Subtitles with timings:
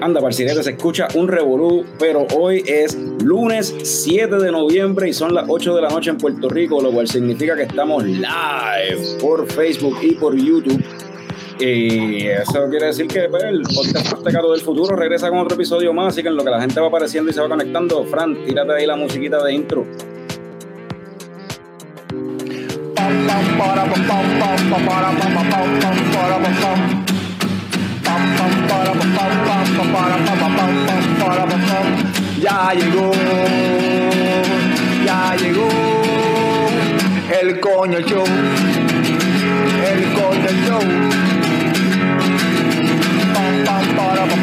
[0.00, 5.34] Anda, parcirete, se escucha un revolú, pero hoy es lunes 7 de noviembre y son
[5.34, 9.46] las 8 de la noche en Puerto Rico, lo cual significa que estamos live por
[9.50, 10.80] Facebook y por YouTube.
[11.58, 15.92] Y eso quiere decir que pues, el podcast Aztecato del Futuro regresa con otro episodio
[15.94, 18.44] más, así que en lo que la gente va apareciendo y se va conectando, Fran,
[18.44, 19.86] tírate ahí la musiquita de intro.
[32.40, 33.10] Ya llegó,
[35.04, 35.68] ya llegó
[37.40, 38.24] el coño show,
[39.84, 41.35] el coño show.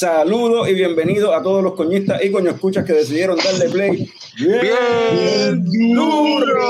[0.00, 5.62] Saludos y bienvenidos a todos los coñistas y coño escuchas que decidieron darle play bien,
[5.92, 6.62] duro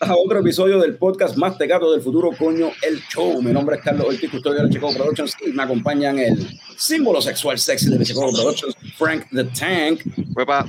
[0.00, 3.40] a otro episodio del podcast más tecato del futuro, coño, el show.
[3.40, 6.44] Mi nombre es Carlos Ortiz, custodio de Chicago Productions y me acompañan el
[6.76, 10.00] símbolo sexual sexy de Chicago Productions, Frank the Tank.
[10.34, 10.68] Uepa.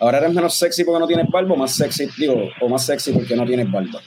[0.00, 3.36] Ahora eres menos sexy porque no tienes barba más sexy, digo, o más sexy porque
[3.36, 4.00] no tienes barba.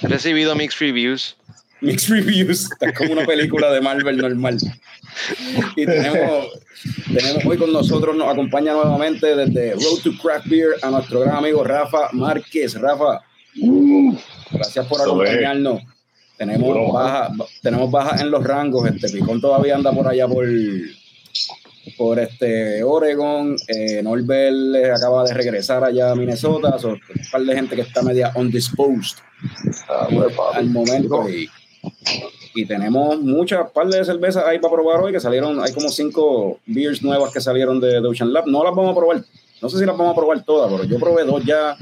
[0.00, 1.36] He recibido mixed reviews.
[1.86, 4.58] Mixed reviews, está como una película de Marvel normal.
[5.76, 6.46] Y tenemos,
[7.14, 11.36] tenemos hoy con nosotros, nos acompaña nuevamente desde Road to Craft Beer a nuestro gran
[11.36, 12.74] amigo Rafa Márquez.
[12.74, 13.22] Rafa,
[14.50, 15.82] gracias por acompañarnos.
[16.36, 17.32] Tenemos baja,
[17.62, 18.86] tenemos baja en los rangos.
[18.90, 20.46] Este Picón todavía anda por allá por,
[21.96, 23.56] por este Oregon.
[23.68, 26.78] Eh, Norbert acaba de regresar allá a Minnesota.
[26.78, 27.00] So, un
[27.32, 29.16] par de gente que está media undisposed
[30.54, 31.26] al momento.
[31.28, 31.48] Y,
[32.54, 35.60] y tenemos muchas par de cervezas ahí para probar hoy que salieron.
[35.62, 38.46] Hay como cinco beers nuevas que salieron de, de Ocean Lab.
[38.46, 39.22] No las vamos a probar.
[39.60, 41.76] No sé si las vamos a probar todas, pero yo probé dos ya.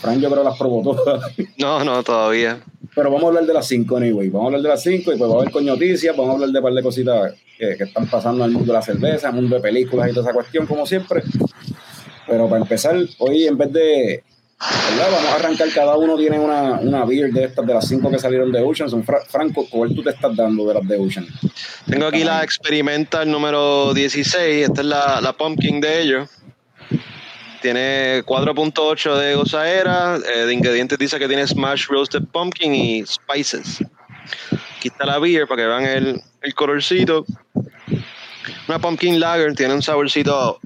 [0.00, 1.32] Fran, yo creo las probó todas.
[1.58, 2.60] No, no, todavía.
[2.94, 4.28] Pero vamos a hablar de las cinco, anyway.
[4.28, 6.14] Vamos a hablar de las cinco y pues va a haber con noticias.
[6.16, 8.72] Vamos a hablar de un par de cositas que, que están pasando en el mundo
[8.72, 11.22] de la cerveza, en el mundo de películas y toda esa cuestión, como siempre.
[12.26, 14.24] Pero para empezar, hoy en vez de.
[14.90, 15.08] ¿Verdad?
[15.10, 18.18] Vamos a arrancar, cada uno tiene una, una beer de estas, de las cinco que
[18.18, 18.88] salieron de Ocean.
[18.88, 21.26] Son Fra- Franco, ¿cuál tú te estás dando de las de Ocean?
[21.88, 24.68] Tengo aquí la Experimental número 16.
[24.68, 26.28] Esta es la, la Pumpkin de ellos.
[27.60, 30.16] Tiene 4.8 de gozaera.
[30.16, 33.84] eh, de ingredientes dice que tiene Smash Roasted Pumpkin y Spices.
[34.76, 37.24] Aquí está la beer para que vean el, el colorcito.
[38.68, 39.54] Una Pumpkin Lager.
[39.54, 40.58] Tiene un saborcito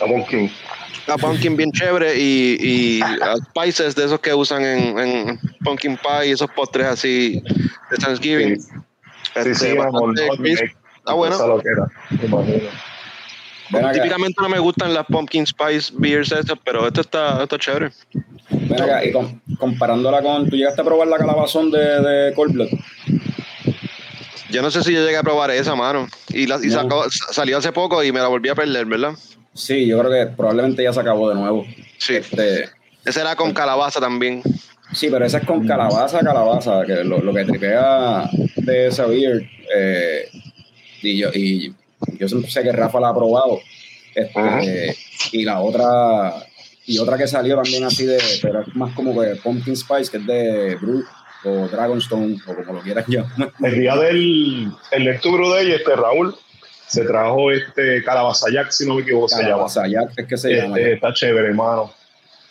[0.00, 0.50] La Pumpkin.
[1.06, 3.00] La pumpkin bien chévere y, y
[3.50, 7.42] spices de esos que usan en, en pumpkin pie y esos postres así
[7.90, 8.60] de Thanksgiving.
[8.60, 8.68] Sí,
[9.36, 10.60] Este, sí, sí, bastante crisp.
[10.62, 10.76] cake.
[10.98, 11.36] Está bueno.
[13.72, 17.90] Acá, Típicamente no me gustan las pumpkin spice beers estas, pero esto está, esto chévere.
[18.50, 20.48] ven acá, y com- comparándola con.
[20.48, 22.68] ¿Tú llegaste a probar la calabazón de, de Cold Blood?
[24.50, 26.06] Yo no sé si yo llegué a probar esa, mano.
[26.28, 26.74] Y, la, y No.
[26.82, 29.14] sacó- salió hace poco y me la volví a perder, ¿verdad?
[29.56, 31.64] Sí, yo creo que probablemente ya se acabó de nuevo.
[31.98, 32.16] Sí.
[32.16, 32.68] Este,
[33.04, 34.42] Esa era con calabaza también.
[34.92, 39.48] Sí, pero esa es con calabaza, calabaza, que lo, lo que tripea de esa beer,
[39.74, 40.28] eh,
[41.02, 41.74] y yo, y
[42.18, 43.60] yo siempre sé que Rafa la ha probado,
[44.14, 44.96] este,
[45.32, 46.34] y la otra,
[46.86, 50.18] y otra que salió también así de, pero es más como que Pumpkin Spice, que
[50.18, 51.04] es de Brut,
[51.44, 53.52] o Dragonstone, o como lo quieras llamar.
[53.62, 56.36] El día del el Lecturo Day, este Raúl
[56.88, 59.62] se trajo este Calabaza Jack, si no me equivoco, se llama.
[60.16, 60.76] Es que se llama.
[60.78, 61.92] Este, está chévere, hermano.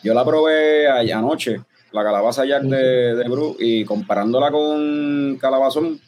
[0.03, 1.61] Yo la probé anoche,
[1.91, 5.99] la calabaza Jack de, de Bru, y comparándola con calabazón,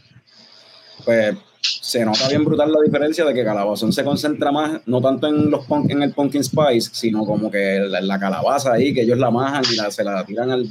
[1.06, 5.28] pues se nota bien brutal la diferencia de que calabazón se concentra más, no tanto
[5.28, 9.18] en los en el pumpkin spice, sino como que la, la calabaza ahí, que ellos
[9.18, 10.68] la majan y la- se la tiran al-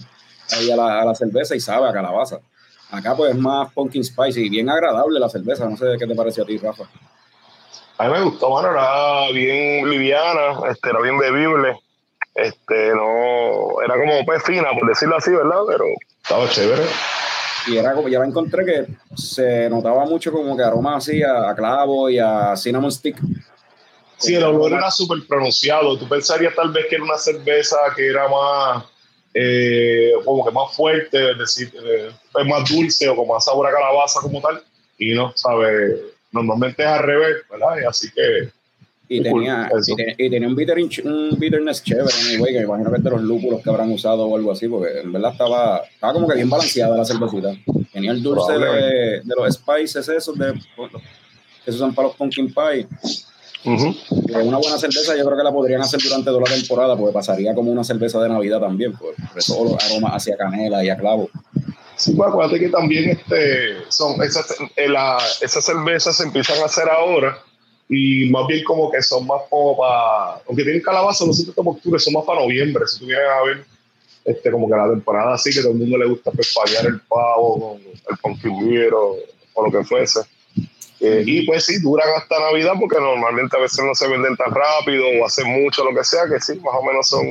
[0.52, 2.38] ahí a la, a la cerveza y sabe a calabaza.
[2.90, 6.14] Acá pues es más pumpkin spice y bien agradable la cerveza, no sé qué te
[6.14, 6.84] pareció a ti, Rafa.
[7.98, 11.78] A mí me gustó, mano, era bien liviana, este, era bien bebible.
[12.34, 15.60] Este, no, era como pues fina, por decirlo así, ¿verdad?
[15.66, 15.84] Pero
[16.22, 16.82] estaba chévere.
[17.66, 21.48] y era como, ya la encontré que se notaba mucho como que aroma así a,
[21.48, 23.16] a clavo y a cinnamon stick.
[24.18, 25.96] Sí, el olor era súper pronunciado.
[25.98, 28.84] Tú pensarías tal vez que era una cerveza que era más,
[29.32, 33.66] eh, como que más fuerte, es decir, eh, es más dulce o con más sabor
[33.66, 34.62] a calabaza como tal.
[34.98, 36.15] Y no, ¿sabes?
[36.36, 37.76] Normalmente es al revés, ¿verdad?
[37.82, 38.48] Y así que
[39.08, 42.90] Y tenía, y, te- y tenía un, bitter, un bitterness chévere, anyway, que me imagino
[42.90, 45.82] que es de los lúpulos que habrán usado o algo así, porque en verdad estaba,
[45.92, 47.52] estaba como que bien balanceada la cervecita.
[47.92, 50.52] Tenía el dulce de, los spices esos de,
[51.64, 52.86] que se usan para los pumpkin pie.
[54.26, 57.12] Que una buena cerveza yo creo que la podrían hacer durante toda la temporada, porque
[57.12, 59.14] pasaría como una cerveza de Navidad también, por
[59.46, 61.28] todos los aromas hacia canela y a clavo.
[61.96, 66.66] Sí, pues acuérdate que también este, son esas, eh, la- esas cervezas se empiezan a
[66.66, 67.38] hacer ahora
[67.88, 71.62] y más bien como que son más como para, aunque tienen calabaza, no son tanto
[71.70, 72.86] octubre, son más para noviembre.
[72.86, 73.64] Si tú vienes a ver
[74.24, 77.00] este, como que la temporada así, que todo el mundo le gusta pues, parear el
[77.00, 77.78] pavo
[78.10, 79.16] el pumpkin beer o,
[79.54, 80.20] o lo que fuese.
[81.00, 84.50] Eh, y pues sí, duran hasta Navidad porque normalmente a veces no se venden tan
[84.50, 87.24] rápido o hacen mucho, lo que sea, que sí, más o menos son,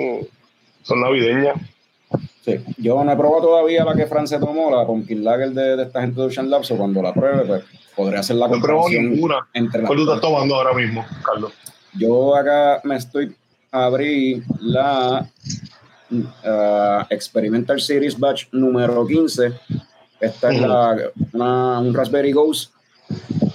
[0.84, 1.56] son navideñas.
[2.46, 2.64] Sí.
[2.78, 5.84] Yo no he probado todavía la que Fran se tomó, la Pumpkin Lager de, de
[5.84, 7.64] esta gente de Ocean Labs, o cuando la pruebe, pues
[7.96, 9.48] podré hacer la No comparación ninguna.
[9.52, 11.54] entre ¿Cuál tú estás tomando ahora mismo, Carlos?
[11.98, 13.36] Yo acá me estoy
[13.72, 15.28] abrí la
[16.44, 19.52] ah, Experimental Series Batch número 15.
[20.20, 20.98] Esta es la,
[21.34, 22.74] una, un Raspberry Ghost,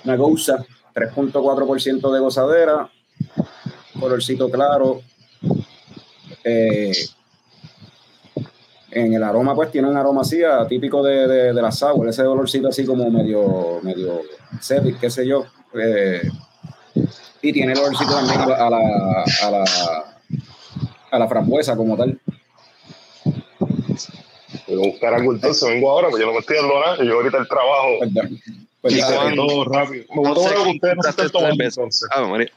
[0.05, 0.65] una Gousa,
[0.95, 2.91] 3.4% de gozadera,
[3.99, 5.01] colorcito claro.
[6.43, 6.93] Eh,
[8.93, 12.09] en el aroma, pues tiene un aroma así, ah, típico de, de, de la sour,
[12.09, 14.23] ese olorcito así como medio, medio
[14.61, 15.45] septic, qué sé yo.
[15.75, 16.23] Eh,
[17.43, 18.79] y tiene el olorcito también a la, a la,
[19.45, 19.65] a la,
[21.13, 22.19] a la frambuesa como tal.
[24.67, 27.15] Voy a buscar algo entonces, vengo ahora, porque yo no me estoy dando nada, yo
[27.15, 27.89] ahorita el trabajo.
[27.99, 28.29] Pues, da-
[28.81, 30.05] pues y da- hace todo rápido.
[30.11, 32.09] Me voy a tomar algo que ustedes no se están tomando entonces.
[32.13, 32.49] Ah, María.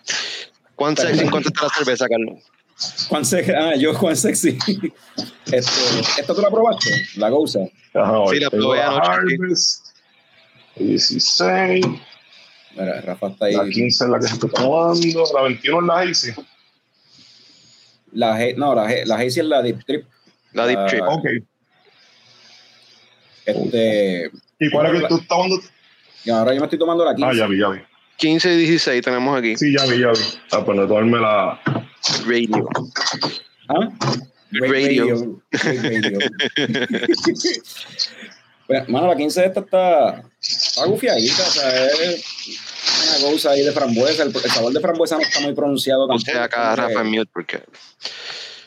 [0.76, 2.40] ¿Cuán sexy cuánto está la cerveza, Carlos?
[3.10, 4.58] Juan Se- ah, yo Juan Sexy.
[5.52, 6.90] Este, ¿Esta tú la probaste?
[7.18, 7.60] La Gousa.
[7.94, 9.12] Ajá, Sí, la probé anoche, sí.
[9.12, 9.86] Harvest,
[10.76, 11.86] 16,
[12.76, 13.56] Mira, Rafa está ahí.
[13.56, 16.32] la 15 es la que se está tomando, la 21 es la Hazy.
[18.14, 20.06] La no, la, la Hazy es la Deep Trip.
[20.54, 21.04] La Deep Ah, Trip.
[21.08, 21.26] Ok.
[23.46, 25.60] Este, ¿Y cuál es que tú estás tomando?
[26.26, 27.30] y ahora yo me estoy tomando la 15.
[27.30, 27.80] Ah, ya vi, ya vi.
[28.18, 29.58] 15 y 16 tenemos aquí.
[29.58, 30.20] Sí, ya vi, ya vi.
[30.52, 31.60] Ah, pues no tomarme la.
[32.26, 32.68] Radio.
[33.70, 33.90] ¿Ah?
[34.52, 35.40] Radio.
[35.52, 36.22] Radio.
[38.68, 42.24] Pues, mano, la 15 esta está, está gufiadita, o sea, es
[43.20, 44.24] una cosa ahí de frambuesa.
[44.24, 46.26] El, el sabor de frambuesa no está muy pronunciado tampoco.
[46.26, 47.64] Puse acá Rafa en mute porque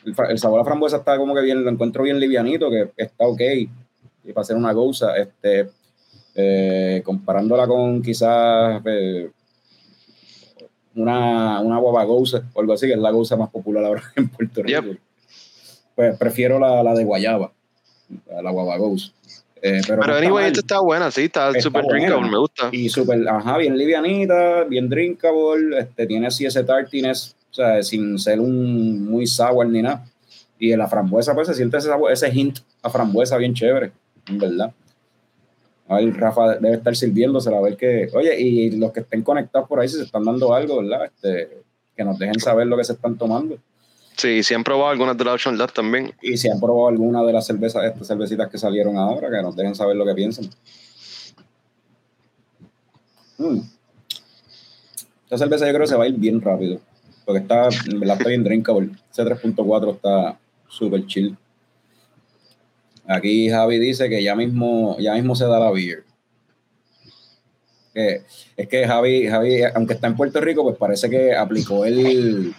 [0.05, 3.27] el, el sabor a frambuesa está como que bien, lo encuentro bien livianito, que está
[3.27, 3.41] ok.
[4.25, 5.69] Y para hacer una goza, este,
[6.35, 9.31] eh, comparándola con quizás eh,
[10.97, 14.29] una, una guava goza o algo así, que es la goza más popular ahora en
[14.29, 14.83] Puerto Rico.
[14.83, 14.99] Yep.
[15.95, 17.53] Pues prefiero la, la de guayaba,
[18.43, 19.13] la, goza.
[19.63, 21.99] Eh, pero no Pero está anyway, esta está buena, sí, está súper buena.
[21.99, 22.69] drinkable, me gusta.
[22.73, 28.19] Y súper, ajá, bien livianita, bien drinkable, este, tiene así ese tartiness, o sea, sin
[28.19, 30.05] ser un muy sour ni nada.
[30.59, 33.93] Y en la frambuesa, pues se siente ese, ese hint a frambuesa bien chévere,
[34.29, 34.73] en verdad.
[35.89, 39.69] A ver, Rafa debe estar sirviéndosela, a ver que, oye, y los que estén conectados
[39.69, 41.05] por ahí, si se están dando algo, ¿verdad?
[41.07, 41.63] Este,
[41.97, 43.59] que nos dejen saber lo que se están tomando.
[44.17, 46.13] Sí, sí han probado algunas de la Ocean Lab también.
[46.23, 49.55] Y si han probado alguna de las cervezas, estas cervecitas que salieron ahora, que nos
[49.55, 50.47] dejen saber lo que piensan.
[53.39, 53.61] Mm.
[55.25, 56.81] Esta cerveza yo creo que se va a ir bien rápido.
[57.27, 58.91] Porque está, en verdad está bien drinkable.
[59.11, 60.39] Ese 3.4 está
[60.69, 61.37] súper chill.
[63.09, 66.05] Aquí Javi dice que ya mismo, ya mismo se da la beer.
[67.95, 72.55] Es que Javi, Javi, aunque está en Puerto Rico, pues parece que aplicó el,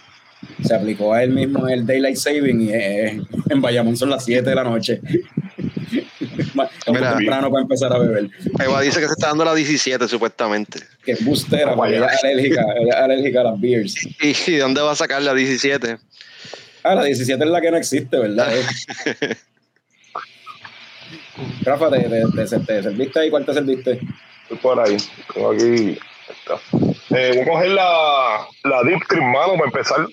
[0.64, 4.48] se aplicó a él mismo el Daylight Saving y eh, en Bayamón son las 7
[4.48, 5.00] de la noche.
[6.88, 7.16] Mira.
[7.16, 8.30] temprano para empezar a beber.
[8.58, 10.80] Eva dice que se está dando la 17 supuestamente.
[11.04, 13.94] Que es bustera, porque ella es alérgica, ella es alérgica a las beers.
[14.48, 15.98] ¿Y dónde va a sacar la 17?
[16.82, 18.48] Ah, la 17 es la que no existe, ¿verdad?
[21.62, 23.30] Rafa, ¿te, te, te- te serviste ahí?
[23.30, 24.00] ¿Cuál te serviste?
[24.42, 24.96] Estoy por ahí.
[25.32, 25.98] Tengo aquí.
[26.28, 26.54] Está.
[27.16, 30.06] Eh, voy a coger la, la Deep Trip, mano, para empezar.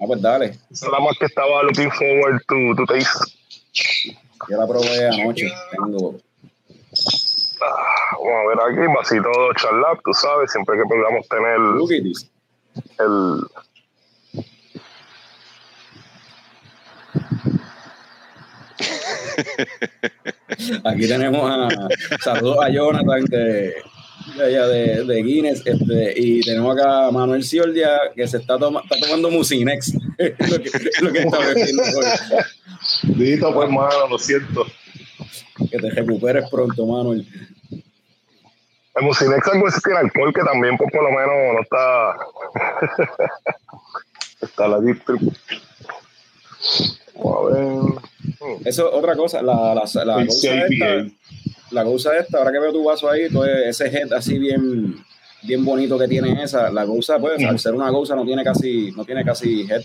[0.00, 0.46] Ah, pues dale.
[0.70, 3.32] Esa es la más que estaba looking forward to, to taste.
[4.48, 5.52] Yo la probé anoche.
[5.72, 6.16] Tengo.
[7.60, 11.56] Ah, vamos a ver aquí, vasito de charlap, tú sabes, siempre que podamos tener
[12.98, 13.46] el.
[20.84, 21.68] Aquí tenemos a
[22.22, 23.74] saludos a Jonathan de,
[24.36, 28.82] de, de, de Guinness este, y tenemos acá a Manuel Ciordia que se está, toma-
[28.82, 29.94] está tomando Musinex.
[29.94, 30.70] lo, que,
[31.00, 32.04] lo que está bebiendo hoy.
[33.14, 34.66] Dito, pues, mano, lo siento.
[35.70, 37.26] Que te recuperes pronto, Manuel.
[38.94, 42.16] El Musinex algo es que alcohol que también, pues, por lo menos no está.
[44.46, 45.00] está la Deep
[48.64, 51.10] Eso otra cosa, la, la, la, cosa esta, IPA.
[51.70, 54.96] la cosa esta, ahora que veo tu vaso ahí, todo ese head así bien,
[55.42, 58.90] bien bonito que tiene esa, la goza, pues, al ser una goza no tiene casi,
[58.92, 59.82] no tiene casi head.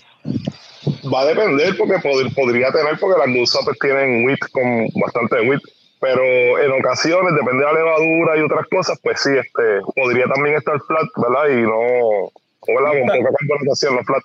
[1.13, 5.41] Va a depender porque pod- podría tener, porque las dulces pues, tienen wheat con bastante
[5.48, 5.62] wheat,
[6.00, 6.22] pero
[6.60, 10.79] en ocasiones, depende de la levadura y otras cosas, pues sí, este, podría también estar
[10.81, 11.50] flat, ¿verdad?
[11.57, 12.31] Y no,
[12.67, 12.91] ¿verdad?
[13.00, 14.24] Con poca carbonatación, no flat,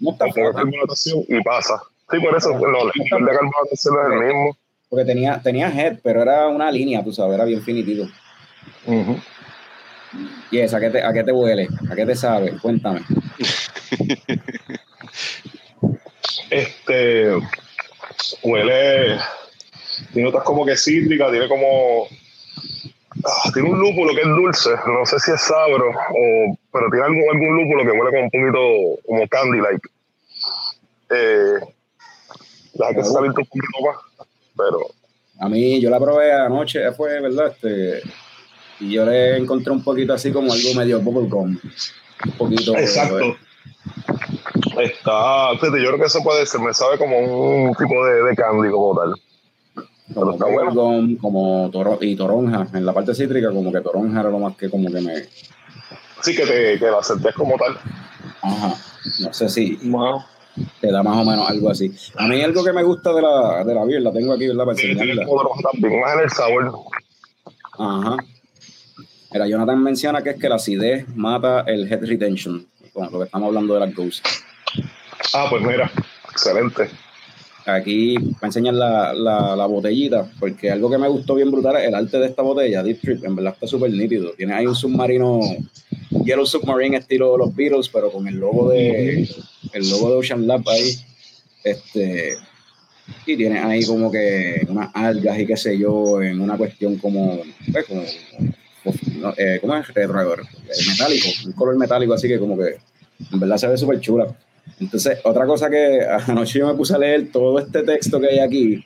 [0.00, 0.52] No está con poca ¿eh?
[0.54, 1.82] carbonatación y pasa.
[2.10, 3.32] Sí, por eso, no, el nivel de
[3.72, 4.56] es el mismo.
[4.88, 8.08] porque tenía, tenía head, pero era una línea, tú sabes, era bien finitito.
[8.86, 9.18] Ujú.
[10.50, 11.68] Y esa, ¿a qué te, a qué te huele?
[11.90, 12.58] ¿A qué te sabe?
[12.60, 13.00] Cuéntame.
[16.50, 17.30] Este
[18.42, 19.18] huele,
[20.12, 22.06] tiene notas como que cítrica, tiene como
[23.24, 27.06] ah, tiene un lúpulo que es dulce, no sé si es sabro, o, pero tiene
[27.06, 29.88] algún, algún lúpulo que huele como un poquito como candy like.
[31.10, 31.60] Eh,
[32.74, 34.26] deja que se caliente un poquito más,
[34.56, 34.78] pero
[35.38, 37.48] A mí, yo la probé anoche, fue, ¿verdad?
[37.48, 38.02] Este,
[38.80, 41.58] y yo le encontré un poquito así como algo medio bubblegum.
[42.24, 42.76] Un poquito.
[42.76, 43.36] exacto.
[44.80, 48.36] Está, fíjate, yo creo que eso puede ser, me sabe como un tipo de, de
[48.36, 49.14] candy como tal.
[50.14, 50.70] Como Está bueno.
[50.70, 52.66] bubblegum, como toro, y toronja.
[52.74, 55.14] En la parte cítrica, como que toronja era lo más que como que me.
[56.22, 57.78] Sí, que, te, que la sentías como tal.
[58.42, 58.74] Ajá.
[59.20, 60.22] No sé si Wow.
[60.80, 61.92] Te da más o menos algo así.
[62.16, 64.64] A mí algo que me gusta de la, de la beer, la tengo aquí, ¿verdad?
[64.64, 65.26] Para enseñarla.
[65.72, 66.72] también, más en el sabor.
[67.78, 68.16] Ajá.
[69.32, 72.66] Mira, Jonathan menciona que es que la acidez mata el head retention.
[72.92, 74.44] Con lo que estamos hablando de las ghosts.
[75.34, 75.90] Ah, pues mira,
[76.30, 76.90] excelente.
[77.64, 81.88] Aquí me enseñan la, la, la botellita, porque algo que me gustó bien brutal es
[81.88, 84.32] el arte de esta botella, Deep Trip, en verdad está súper nítido.
[84.32, 85.40] Tiene ahí un submarino,
[86.24, 89.28] Yellow Submarine estilo los Beatles, pero con el logo de
[89.72, 90.94] el logo de Ocean Lab ahí.
[91.64, 92.34] Este,
[93.26, 97.40] y tiene ahí como que unas algas y qué sé yo, en una cuestión como,
[97.72, 98.02] pues, como,
[99.20, 99.88] no, eh, ¿cómo es?
[99.88, 102.76] Retro, eh, metálico, un color metálico así que como que
[103.32, 104.34] en verdad se ve súper chula.
[104.80, 108.38] Entonces, otra cosa que anoche yo me puse a leer todo este texto que hay
[108.38, 108.84] aquí,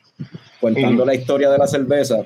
[0.59, 2.17] contando la historia de la cerveza,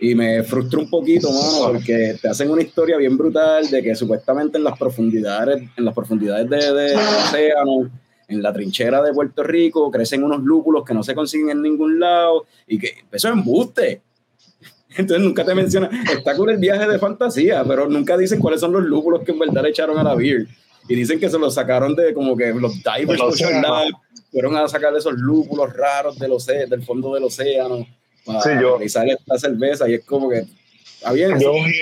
[0.00, 3.94] y me frustró un poquito, mano, porque te hacen una historia bien brutal de que
[3.96, 7.90] supuestamente en las profundidades, en las profundidades de, de- del océano,
[8.28, 11.98] en la trinchera de Puerto Rico, crecen unos lúpulos que no se consiguen en ningún
[12.00, 14.00] lado, y que eso es embuste.
[14.96, 18.72] Entonces nunca te menciona, está con el viaje de fantasía, pero nunca dicen cuáles son
[18.72, 20.46] los lúpulos que en verdad le echaron a la beer.
[20.88, 23.18] Y dicen que se los sacaron de como que los divers.
[23.62, 23.86] Lab
[24.34, 27.86] fueron a sacar esos lúpulos raros del, océ- del fondo del océano
[28.26, 29.88] para Sí, yo- realizar esta cerveza.
[29.88, 30.42] Y es como que,
[30.96, 31.72] está bien, Yo vi,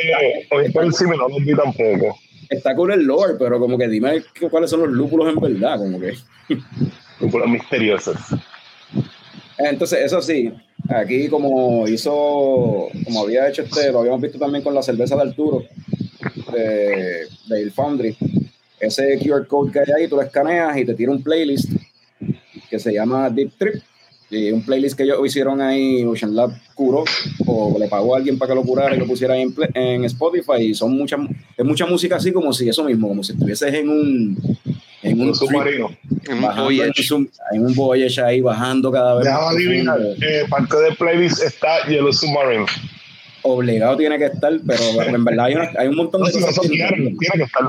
[0.51, 2.19] oí por encima no los vi tampoco.
[2.51, 5.79] está con el lore, pero como que dime que- cuáles son los lúpulos en verdad,
[5.79, 6.13] como que.
[7.21, 8.19] Lúpulas misteriosas.
[9.59, 10.53] Entonces, eso sí,
[10.91, 15.23] aquí como hizo, como había hecho este, lo habíamos visto también con la cerveza de
[15.23, 15.65] Arturo,
[16.53, 18.17] de, de Il Foundry,
[18.81, 21.71] ese QR code que hay ahí, tú lo escaneas y te tira un playlist
[22.73, 23.75] que se llama Deep Trip,
[24.31, 27.05] y un playlist que ellos hicieron ahí, Ocean Lab curó,
[27.47, 29.69] o le pagó a alguien para que lo curara y lo pusiera ahí en, pla-
[29.75, 31.17] en Spotify, y son mucha,
[31.59, 34.59] es mucha música así como si eso mismo, como si estuvieses en un...
[35.05, 35.87] En un Un submarino.
[35.89, 37.13] Un en, voyage.
[37.13, 39.99] un, en un voyage ahí bajando cada vez Déjame más adivinar.
[40.23, 42.65] eh, parte del playlist está Yellow Submarine.
[43.43, 46.39] obligado tiene que estar, pero en verdad hay, una- hay un montón No, de si
[46.41, 46.57] cosas.
[46.57, 47.63] no son que- diarios, tiene que estar.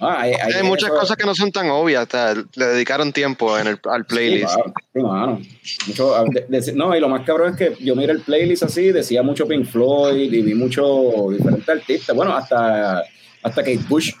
[0.00, 2.08] Ah, hay, hay- Hay muchas eso- cosas que no son tan obvias.
[2.56, 4.54] le dedicaron tiempo en el, al Sí, playlist.
[4.54, 5.40] claro, sí, mano.
[5.86, 8.62] Mucho, ah, de- de- no, y lo más cabrón es que yo miré el playlist
[8.64, 12.16] así, decía mucho Pink Floyd y vi mucho diferentes artistas.
[12.16, 13.00] Bueno, hasta,
[13.42, 14.12] hasta Kate Bush,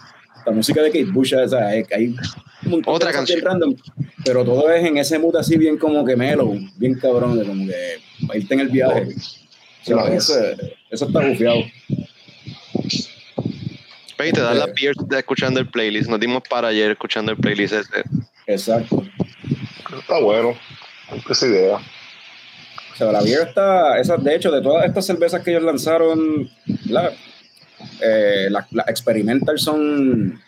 [0.46, 1.84] la música de Kate Bush, o sea, hay,
[2.66, 3.40] un Otra canción.
[3.42, 3.74] random,
[4.24, 7.66] pero todo es en ese mood así bien como que mellow, bien cabrón, de como
[7.66, 9.08] que para irte en el viaje.
[9.82, 10.16] O sea, Nice.
[10.16, 10.34] eso,
[10.90, 11.60] eso está bufiado.
[14.20, 16.10] Ve y te dan las beers de escuchando el playlist.
[16.10, 18.04] Nos dimos para ayer escuchando el playlist ese.
[18.46, 19.02] Exacto.
[19.98, 20.54] Está bueno.
[21.28, 21.76] Esa idea.
[21.76, 26.50] O sea, la beer está, esa, de hecho, de todas estas cervezas que ellos lanzaron,
[26.86, 27.12] la,
[28.02, 30.38] eh, la, la experimental son,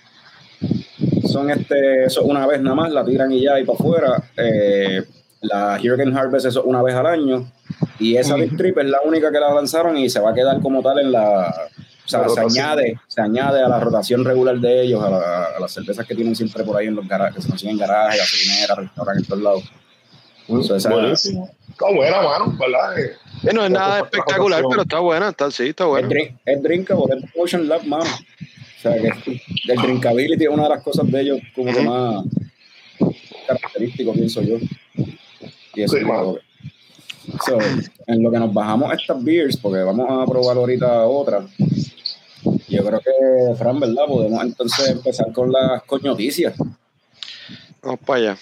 [1.27, 4.23] son este, eso una vez nada más, la tiran y ya y para afuera.
[4.37, 5.03] Eh,
[5.41, 7.51] la Hurricane Harvest eso una vez al año.
[7.99, 10.61] Y esa Big Trip es la única que la lanzaron y se va a quedar
[10.61, 11.55] como tal en la.
[12.05, 15.61] O sea, se añade, se añade a la rotación regular de ellos, a, la- a
[15.61, 18.21] las cervezas que tienen siempre por ahí en los garajes, que se consiguen en garajes,
[18.21, 20.77] gasolineras, restaurantes, en todos lados.
[20.77, 21.49] Esa- Buenísimo.
[21.71, 22.99] Está buena, mano, ¿verdad?
[22.99, 23.13] Eh,
[23.45, 24.71] Eh, no es nada espectacular, rotación.
[24.71, 26.09] pero está buena, está, sí, está Es, buena.
[26.09, 28.05] drink, es drinkable, es Motion Lab, mano.
[28.05, 29.09] O sea, que
[29.69, 32.25] el drinkability es una de las cosas de ellos como que más
[33.47, 34.57] característico, pienso yo.
[35.75, 36.35] Y eso Sí, es mano.
[36.35, 36.41] que-
[38.07, 41.47] En lo que nos bajamos estas beers, porque vamos a probar ahorita otra.
[42.69, 44.05] Yo creo que, Fran, ¿verdad?
[44.07, 46.55] Podemos entonces empezar con las coñoticias.
[47.83, 48.39] Vamos para allá.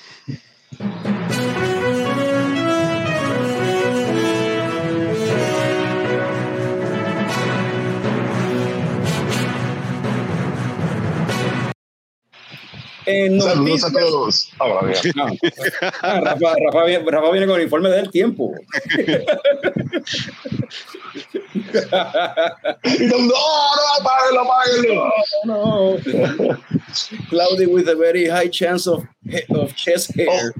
[13.06, 14.52] En Saludos a todos.
[14.58, 15.14] Ahora bien.
[15.18, 18.52] Ah, ah, Rafa, Rafa viene, Rafa viene con el informe del tiempo.
[22.84, 25.12] Y todo, no, no, apáguenlo, apáguenlo.
[25.44, 25.96] no.
[27.28, 29.04] Cloudy with a very high chance of,
[29.50, 30.52] of chest hair.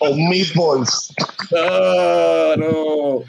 [0.00, 1.12] O meatballs.
[1.56, 3.24] Ah, no.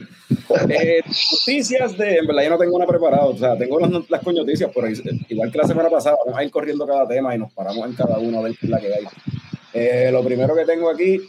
[0.70, 1.02] Eh,
[1.32, 2.18] noticias de.
[2.18, 3.26] En verdad, yo no tengo una preparada.
[3.26, 4.88] O sea, tengo las, las coñoticias, pero
[5.30, 7.94] igual que la semana pasada, vamos a ir corriendo cada tema y nos paramos en
[7.94, 9.04] cada uno a ver es la que hay.
[9.74, 11.22] Eh, lo primero que tengo aquí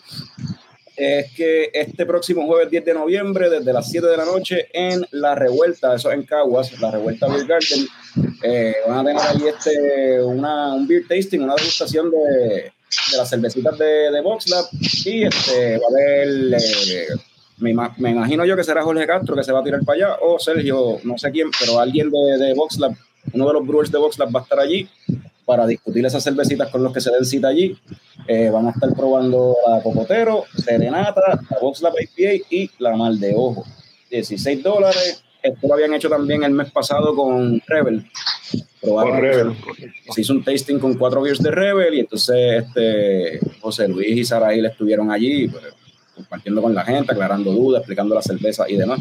[0.97, 5.07] es que este próximo jueves 10 de noviembre, desde las 7 de la noche, en
[5.13, 7.87] La Revuelta, eso en Caguas, La Revuelta Beer Garden,
[8.43, 12.73] eh, van a tener allí este, una, un beer tasting, una degustación de,
[13.13, 14.65] de las cervecitas de, de Box Lab
[15.05, 17.07] y este, va a haber, eh,
[17.61, 20.17] me, me imagino yo que será Jorge Castro que se va a tirar para allá,
[20.23, 22.93] o Sergio, no sé quién, pero alguien de, de Box Lab,
[23.33, 24.89] uno de los brewers de Box Lab va a estar allí
[25.45, 27.77] para discutir esas cervecitas con los que se den cita allí.
[28.29, 33.19] Eh, vamos a estar probando la Cocotero, Serenata, la Box Lab IPA y la Mal
[33.19, 33.65] de Ojo.
[34.11, 35.25] 16 dólares.
[35.43, 38.05] Esto lo habían hecho también el mes pasado con Rebel.
[38.81, 39.53] Probaron- Con Rebel.
[40.15, 44.25] Se hizo un tasting con cuatro beers de Rebel y entonces este, José Luis y
[44.25, 45.65] Saraí estuvieron allí pues,
[46.21, 49.01] compartiendo con la gente, aclarando dudas, explicando la cerveza y demás.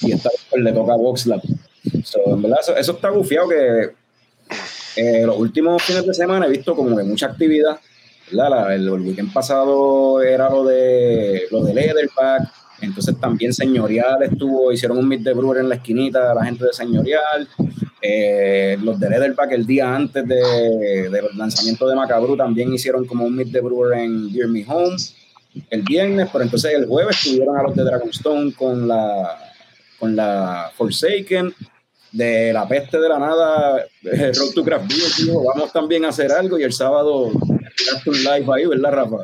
[0.00, 1.42] Y esta vez pues, le toca a Box Lab.
[2.04, 3.90] So, en verdad, eso, eso está gufiado que
[4.96, 7.78] eh, los últimos fines de semana he visto como que mucha actividad.
[8.30, 8.50] ¿verdad?
[8.50, 14.72] La- el, el weekend pasado era lo de lo de Leatherback, entonces también Señorial estuvo,
[14.72, 17.48] hicieron un meet de brewer en la esquinita, la gente de Señorial.
[18.04, 23.24] Eh, los de Leatherback el día antes de, del lanzamiento de Macabru también hicieron como
[23.24, 24.96] un meet de brewer en Beer Me Home
[25.70, 29.52] el viernes, pero entonces el jueves estuvieron a los de Dragonstone con la
[29.98, 31.54] con la Forsaken
[32.10, 36.30] de la peste de la nada, eh, Road to Craft Beer, vamos también a hacer
[36.32, 37.30] algo y el sábado
[37.76, 39.16] tiraste un live ahí, ¿verdad, Rafa?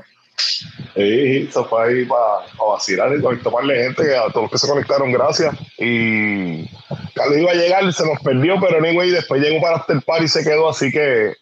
[0.95, 4.69] Sí, eso fue ahí para vacilar y para tomarle gente, a todos los que se
[4.69, 5.55] conectaron, gracias.
[5.79, 6.67] Y
[7.15, 10.29] Carlos iba a llegar, se nos perdió, pero anyway, después llegó para After Party y
[10.29, 11.35] se quedó, así que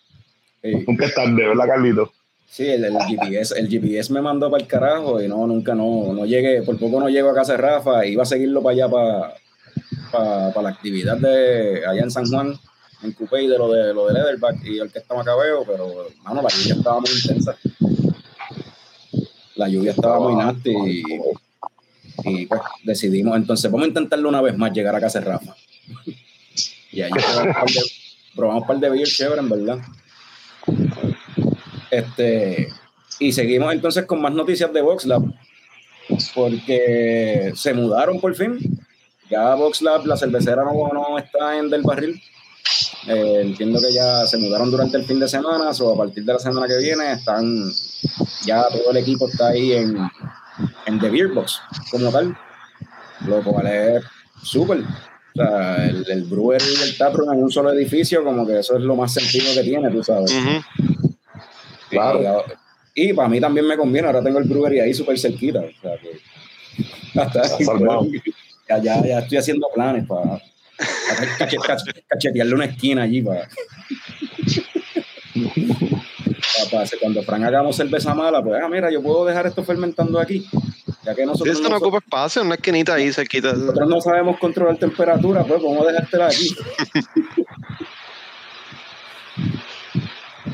[0.62, 2.12] Sí, nunca es tarde, ¿verdad, Carlito?
[2.48, 6.24] Sí, el, GPS, el GPS me mandó para el carajo y no, nunca, no, no
[6.24, 10.52] llegué, por poco no llego a casa de Rafa, iba a seguirlo para allá, para,
[10.52, 12.58] para, la actividad de allá en San Juan,
[13.02, 16.42] en Coupé de lo de lo de Leatherback y el que está Macabeo, pero mano,
[16.42, 17.56] la lluvia estaba muy intensa.
[19.54, 21.02] La lluvia estaba muy nasty y,
[22.24, 25.54] y pues decidimos, entonces vamos a intentarlo una vez más llegar a casa de Rafa.
[26.92, 27.10] Y ahí
[28.34, 29.78] probamos un par de, probamos un chévere, en verdad.
[31.96, 32.68] Este,
[33.20, 35.22] y seguimos entonces con más noticias de VoxLab,
[36.34, 38.58] porque se mudaron por fin.
[39.30, 42.20] Ya VoxLab, la cervecera no, no está en Del Barril.
[43.06, 46.32] Eh, entiendo que ya se mudaron durante el fin de semana, o a partir de
[46.32, 47.70] la semana que viene están,
[48.44, 49.96] ya todo el equipo está ahí en,
[50.86, 52.36] en The Beer Box, como tal,
[53.26, 54.04] lo cual es
[54.42, 54.80] súper.
[54.80, 58.76] O sea, el, el brewer y el taproom en un solo edificio, como que eso
[58.76, 60.32] es lo más sentido que tiene, tú sabes.
[60.32, 61.05] Ujú.
[61.90, 62.44] Claro.
[62.94, 65.60] Y, y para mí también me conviene, ahora tengo el brewery ahí súper cerquita.
[65.60, 66.20] O sea que
[67.20, 68.22] hasta ahí,
[68.68, 73.48] ya, ya, ya estoy haciendo planes para, para cache- cache- cachetearle una esquina allí para,
[77.00, 80.46] cuando Fran hagamos cerveza mala, pues ah, mira, yo puedo dejar esto fermentando aquí.
[81.04, 83.52] Ya que nosotros, esto no no, ocupa espacio, una esquinita ahí cerquita.
[83.52, 86.50] nosotros no sabemos controlar temperatura, pues vamos a dejártela aquí.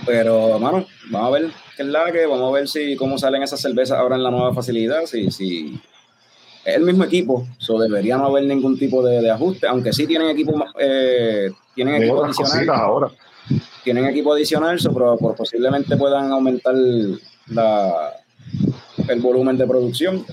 [0.06, 3.42] Pero, mano, vamos a ver qué es la que, vamos a ver si cómo salen
[3.42, 5.80] esas cervezas ahora en la nueva facilidad, si, si
[6.64, 10.06] es el mismo equipo, so debería no haber ningún tipo de, de ajuste, aunque sí
[10.06, 13.10] tienen equipo eh, tienen Hay equipo adicional, ahora.
[13.84, 16.74] tienen equipo adicional, so, pero, pero posiblemente puedan aumentar
[17.48, 18.12] la,
[19.08, 20.24] el volumen de producción.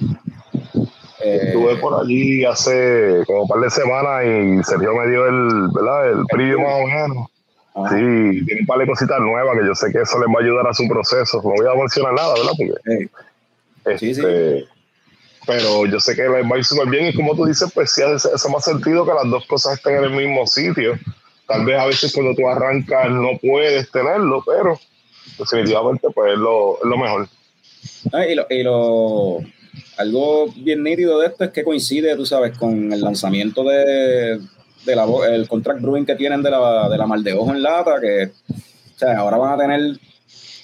[1.21, 5.67] Eh, Estuve por allí hace como un par de semanas y Sergio me dio el,
[5.73, 6.12] ¿verdad?
[6.12, 7.27] el preview más o menos.
[7.75, 10.39] Ajá, Sí, tiene un par de cositas nuevas que yo sé que eso les va
[10.39, 11.38] a ayudar a su proceso.
[11.43, 12.51] No voy a mencionar nada, ¿verdad?
[12.58, 14.21] Porque, eh, Sí, sí.
[14.21, 14.65] este,
[15.47, 17.91] Pero yo sé que les va a ir súper bien y como tú dices, pues
[17.91, 20.93] sí hace, hace más sentido que las dos cosas estén en el mismo sitio.
[21.47, 24.79] Tal vez a veces cuando tú arrancas no puedes tenerlo, pero
[25.39, 27.27] definitivamente pues es lo, es lo mejor.
[28.13, 29.38] Ah, y, lo, y lo-
[29.97, 34.39] algo bien nítido de esto es que coincide, tú sabes, con el lanzamiento de,
[34.86, 37.62] de la, el contract brewing que tienen de la, de la mal de ojo en
[37.62, 40.00] lata, que o sea, ahora van a tener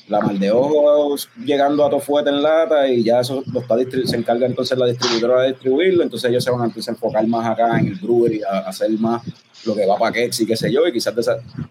[0.07, 3.75] la mal de ojo llegando a Tofuete en lata y ya eso lo está
[4.05, 7.47] se encarga entonces la distribuidora de distribuirlo, entonces ellos se van a entonces enfocar más
[7.47, 9.23] acá en el brewery, a, a hacer más
[9.65, 11.13] lo que va para Kex y qué sé yo, y quizás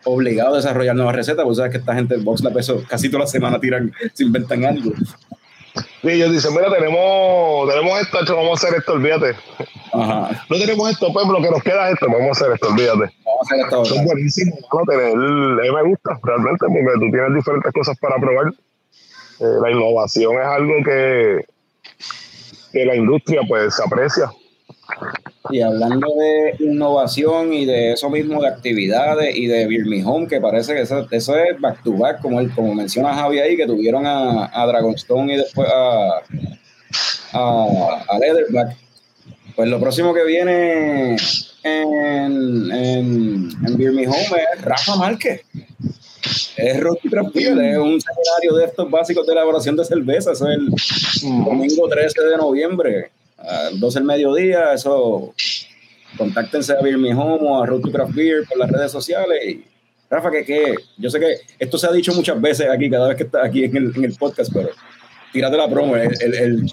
[0.05, 3.09] obligado a desarrollar nuevas recetas, porque sabes que esta gente en Box Lab eso casi
[3.09, 4.93] toda la semana tiran, se inventan algo.
[6.03, 9.35] Y ellos dicen, mira, tenemos, tenemos esto, hecho, vamos a hacer esto, olvídate.
[9.93, 10.45] Ajá.
[10.49, 13.15] No tenemos esto, pues lo que nos queda es esto, vamos a hacer esto, olvídate.
[13.25, 13.97] Vamos a hacer esta otra.
[13.97, 18.53] Es buenísimo, mano, tener, mí me gusta realmente porque tú tienes diferentes cosas para probar.
[19.41, 21.45] Eh, la innovación es algo que,
[22.73, 24.31] que la industria pues se aprecia.
[25.51, 30.75] Y hablando de innovación y de eso mismo, de actividades y de Home, que parece
[30.75, 34.07] que eso, eso es back to back, como, el, como menciona Javi ahí, que tuvieron
[34.07, 36.23] a, a Dragonstone y después a,
[37.33, 38.77] a, a Leatherback.
[39.55, 41.17] Pues lo próximo que viene
[41.63, 45.43] en, en, en Home es Rafa Márquez.
[46.57, 50.33] Es Rocky Traspiel, es un seminario de estos básicos de elaboración de cerveza.
[50.33, 53.11] Eso es el domingo 13 de noviembre,
[53.49, 54.73] a las 12 del mediodía.
[54.73, 55.35] Eso,
[56.17, 59.39] contáctense a Beer Me Home o a Road to Craft Beer por las redes sociales.
[59.47, 59.65] Y,
[60.11, 63.17] Rafa, que, que yo sé que esto se ha dicho muchas veces aquí, cada vez
[63.17, 64.71] que estás aquí en el, podcast, pero
[65.33, 66.71] tírate la promo, el, el, el.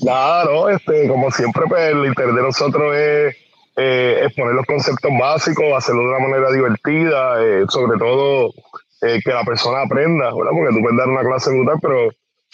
[0.00, 3.36] Claro, este, como siempre, pues el interés de nosotros es
[3.76, 8.52] eh, exponer los conceptos básicos, hacerlo de una manera divertida, eh, sobre todo
[9.02, 10.52] eh, que la persona aprenda, ¿verdad?
[10.52, 12.10] Porque tú puedes dar una clase brutal, pero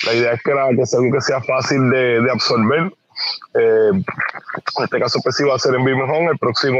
[0.06, 2.92] la idea es que, la, que que sea fácil de, de absorber.
[3.54, 6.78] Eh, en este caso, pues sí va a ser en Birmingham el próximo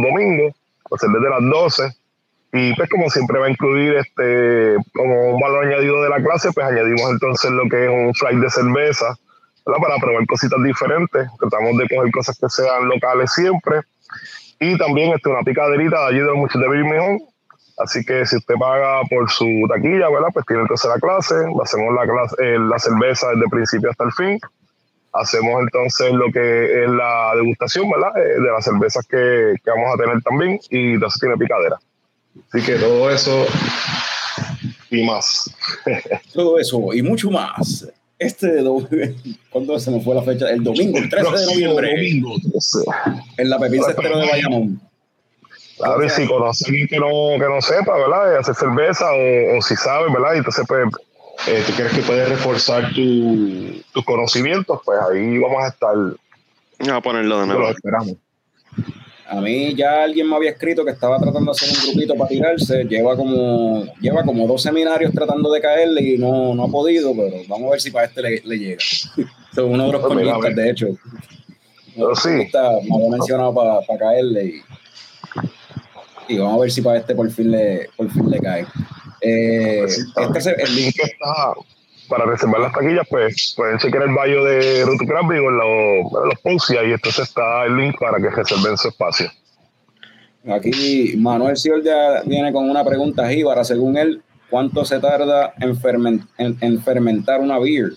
[0.00, 0.54] domingo,
[0.90, 1.96] va a ser desde las 12.
[2.54, 6.52] Y pues como siempre va a incluir este como un valor añadido de la clase,
[6.52, 9.16] pues añadimos entonces lo que es un flight de cerveza,
[9.64, 9.80] ¿verdad?
[9.80, 11.28] para probar cositas diferentes.
[11.40, 13.80] Tratamos de coger cosas que sean locales siempre.
[14.60, 17.18] Y también este, una picaderita de allí de los muchachos de Birmingham.
[17.78, 20.28] Así que si usted paga por su taquilla, ¿verdad?
[20.32, 24.12] Pues tiene la clase, hacemos la, clase, eh, la cerveza desde el principio hasta el
[24.12, 24.38] fin.
[25.14, 28.16] Hacemos entonces lo que es la degustación, ¿verdad?
[28.16, 30.58] Eh, de las cervezas que, que vamos a tener también.
[30.70, 31.78] Y entonces tiene picadera.
[32.52, 33.44] Así que todo eso
[34.90, 35.50] y más.
[36.34, 37.88] Todo eso y mucho más.
[38.18, 38.86] Este, do-
[39.50, 40.48] ¿cuándo se me fue la fecha?
[40.50, 42.78] El domingo, el 13 de noviembre, domingo, 13.
[43.38, 44.80] en la Pepín Cestero de Bayamón.
[45.78, 47.08] Claro, y si conoce a alguien que no,
[47.38, 48.30] que no sepa, ¿verdad?
[48.30, 50.34] De hacer cerveza o, o si sabe, ¿verdad?
[50.34, 50.84] Y entonces, pues,
[51.48, 55.94] eh, tú quieres que puedes reforzar tu- tus conocimientos, pues ahí vamos a estar,
[56.78, 57.70] Vamos a ponerlo de los nuevo.
[57.70, 58.14] esperamos.
[59.28, 62.28] A mí ya alguien me había escrito que estaba tratando de hacer un grupito para
[62.28, 62.84] tirarse.
[62.84, 67.36] Lleva como, lleva como dos seminarios tratando de caerle y no, no ha podido, pero
[67.48, 68.76] vamos a ver si para este le, le llega.
[69.52, 70.86] Es uno de los Pues de hecho.
[71.94, 72.28] Pero sí.
[72.42, 74.60] Está- me había mencionado para caerle y,
[76.28, 78.66] y vamos a ver si para este por fin le, por fin le cae.
[79.20, 81.52] Eh, Pues sí, este el link que está
[82.08, 86.12] para reservar las taquillas, pues pueden chequear el bio de Ruto Crabby o en los,
[86.26, 89.30] los posts y ahí entonces está el link para que reserven su espacio.
[90.52, 93.62] Aquí Manuel Siol ya viene con una pregunta jíbara.
[93.64, 97.92] Según él, ¿cuánto se tarda en, fermen- en- en fermentar una beer?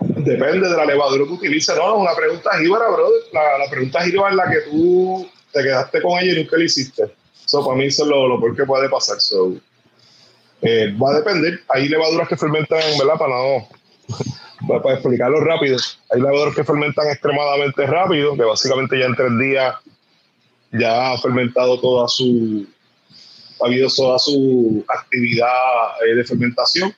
[0.00, 1.74] Depende de la levadura que utilices.
[1.76, 3.20] No, no, una pregunta jíbara, brother.
[3.32, 6.64] La, la pregunta jíbara es la que tú te quedaste con ella y nunca la
[6.64, 7.14] hiciste.
[7.44, 9.20] Eso para mí eso es lo, lo peor que puede pasar.
[9.20, 9.54] So,
[10.62, 11.60] eh, va a depender.
[11.68, 13.18] Hay levaduras que fermentan, ¿verdad?
[13.18, 13.68] Para no.
[14.82, 15.76] Para explicarlo rápido,
[16.10, 19.74] hay levaduras que fermentan extremadamente rápido, que básicamente ya en tres días
[20.72, 22.66] ya ha fermentado toda su.
[23.62, 25.48] Ha habido toda su actividad
[26.06, 26.94] eh, de fermentación.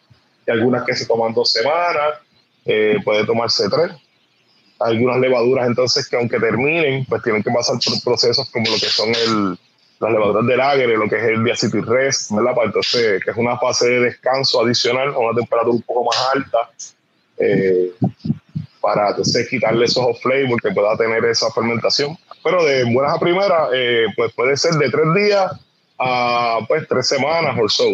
[0.46, 2.20] Y algunas que se toman dos semanas,
[2.64, 3.92] eh, puede tomarse tres.
[4.80, 8.86] Algunas levaduras entonces que aunque terminen, pues tienen que pasar por procesos como lo que
[8.86, 9.58] son el,
[10.00, 12.54] las levaduras del agre, lo que es el diacetyl rest, ¿verdad?
[12.54, 16.16] Para entonces, que es una fase de descanso adicional a una temperatura un poco más
[16.34, 16.70] alta,
[17.38, 17.92] eh,
[18.80, 22.16] para entonces quitarle esos off flavor que pueda tener esa fermentación.
[22.44, 25.52] Pero de buenas a primeras, eh, pues puede ser de tres días
[25.98, 27.84] a pues tres semanas o so.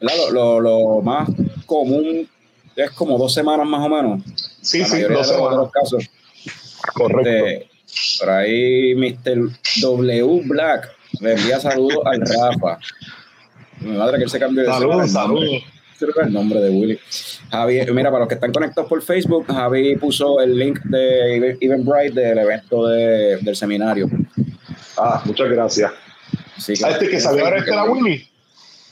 [0.00, 1.28] Lo más
[1.66, 2.28] común
[2.76, 4.51] es como dos semanas más o menos.
[4.62, 5.68] Sí, la sí, de los semanas.
[5.72, 6.08] casos.
[6.94, 7.28] Correcto.
[7.30, 7.68] Este,
[8.20, 9.50] por ahí Mr.
[9.82, 10.88] W Black
[11.20, 12.78] le envía saludos al Rafa.
[13.80, 15.44] Mi madre que él se cambió de Saludos, saludos.
[16.24, 16.98] El nombre de Willy.
[17.50, 22.18] Javi, mira, para los que están conectados por Facebook, Javi puso el link de Eventbrite
[22.20, 24.08] del evento de- del seminario.
[24.98, 25.92] Ah, muchas gracias.
[26.56, 28.26] Así Ah, este que salió ahora este era Willy.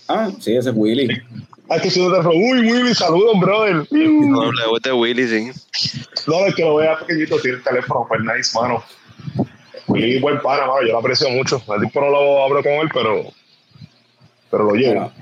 [0.06, 1.08] Ah, sí, ese es Willy.
[1.70, 3.86] Ah, este sí te Uy, Willy, saludos, brother.
[3.88, 5.50] W de Willy, sí.
[6.26, 8.82] No, el que lo vea pequeñito tiene el teléfono, pues nice, mano.
[9.86, 11.62] Willy, buen pana, mano, yo lo aprecio mucho.
[11.72, 13.22] El tipo no lo hablo con él, pero,
[14.50, 15.12] pero lo llevo.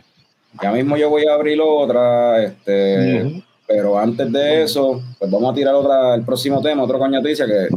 [0.63, 5.55] Ya mismo yo voy a abrir otra, este, pero antes de eso, pues vamos a
[5.55, 7.69] tirar otra, el próximo tema, otro coño noticia que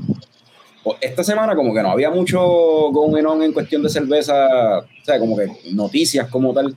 [0.82, 5.04] pues, esta semana como que no había mucho going on en cuestión de cerveza, o
[5.04, 6.74] sea, como que noticias como tal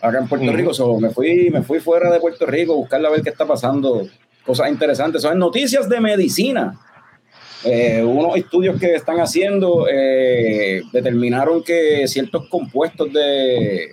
[0.00, 0.52] acá en Puerto.
[0.52, 3.30] Rico, so, me fui me fui fuera de Puerto Rico a buscar a ver qué
[3.30, 4.06] está pasando,
[4.44, 6.78] cosas interesantes, son noticias de medicina.
[7.64, 13.88] Eh, unos estudios que están haciendo eh, determinaron que ciertos compuestos de,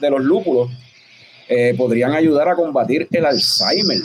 [0.00, 0.70] de los lúpulos
[1.46, 3.98] eh, podrían ayudar a combatir el Alzheimer.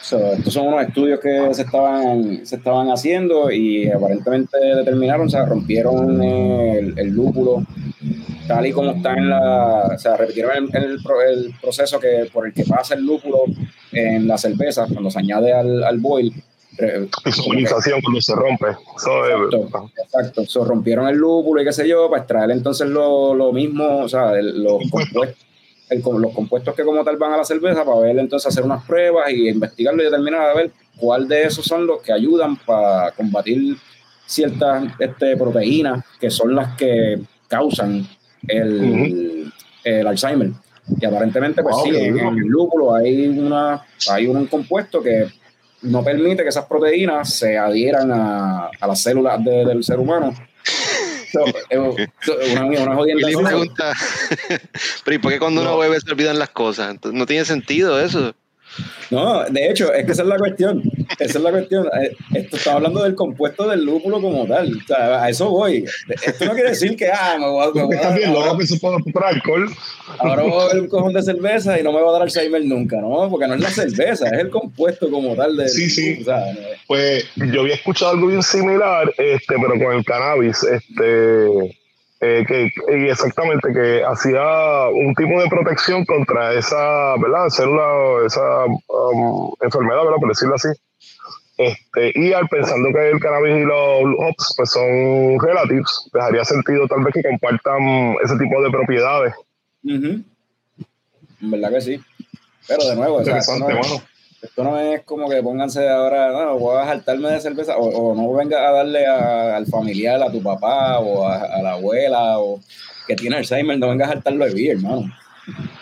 [0.00, 5.30] So, estos son unos estudios que se estaban, se estaban haciendo y aparentemente determinaron, o
[5.30, 7.66] sea, rompieron el, el lúpulo
[8.46, 12.28] tal y como está en la, o sea, repitieron el, el pro- el proceso que,
[12.32, 13.44] por el que pasa el lúpulo
[13.92, 16.32] en la cerveza cuando se añade al, al boil.
[17.48, 18.66] Organización cuando se rompe.
[18.96, 20.44] Eso es- Exacto, exacto.
[20.46, 24.08] So, rompieron el lúpulo y qué sé yo, para extraer entonces lo, lo mismo, o
[24.08, 25.20] sea, el- los, Compuesto.
[25.88, 28.82] compuestos, los compuestos que como tal van a la cerveza para ver entonces hacer unas
[28.84, 33.10] pruebas y investigarlo y determinar a ver cuál de esos son los que ayudan para
[33.12, 33.76] combatir
[34.26, 38.06] ciertas este, proteínas que son las que causan
[38.48, 39.52] el,
[39.84, 40.50] el Alzheimer.
[41.00, 45.26] Y aparentemente, pues Wow, sí, en el lúpulo hay, una, hay un compuesto que
[45.82, 50.34] no permite que esas proteínas se adhieran a, a las células de- del ser humano.
[51.32, 51.44] So,
[52.52, 53.92] una, una jodienda pregunta,
[55.04, 56.90] pero ¿y por qué cuando uno bebe se olvidan las cosas?
[56.90, 58.34] Entonces, no tiene sentido eso.
[59.10, 60.82] No, de hecho, es que esa es la cuestión.
[61.18, 61.86] Esa es la cuestión.
[62.00, 64.72] Eh, Esto está hablando del compuesto del lúpulo como tal.
[64.82, 65.84] O sea, a eso voy.
[66.24, 68.52] Esto no quiere decir que, ah, me voy a, me voy a- Está bien ahora,
[69.12, 69.68] por alcohol.
[70.18, 72.64] ahora voy a beber un cojón de cerveza y no me va a dar Alzheimer
[72.64, 73.28] nunca, ¿no?
[73.28, 75.68] Porque no es la cerveza, es el compuesto como tal del.
[75.68, 76.18] Sí, sí.
[76.22, 80.62] O sea, no- Pues yo había escuchado algo bien similar, este, pero con el cannabis,
[80.64, 81.78] este,
[82.24, 87.48] eh, que, y exactamente que hacía un tipo de protección contra esa, ¿verdad?
[87.48, 90.18] Célula, esa um, enfermedad, ¿verdad?
[90.20, 90.68] Por decirlo así.
[91.58, 96.86] Este, y al pensando que el cannabis y los hops pues son relatives, dejaría sentido
[96.86, 99.34] tal vez que compartan ese tipo de propiedades.
[99.82, 100.22] Ujú.
[101.40, 102.00] En verdad que sí.
[102.68, 104.02] Pero de nuevo, o sea, no es.
[104.42, 108.14] Esto no es como que pónganse ahora, no, voy a saltarme de cerveza, o, o
[108.14, 112.38] no venga a darle a- al familiar, a tu papá, o a, a la abuela,
[112.40, 112.60] o
[113.06, 115.04] que tiene Alzheimer, no vengas a saltarlo de beer, hermano.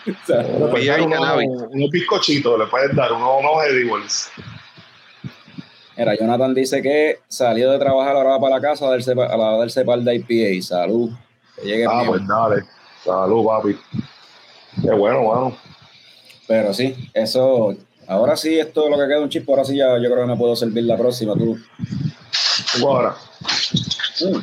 [0.07, 0.99] O sea, Le puedes Beer dar
[1.43, 4.31] y unos, unos bizcochitos, le puedes dar unos, unos edibles.
[5.97, 9.15] Mira, Jonathan dice que salió de trabajar, ahora va para la casa a darse, a
[9.15, 10.61] la- a darse par de IPA.
[10.63, 11.11] Salud.
[11.55, 12.63] Que llegue Ah, pues dale.
[13.03, 13.77] Salud, papi.
[14.81, 15.57] Qué bueno, mano.
[16.47, 17.75] Pero sí, eso.
[18.11, 19.49] Ahora sí, esto es lo que queda un chip.
[19.49, 21.33] Ahora sí, ya yo creo que me puedo servir la próxima.
[21.33, 21.57] Tú,
[22.85, 23.15] ahora.
[24.21, 24.39] Mm.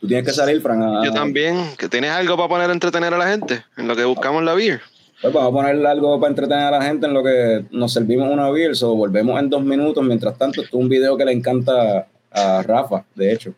[0.00, 0.82] tú tienes que salir, Fran.
[0.82, 3.96] a- Yo también, que tienes algo para poner a entretener a la gente en lo
[3.96, 4.80] que buscamos la beer.
[5.22, 8.28] Pues vamos a poner algo para entretener a la gente en lo que nos servimos
[8.30, 8.76] una beer.
[8.76, 10.04] So, volvemos en dos minutos.
[10.04, 13.54] Mientras tanto, esto es un video que le encanta a Rafa, de hecho.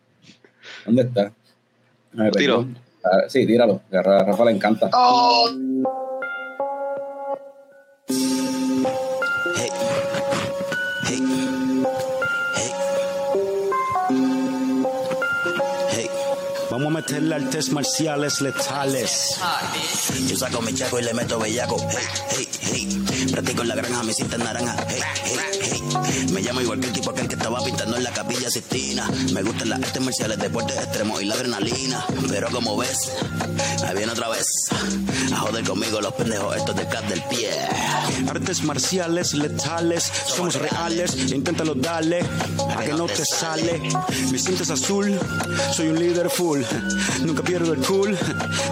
[0.85, 1.31] ¿Dónde está?
[2.17, 2.65] Ay, Tiro.
[3.27, 3.81] Sí, tíralo.
[3.91, 4.89] A Ra- Rafa le encanta.
[4.93, 5.83] Hey,
[16.75, 19.37] Vamos a meterle artes marciales letales.
[20.27, 21.77] Yo saco mi chaco y le meto bellaco.
[22.31, 23.27] Hey, hey, hey.
[23.31, 24.75] Practico en la granja, mi cinta naranja.
[24.89, 26.27] Hey, hey, hey.
[26.33, 29.09] Me llamo igual que el tipo aquel que estaba pintando en la capilla Sistina.
[29.31, 32.05] Me gustan las artes marciales, deportes extremos y la adrenalina.
[32.27, 33.09] Pero como ves,
[33.87, 34.45] ahí viene otra vez.
[35.31, 37.51] A joder conmigo los pendejos estos de cat del pie.
[38.29, 41.15] Artes marciales letales, somos reales.
[41.31, 42.19] Inténtalo darle,
[42.75, 43.79] a que no te sale.
[44.29, 45.17] Mi cinta es azul,
[45.73, 46.64] soy un líder full.
[47.23, 48.17] Nunca pierdo el cool,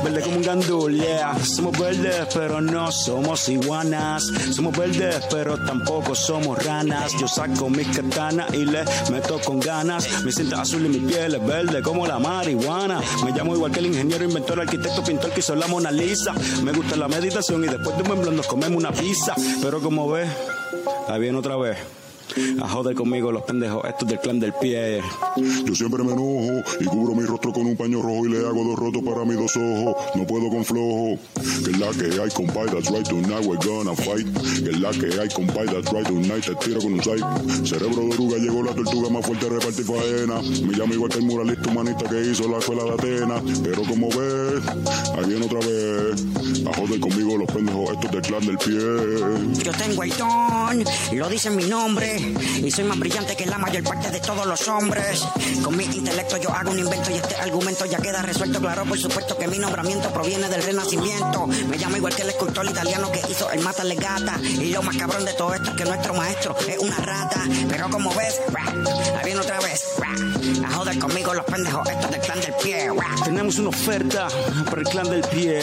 [0.03, 1.03] verde como un gandul.
[1.43, 4.31] Somos verdes, pero no somos iguanas.
[4.51, 7.13] Somos verdes, pero tampoco somos ranas.
[7.19, 10.23] Yo saco mis katanas y le meto con ganas.
[10.23, 13.01] Mi cinta azul y mi piel es verde como la marihuana.
[13.23, 16.33] Me llamo igual que el ingeniero, inventor, arquitecto, pintor que hizo la Mona Lisa.
[16.63, 19.33] Me gusta la meditación y después de un buen blond nos comemos una pizza.
[19.61, 20.29] Pero como ves,
[21.07, 22.02] ahí viene otra vez.
[22.61, 25.01] A joder conmigo los pendejos estos del clan del pie.
[25.65, 28.63] Yo siempre me enojo y cubro mi rostro con un paño rojo y le hago
[28.63, 29.95] dos rotos para mis dos ojos.
[30.15, 31.19] No puedo con flojo.
[31.63, 34.27] Que es la que hay, compadre, that's right, tonight we're gonna fight.
[34.63, 37.23] Que es la que hay, compadre, that's right, tonight te tiro con un side.
[37.67, 40.41] Cerebro de oruga, llegó la tortuga más fuerte, repartir faena.
[40.93, 43.41] Igual que el muralista humanista que hizo la escuela de Atenas.
[43.63, 44.63] Pero como ves,
[45.17, 46.23] ahí viene otra vez.
[46.67, 49.63] A joder conmigo los pendejos estos del clan del pie.
[49.63, 50.83] Yo tengo el don,
[51.13, 52.12] lo dice mi nombre.
[52.17, 55.23] Y soy más brillante que la mayor parte de todos los hombres.
[55.63, 58.59] Con mi intelecto yo hago un invento y este argumento ya queda resuelto.
[58.59, 61.47] Claro, por supuesto que mi nombramiento proviene del renacimiento.
[61.47, 64.39] Me llamo igual que el escultor italiano que hizo el mata legata.
[64.41, 67.43] Y lo más cabrón de todo esto es que nuestro maestro es una rata.
[67.69, 68.39] Pero como ves,
[69.17, 69.81] ahí viene otra vez.
[70.65, 72.89] A joder conmigo los pendejos estos del clan del pie.
[73.23, 74.27] Tenemos una oferta
[74.65, 75.61] para el clan del pie,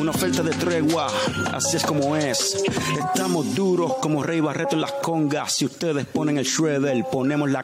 [0.00, 1.08] una oferta de tregua,
[1.52, 2.62] así es como es.
[3.06, 5.54] Estamos duros como Rey Barreto en las congas.
[5.54, 7.60] Si ustedes ponen el shredder, ponemos la.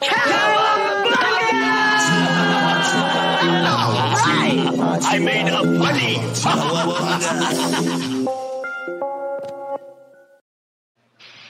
[5.11, 6.19] I made up money.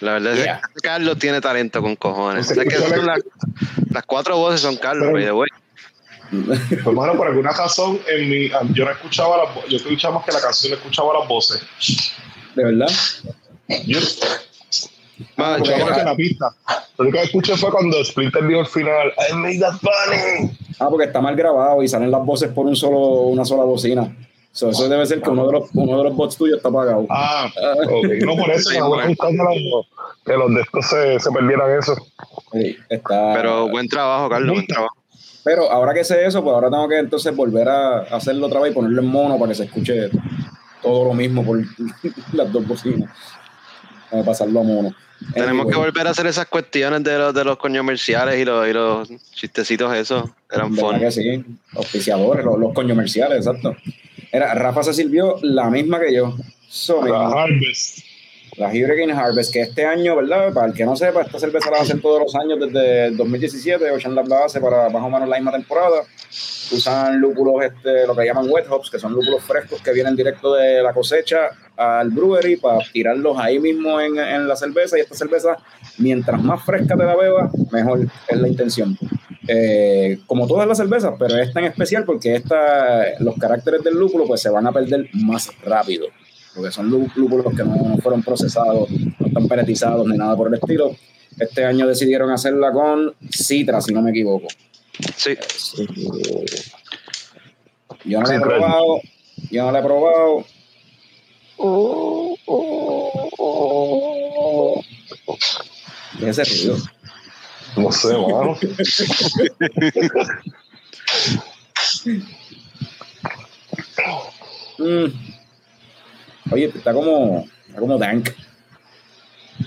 [0.01, 0.61] La verdad es Yeah.
[0.61, 2.45] que Carlos tiene talento con cojones.
[2.45, 3.17] O se sea, que son la-
[3.89, 5.49] las, cuatro voces son Carlos, Pero- by the way.
[6.83, 10.31] Pues, mano, por alguna razón, en mi, yo no escuchaba las yo escuchaba más que
[10.31, 11.63] la canción, escuchaba las voces.
[12.55, 12.87] De verdad.
[13.87, 13.99] Yo
[15.35, 16.53] Que la pista.
[16.97, 20.51] Lo único que escuché fue cuando Splinter dijo al final, I made that funny.
[20.79, 24.15] Ah, porque está mal grabado y salen las voces por un solo, una sola bocina.
[24.51, 27.05] So, eso debe ser que uno de los, uno de los bots tuyos está apagado.
[27.09, 27.49] Ah,
[27.83, 28.07] ok.
[28.25, 29.15] No por eso, Sí, bueno.
[30.25, 31.95] que los de estos se, se perdieran eso.
[32.51, 34.95] Sí, está, pero buen trabajo, Carlos, buen trabajo.
[35.43, 38.71] Pero ahora que sé eso, pues ahora tengo que entonces volver a hacerlo otra vez
[38.71, 40.09] y ponerlo en mono para que se escuche
[40.81, 41.59] todo lo mismo por
[42.33, 43.09] las dos bocinas.
[44.11, 44.95] A pasarlo a mono.
[45.33, 48.67] Tenemos que Anyway, volver a hacer esas cuestiones de los, de los comerciales y los,
[48.67, 50.29] y los chistecitos esos.
[50.49, 50.99] Eran ¿Verdad fun.
[50.99, 51.45] que sí?
[51.73, 53.75] Auspiciadores, los, los comerciales, exacto.
[54.31, 56.35] Era, Rafa se sirvió la misma que yo.
[56.69, 57.01] So.
[57.03, 58.08] Harvest.
[58.59, 60.53] La Hurricane Harvest, que este año, ¿verdad?
[60.53, 63.89] Para el que no sepa, esta cerveza la hacen todos los años desde el 2017,
[63.89, 66.03] Ocean Lab la hace para más o menos la misma temporada.
[66.71, 70.53] Usan lúpulos, este, lo que llaman wet hops, que son lúpulos frescos que vienen directo
[70.55, 74.97] de la cosecha al brewery para tirarlos ahí mismo en, en la cerveza.
[74.97, 75.55] Y esta cerveza,
[75.97, 78.97] mientras más fresca te la bebas, mejor es la intención.
[79.47, 84.25] Eh, como todas las cervezas, pero esta en especial porque esta, los caracteres del lúpulo
[84.27, 86.07] pues se van a perder más rápido
[86.59, 90.49] porque son lú- lúpulos que no, no fueron procesados, no están peletizados ni nada por
[90.49, 90.93] el estilo.
[91.39, 94.47] Este año decidieron hacerla con citra, si no me equivoco.
[95.15, 95.37] Sí.
[98.03, 99.01] Yo no la he probado,
[99.49, 100.45] yo no la he probado.
[106.19, 106.77] ¿Qué es ese ruido?
[107.77, 108.57] No sé, mano.
[114.77, 115.38] Mm.
[116.51, 118.29] Oye, está como, está como dank.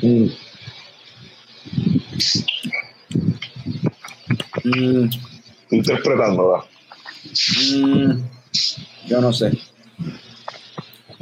[0.03, 0.27] Mm.
[4.65, 5.11] Mm,
[5.71, 6.65] Interpretándola.
[7.77, 8.13] mm,
[9.07, 9.51] yo no sé.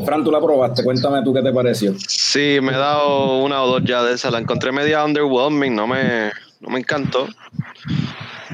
[0.05, 1.95] Fran, tú la probaste, cuéntame tú qué te pareció.
[2.09, 4.33] Sí, me he dado una o dos ya de esas.
[4.33, 7.29] La encontré media underwhelming, no me, no me encantó.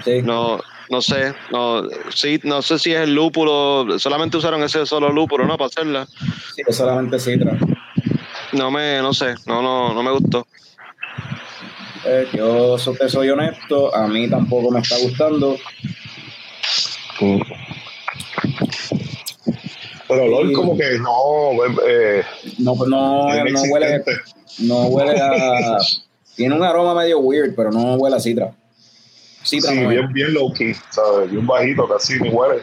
[0.05, 0.23] Sí.
[0.23, 0.61] No,
[0.91, 1.83] no sé, no,
[2.15, 5.57] sí, no sé si es el lúpulo, solamente usaron ese solo lúpulo, ¿no?
[5.57, 6.07] Para hacerla.
[6.55, 7.59] Sí, es solamente citra.
[8.53, 10.47] No me, no sé, no, no, no me gustó.
[12.05, 15.57] Eh, yo te soy honesto, a mí tampoco me está gustando.
[17.21, 17.41] Mm.
[20.09, 22.23] Pero el olor como que no, eh,
[22.59, 24.05] No, pues no, no huele,
[24.61, 25.79] no huele a.
[26.37, 28.53] Tiene un aroma medio weird, pero no huele a citra.
[29.47, 31.31] Sí, bien, bien low key, ¿sabes?
[31.31, 32.63] Bien bajito, casi ni huele.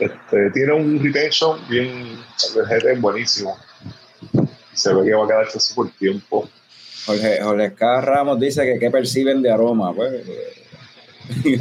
[0.00, 2.18] Este, tiene un retention bien,
[2.56, 3.56] el GT es buenísimo.
[4.72, 6.48] Se ve que va a quedarse así por tiempo.
[7.04, 8.00] Jorge, Jorge K.
[8.00, 9.92] Ramos dice que qué perciben de aroma.
[9.92, 10.22] Pues,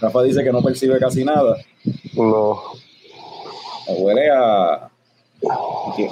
[0.00, 1.56] Rafa dice que no percibe casi nada.
[2.14, 2.60] No,
[3.88, 4.90] Huele a.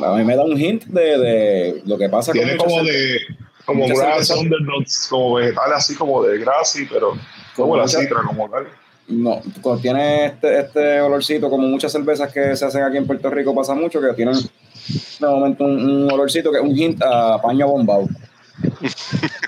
[0.05, 3.19] A mí me da un hint de, de lo que pasa tiene con como de
[3.65, 7.17] como undernotes, como vegetales así como de grassy, pero
[7.55, 8.67] como la citra como tal.
[9.09, 13.31] no, cuando tiene este, este olorcito, como muchas cervezas que se hacen aquí en Puerto
[13.31, 17.41] Rico, pasa mucho que tienen de momento un, un olorcito que es un hint a
[17.41, 18.09] paño bombado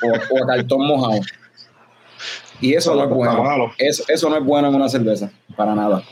[0.03, 1.21] o, o a cartón mojado.
[2.61, 3.73] Y eso no es bueno.
[3.79, 6.03] Eso, eso no es bueno en una cerveza, para nada.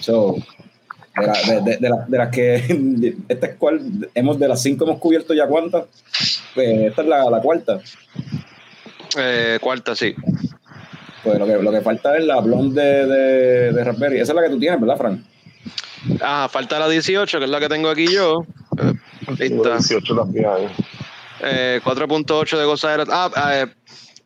[0.00, 0.36] So,
[1.20, 3.80] de, de- de- de la- de las que, esta es cual,
[4.14, 5.84] hemos, de las cinco hemos cubierto ya cuántas,
[6.54, 7.80] pues esta es la, la cuarta.
[9.16, 10.14] Eh, cuarta, sí.
[11.24, 14.20] Pues lo que, lo que falta es la blonde de, de, de Raspberry.
[14.20, 15.20] Esa es la que tú tienes, ¿verdad, Frank?
[16.22, 18.44] Ah, falta la 18, que es la que tengo aquí yo.
[18.80, 18.92] Eh,
[19.40, 19.76] está.
[19.78, 20.68] 18 también ahí.
[21.42, 23.04] Eh, 4.8 de gozadera.
[23.10, 23.66] Ah, ah, eh,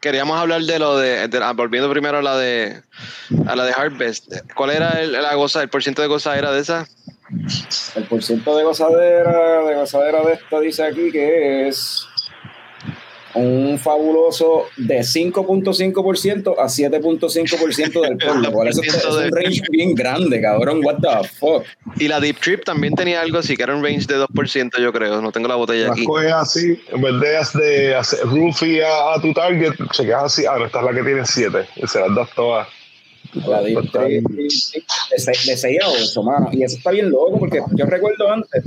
[0.02, 2.82] queríamos hablar de lo de, volviendo primero a la de
[3.46, 4.34] a la de Harvest.
[4.54, 6.86] ¿Cuál era el, la goza, el porciento de gozadera de esa?
[7.94, 12.06] El porciento de gozadera, de gozadera de esta dice aquí que es
[13.34, 18.52] un fabuloso de 5.5% a 7.5% del alcohol.
[18.52, 20.80] Por eso es, un range bien grande, cabrón.
[20.84, 21.64] What the fuck.
[21.98, 24.92] Y la Deep Trip también tenía algo así, que era un range de 2%, yo
[24.92, 25.20] creo.
[25.22, 26.04] No tengo la botella Las aquí.
[26.04, 30.56] coges así, en vez de, hacer- hacer roofie a, a tu target, chequeas así, ah,
[30.58, 32.68] no, esta es la que tiene 7, y se las das todas.
[33.46, 36.50] La Deep Trip, de 6 a 8, mano.
[36.52, 38.62] Y eso está bien loco porque yo recuerdo antes,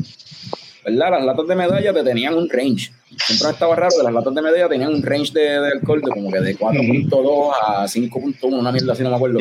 [0.86, 1.12] ¿verdad?
[1.12, 2.92] Las latas de medalla te tenían un range.
[3.18, 6.12] Siempre estaba raro que las latas de medalla tenían un range de, de alcohol de
[6.12, 9.40] como que de 4.2 a 5.1, una mierda así, no me acuerdo.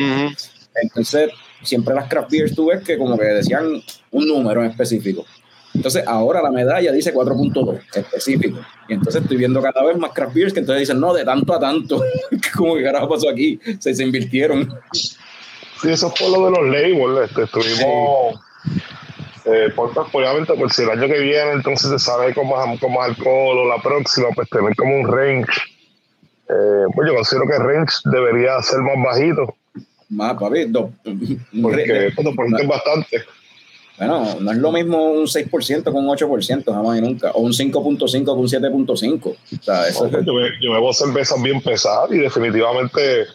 [0.75, 1.29] Entonces,
[1.63, 3.81] siempre las craft beers tú ves que como que decían
[4.11, 5.25] un número en específico.
[5.73, 8.59] Entonces, ahora la medalla dice 4.2 específico.
[8.87, 11.53] Y entonces estoy viendo cada vez más craft beers que entonces dicen, no, de tanto
[11.53, 12.01] a tanto.
[12.57, 13.59] como que carajo pasó aquí?
[13.79, 14.73] Se, se invirtieron.
[14.93, 17.29] Sí, eso fue lo de los labels.
[17.29, 18.39] Este, estuvimos,
[19.45, 22.79] eh, por, pues, obviamente, por si el año que viene entonces te sale con más,
[22.79, 25.51] con más alcohol o la próxima, pues tener como un range.
[26.49, 29.55] Eh, pues yo considero que el range debería ser más bajito,
[30.09, 30.89] Más, papi, dos.
[31.61, 33.23] porque pues, por es bastante.
[33.97, 37.31] Bueno, no es lo mismo un 6% con un 8%, jamás y nunca.
[37.31, 39.25] O un 5.5 con un 7.5.
[39.25, 40.25] O sea, eso No, es...
[40.25, 43.25] yo, be- yo bebo cervezas bien pesadas y definitivamente de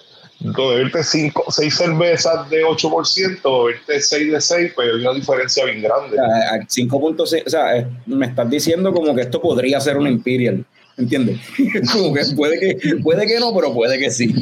[0.40, 5.64] beberte cinco, seis cervezas de 8% o beberte 6 de 6, pues hay una diferencia
[5.66, 6.16] bien grande.
[6.18, 9.96] O sea, a 5.6, o sea, eh, me estás diciendo como que esto podría ser
[9.98, 10.64] una Imperial,
[10.96, 11.38] ¿entiendes?
[11.92, 14.34] como que puede que puede que no, pero puede que sí.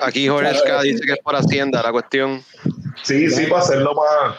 [0.00, 0.92] Aquí Jorge Claro, Ska eh.
[0.92, 2.42] dice que es por Hacienda la cuestión.
[3.02, 4.36] Sí, sí, para hacerlo más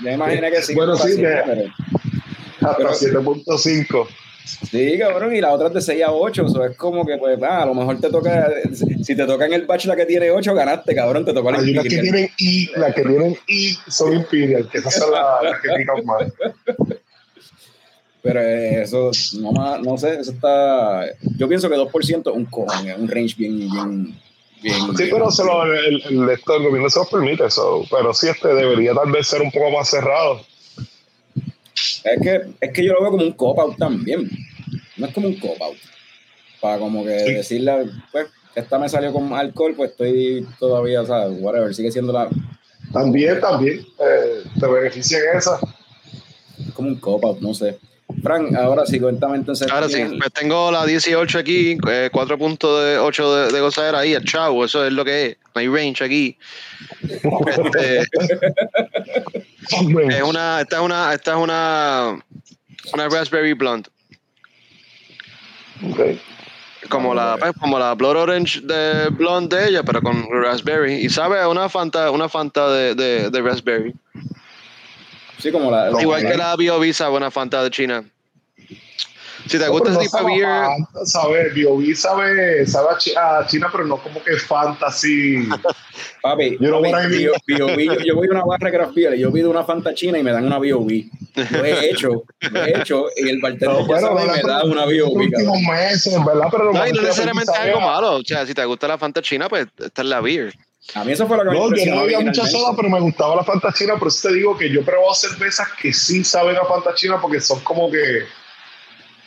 [0.00, 0.74] me imaginé que sí.
[0.74, 1.72] Bueno, sí, pero-
[2.60, 4.08] hasta Pero- 7.5.
[4.44, 7.38] sí, cabrón, y la otra es de 6 a 8, eso es como que, pues,
[7.42, 8.48] ah, a lo mejor te toca,
[9.02, 11.58] si te toca en el batch la que tiene 8, ganaste, cabrón, te tocó la
[11.58, 12.12] Hay unas que Imperial.
[12.14, 16.04] tienen I, las que tienen I son Imperial, que esas son las, las que pican
[16.04, 16.24] más.
[18.22, 21.04] Pero eso, no, más, no sé, eso está,
[21.36, 23.70] yo pienso que 2% es un cojón, es un range bien, bien,
[24.62, 24.80] bien.
[24.96, 27.84] Sí, bien- pero se lo, el, el, el gobierno se lo permite, eso.
[27.90, 30.40] pero sí este debería tal vez ser un poco más cerrado.
[32.04, 34.30] Es que, es que yo lo veo como un cop-out también.
[34.96, 35.76] No es como un cop-out.
[36.60, 37.32] Para como que Sí.
[37.34, 37.72] decirle,
[38.12, 41.36] pues, esta me salió con alcohol, pues estoy todavía, ¿sabes?
[41.40, 42.28] Whatever, sigue siendo la,
[42.92, 45.58] También, también, eh, te beneficia en esa.
[46.74, 47.76] como un cop-out, no sé.
[48.22, 49.66] Frank, ahora sí, cuéntame entonces.
[49.70, 54.24] Ahora sí, ¿quién- pues tengo la 18 aquí, eh, 4.8 de, de gozadera ahí, el
[54.24, 55.36] chavo, eso es lo que es.
[55.54, 56.36] Hay range aquí.
[57.46, 58.04] Este,
[59.70, 62.24] es una, esta es una, esta es una,
[62.92, 63.88] una raspberry blonde.
[65.90, 66.00] Ok.
[66.88, 70.96] Como la, pues, como la Blood Orange de blonde de ella, pero con raspberry.
[70.96, 73.94] Y sabe una Fanta, una Fanta de, de, de raspberry.
[75.38, 75.90] Sí, como la.
[76.00, 76.56] Igual que la
[76.92, 78.04] sabe una Fanta de China.
[79.46, 81.94] Si te No, gusta pero ese no tipo de beer, Fanta, sabe, B.O.B.
[81.94, 85.46] sabe, sabe a, Chi- a China, pero no como que fantasy.
[86.22, 87.32] Papi, You know papi, yo,
[88.04, 90.32] yo voy a una barra de craft beer yo pido una Fanta china y me
[90.32, 91.04] dan una B.O.B.
[91.50, 94.48] Lo he hecho, lo he hecho y el bartender No, ya bueno, no, me no,
[94.48, 95.24] da una los B.O.B.
[95.26, 96.46] últimos meses, ¿verdad?
[96.50, 98.16] Pero no, y no necesariamente es algo malo.
[98.16, 100.54] O sea, si te gusta la Fanta China, pues esta es la beer.
[100.94, 103.00] A mí eso fue lo que me No, yo no bebía mucha soda, pero me
[103.00, 103.94] gustaba la Fanta China.
[103.98, 107.18] Por eso te digo que yo he probado cervezas que sí saben a Fanta China
[107.20, 108.24] porque son como que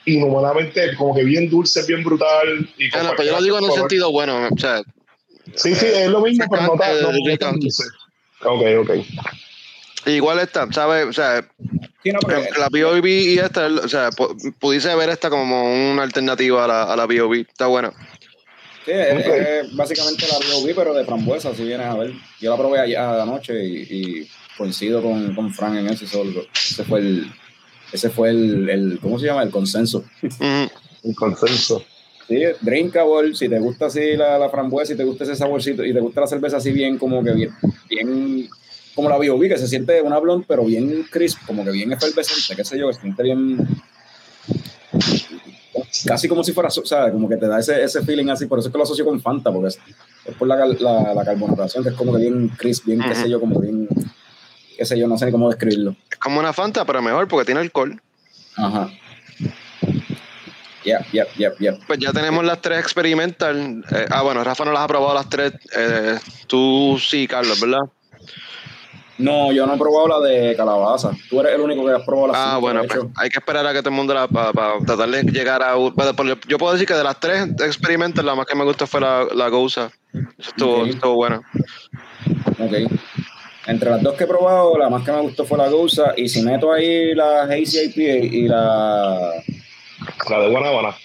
[0.08, 2.68] inhumanamente, como que bien dulces, bien brutal.
[2.78, 4.48] Y Ah, no, pues yo lo digo en un sentido bueno.
[4.52, 4.82] O sea,
[5.56, 7.84] Sí, sí, es lo mismo, pero no tan, no, no dulce.
[8.44, 8.92] Ok, ok.
[10.08, 11.06] igual esta, ¿sabes?
[11.08, 11.48] O sea,
[12.04, 13.10] Sí, no, pero- la B.O.B.
[13.10, 17.06] y esta, o sea, pu- pudiese ver esta como una alternativa a la, a la
[17.06, 17.42] B.O.B.
[17.42, 17.92] Está buena.
[18.86, 22.12] Sí, es, es básicamente la B.O.B., pero de frambuesa, si vienes a ver.
[22.40, 23.82] Yo la probé ayer anoche y,
[24.22, 26.06] y coincido con, con Frank en eso.
[26.08, 27.32] solo- Ese fue el,
[27.92, 29.44] ese fue el, el, ¿cómo se llama?
[29.44, 30.04] El consenso.
[30.22, 30.70] Ujú.
[31.04, 31.84] Un consenso.
[32.28, 35.94] Sí, drinkable, si te gusta así la, la frambuesa, si te gusta ese saborcito y
[35.94, 37.52] te gusta la cerveza así bien, como que bien,
[37.90, 38.50] bien
[38.94, 42.56] como la B.O.B., que se siente una blonde, pero bien crisp, como que bien efervescente,
[42.56, 43.66] qué sé yo, que se siente bien,
[46.06, 47.14] casi como si fuera, ¿sabes?
[47.14, 49.22] Como que te da ese, ese feeling así, por eso es que lo asocio con
[49.22, 49.80] Fanta, porque es,
[50.26, 53.30] es por la, la, la carbonatación, que es como que bien crisp, bien, qué sé
[53.30, 53.88] yo, como bien,
[54.78, 55.96] qué sé yo, no sé ni cómo describirlo.
[56.12, 58.00] Es como una Fanta, pero mejor porque tiene alcohol.
[58.56, 58.90] Ajá.
[60.84, 61.80] Yep, yep, yep, yep.
[61.86, 63.84] Pues ya tenemos las tres experimental.
[63.92, 65.54] Eh, ah, bueno, Rafa no las ha probado las tres.
[65.76, 66.18] Eh,
[66.48, 67.82] tú sí, Carlos, ¿verdad?
[69.18, 71.12] No, yo no he probado la de calabaza.
[71.30, 73.66] Tú eres el único que has probado la Ah, cinco, bueno, pues hay que esperar
[73.66, 74.54] a que todo el mundo la para
[74.86, 75.74] tratar de llegar a.
[75.76, 79.02] por- yo puedo decir que de las tres experimental, la más que me gustó fue
[79.02, 79.90] la, la Gousa.
[80.38, 81.42] Eso estuvo, estuvo bueno.
[82.60, 82.92] Ok.
[83.68, 86.14] Entre las dos que he probado, la más que me gustó fue la Gousa.
[86.16, 89.44] Y si meto ahí la Hazy IPA y la.
[90.30, 90.96] La de Guanábana.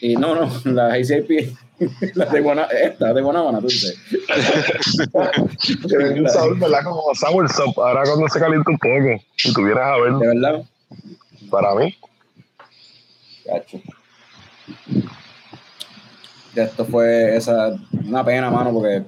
[0.00, 1.58] Y no, no, la Hazy IPA.
[2.14, 3.98] La de Guanábana, esta de Guanábana, tú dices.
[5.88, 6.84] Tiene un sabor, ¿verdad?
[6.84, 7.76] Como sour sop.
[7.80, 10.62] Ahora cuando se calienta un poco, si tuvieras a ver, De verdad.
[11.50, 11.92] para mí.
[13.44, 13.80] Cacho.
[16.54, 17.74] Esto fue esa,
[18.06, 19.02] una pena, mano, porque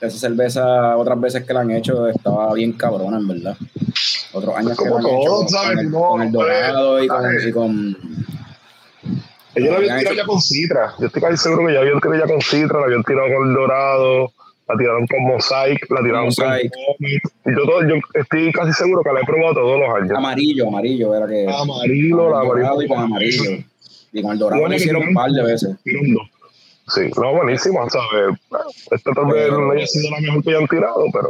[0.00, 3.56] esa cerveza, otras veces que la han hecho, estaba bien cabrona, en verdad.
[4.32, 5.68] Otros años que Como la han todo, hecho ¿sabes?
[5.76, 7.96] con el, No, con el hombre, dorado y con, y con
[9.54, 10.94] Ellos la habían tirado ya con Citra.
[10.98, 13.48] Yo estoy casi seguro que ya habían tirado ya con Citra, la habían tirado con
[13.48, 14.32] el Dorado,
[14.68, 16.72] la tiraron con Mosaic, la tiraron Mosaic.
[17.44, 20.10] con yo, todo- yo estoy casi seguro que la he probado todos los años.
[20.16, 21.46] amarillo, amarillo, era que.
[21.48, 22.82] Amarillo, la amarillo.
[22.82, 23.50] y con amarillo.
[24.12, 25.76] Y con el dorado que hicieron un par de veces.
[25.82, 26.28] tiraron dos.
[26.88, 28.38] Sí, no, buenísima, ¿sabes?
[28.90, 31.28] Esta tal vez no haya sido la mejor que hayan tirado, pero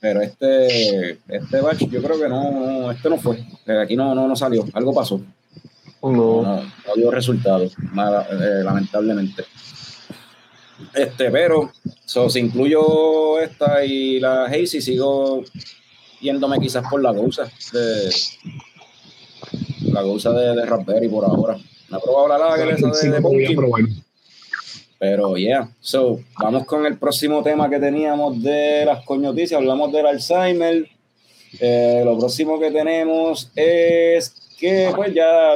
[0.00, 3.36] Pero este, este batch, yo creo que no, no, este no fue.
[3.66, 4.64] Eh, Aquí no, no, no salió.
[4.72, 5.20] Algo pasó.
[6.02, 6.42] No, no.
[6.42, 9.44] no, no dio resultados, mala- eh, lamentablemente.
[10.94, 11.70] Este, pero,
[12.04, 15.42] so, si incluyo esta y la Hazy, sigo
[16.20, 18.10] yéndome quizás por la Gousa de
[19.92, 21.56] la Gousa de, de Raspberry por ahora.
[21.90, 23.80] No he probado la Lager esa de, de no podía Pumpkin, probar.
[24.98, 25.68] Pero yeah.
[25.80, 29.58] So, vamos con el próximo tema que teníamos de las coñoticias.
[29.60, 30.88] Hablamos del Alzheimer.
[31.60, 35.54] Eh, lo próximo que tenemos es que, pues, ya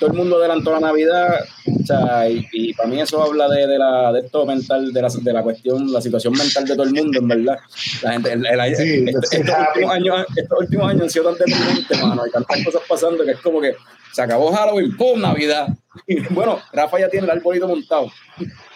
[0.00, 1.40] todo el mundo adelantó la Navidad.
[1.82, 5.02] O sea, y, y para mí eso habla de, de la, de esto mental, de
[5.02, 7.58] la, de la cuestión, la situación mental de todo el mundo, en verdad.
[8.02, 11.46] La gente, el- el- Sí, este- estos, últimos años, estos últimos años han sido tan
[11.46, 12.22] deprimentes, mano.
[12.22, 13.74] Hay tantas cosas pasando que es como que
[14.12, 15.20] se acabó Halloween, ¡pum!
[15.20, 15.68] Navidad.
[16.30, 18.10] Bueno, Rafa ya tiene el arbolito montado.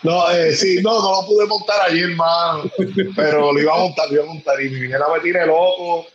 [0.02, 2.70] No, eh, sí, no, no lo pude montar ayer, mano.
[3.16, 4.60] Pero lo iba a montar, lo iba a montar.
[4.60, 6.06] Y mi niñera me tiene loco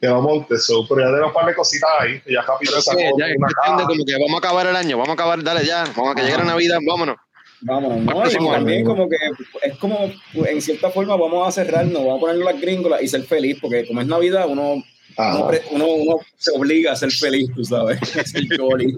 [0.00, 0.58] que lo monte.
[0.58, 2.20] So, pero ya tengo un par de cositas ahí.
[2.20, 3.86] que Ya rápido sacó sí, ya, una caja.
[3.86, 6.22] como que vamos a acabar el año, vamos a acabar, dale ya, vamos a que
[6.22, 7.16] llegue la Navidad, vámonos.
[7.60, 8.30] Vámonos, ¿no?
[8.30, 9.16] Y también como que
[9.62, 13.24] es como, en cierta forma, vamos a cerrarnos, vamos a ponernos las gringolas y ser
[13.24, 14.84] feliz, porque como es Navidad, uno,
[15.18, 18.96] uno, uno, uno se obliga a ser feliz, tú sabes, a ser jolly.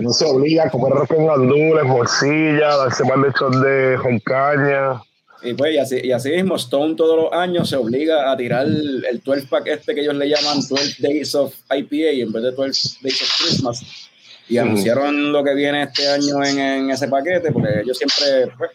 [0.00, 5.02] No se obliga a comer arroz con gandules, morcilla, darse par de shots de joncaña.
[5.42, 8.66] Y pues, y así, y así mismo, Stone todos los años se obliga a tirar
[8.66, 12.42] el, el 12 pack este que ellos le llaman 12 Days of IPA en vez
[12.42, 14.10] de 12 Days of Christmas.
[14.48, 18.70] Y anunciaron lo que viene este año en, en ese paquete, porque ellos siempre pues,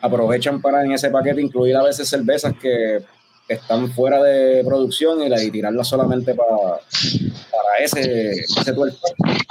[0.00, 3.02] aprovechan para en ese paquete incluir a veces cervezas que
[3.48, 9.46] están fuera de producción y, la, y tirarlas solamente para, para ese, ese 12 pack.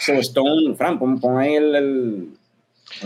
[0.00, 2.28] So, Stone, Fran, pon, pon ahí el, el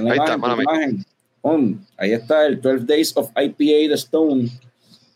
[0.01, 1.05] una Ahí está, imagen.
[1.41, 4.49] Pon, ahí está el 12 Days of IPA de Stone,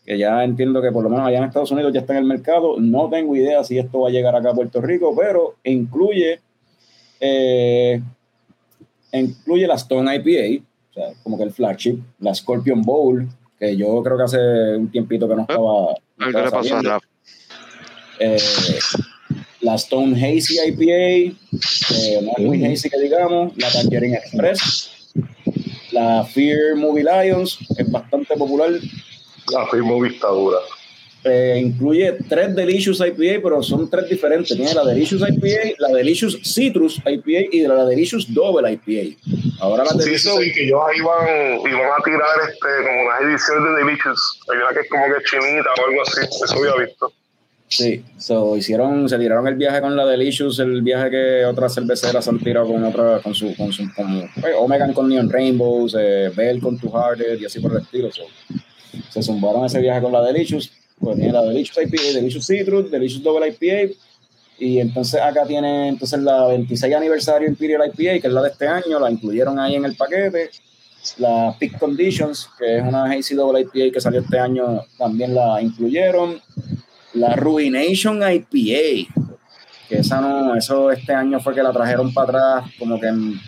[0.05, 2.25] que ya entiendo que por lo menos allá en Estados Unidos ya está en el
[2.25, 2.79] mercado.
[2.79, 6.39] No tengo idea si esto va a llegar acá a Puerto Rico, pero incluye
[7.19, 8.01] eh,
[9.13, 13.27] incluye la Stone IPA, o sea, como que el flagship, la Scorpion Bowl,
[13.59, 15.95] que yo creo que hace un tiempito que no estaba.
[16.17, 16.89] no estaba le pasó a saliendo.
[16.89, 17.07] Rafa.
[18.19, 18.37] Eh,
[19.61, 21.35] la Stone Hazy IPA,
[21.87, 25.11] que no es muy hazy que digamos, la Tangerine Express,
[25.91, 28.71] la Fear Movie Lions, es bastante popular,
[29.51, 30.59] La firma dictadura.
[31.23, 34.55] Eh, incluye tres Delicious IPA, pero son tres diferentes.
[34.55, 39.17] Tiene la Delicious IPA, la Delicious Citrus IPA y la Delicious Double IPA.
[39.59, 43.01] Ahora la Sí, Delicious eso vi que ellos ahí iban, iban a tirar este, como
[43.01, 44.39] unas ediciones de Delicious.
[44.49, 46.21] Hay una que es como que chinita o algo así.
[46.21, 47.13] Eso había visto.
[47.71, 52.27] Sí, so, hicieron, se tiraron el viaje con la Delicious, el viaje que otras cerveceras
[52.27, 56.31] han tirado con otra, con su, con su, con, pues, Omegan con Neon Rainbows, eh,
[56.35, 58.11] Bell con Two Hearted y así por el estilo.
[58.11, 58.23] so.
[59.09, 63.23] Se zumbaron ese viaje con la Delicious, pues tiene la Delicious IPA, Delicious Citrus, Delicious
[63.23, 63.93] Double IPA
[64.59, 68.67] Y entonces acá tiene entonces la 26 aniversario Imperial IPA, que es la de este
[68.67, 70.49] año, la incluyeron ahí en el paquete.
[71.17, 75.61] La Peak Conditions, que es una Hazy Double IPA que salió este año, también la
[75.61, 76.41] incluyeron.
[77.13, 79.09] La Ruination IPA,
[79.87, 83.39] que esa no, eso este año fue que la trajeron para atrás, como que en-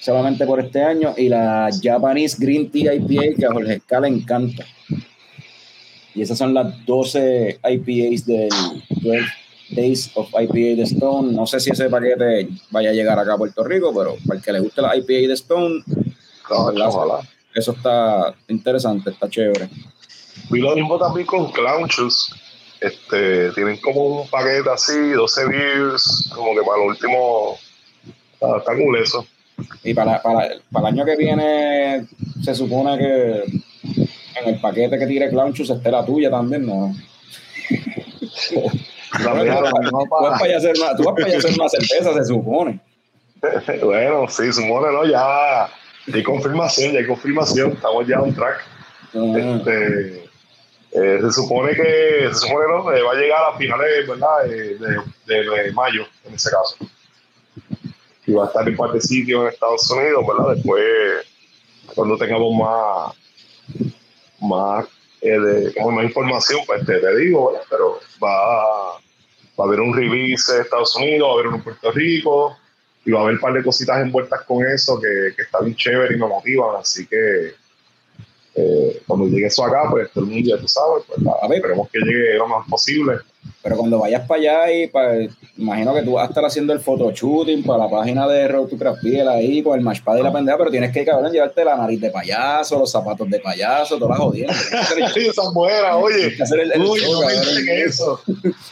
[0.00, 1.14] solamente por este año.
[1.16, 4.64] Y la Japanese Green Tea IPA, que a Jorge Escala encanta.
[6.14, 8.48] Y esas son las 12 IPAs del
[8.90, 9.26] 12
[9.70, 11.32] Days of IPA de Stone.
[11.32, 14.44] No sé si ese paquete vaya a llegar acá a Puerto Rico, pero para el
[14.44, 15.84] que le guste la IPA de Stone,
[16.50, 17.20] Ojalá, ojalá.
[17.54, 19.68] eso está interesante, está chévere.
[20.50, 22.34] Vi lo mismo también con Clownchus.
[22.80, 27.58] Este, tienen como un paquete así, 12 beers, como que para lo último.
[28.32, 29.26] Está, está cool eso.
[29.82, 32.06] Y para, para, para el año que viene,
[32.42, 33.60] se supone que
[34.42, 36.94] en el paquete que tire Clownchus esté la tuya también, ¿no?
[38.50, 38.62] Tú
[39.20, 42.80] vas para- hacer una, tú vas para allá a hacer una cerveza, se supone.
[43.82, 45.04] bueno, sí, supone, ¿no?
[45.06, 45.64] Ya
[46.12, 47.72] hay confirmación, ya hay confirmación.
[47.72, 48.64] Estamos ya on track.
[49.14, 50.24] Ah, Este,
[50.92, 52.92] eh, se supone que, se supone, ¿no?
[52.92, 54.46] Eh, va a llegar a finales, ¿verdad?
[54.46, 56.76] Eh, de, de- de mayo, en ese caso.
[58.26, 60.54] Y va a estar en un par de sitios en Estados Unidos, ¿verdad?
[60.54, 60.84] Después,
[61.94, 63.14] cuando tengamos más,
[64.40, 64.86] más,
[65.20, 67.66] eh, de, como más información, pues te, te digo, ¿verdad?
[67.70, 69.00] Pero va a,
[69.58, 72.56] va a haber un release en Estados Unidos, va a haber uno en Puerto Rico,
[73.04, 75.74] y va a haber un par de cositas envueltas con eso que, que está bien
[75.76, 77.54] chévere y me motivan, así que
[78.54, 81.48] eh, cuando llegue eso acá, pues todo el mundo ya tú sabes, pues nada, A
[81.48, 81.58] ver.
[81.58, 83.18] esperemos que llegue lo más posible.
[83.62, 84.90] Pero cuando vayas para allá, y
[85.56, 88.76] imagino que tú vas a estar haciendo el photoshooting para la página de Road to
[88.78, 92.00] Craft ahí, con el mashpad y la pendeja, pero tienes que, cabrón, llevarte la nariz
[92.00, 94.28] de payaso, los zapatos de payaso, todas las
[95.16, 96.34] el- Esa buena, oye.
[96.78, 97.20] Uy, no
[97.64, 98.20] que eso.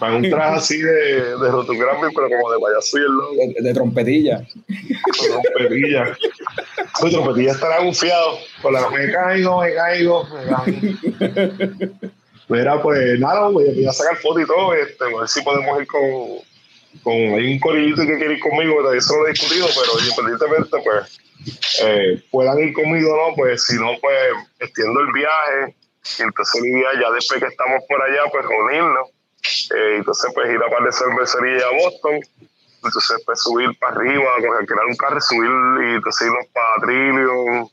[0.00, 3.62] Van un traje así de, de rotogrammy, pero como de payaso y el logo, de,
[3.62, 4.38] de trompetilla.
[4.38, 6.16] con trompetilla.
[7.02, 8.38] Uy, trompetilla estará bufiado.
[8.62, 11.90] Con la me caigo, me caigo, me caigo.
[12.48, 15.86] Mira, pues nada, voy a, sacar foto y todo, este, a ver si podemos ir
[15.88, 16.02] con,
[17.02, 20.76] con hay un corillito que quiere ir conmigo, todavía eso lo he discutido, pero independientemente,
[20.84, 21.18] pues,
[21.82, 24.16] eh, puedan ir conmigo no, pues si no, pues
[24.60, 25.74] extiendo el viaje,
[26.18, 29.08] y entonces la idea ya después que estamos por allá, pues reunirnos,
[29.74, 32.20] eh, entonces pues ir a par de cervecería a Boston,
[32.84, 35.50] entonces pues subir para arriba, crear un carro, subir
[35.82, 37.68] y entonces irnos para Trillium,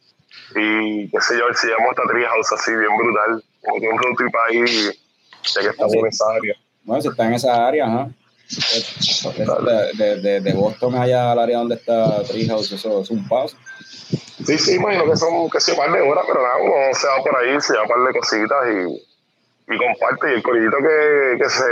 [0.56, 3.88] y qué sé yo, a ver si llegamos hasta Treehouse así bien brutal, como que
[3.88, 4.92] un ahí,
[5.44, 6.56] ya que estamos en esa área.
[6.84, 8.10] Bueno, si está en esa área, ajá.
[9.34, 13.56] De, de, de, de Boston allá al área donde está Treehouse, eso es un paso.
[14.46, 17.08] Sí, sí, imagino que son que sé, un par de horas, pero nada, uno se
[17.08, 20.32] va por ahí, se un par de cositas y, y comparte.
[20.32, 21.64] Y el corillito que, que se,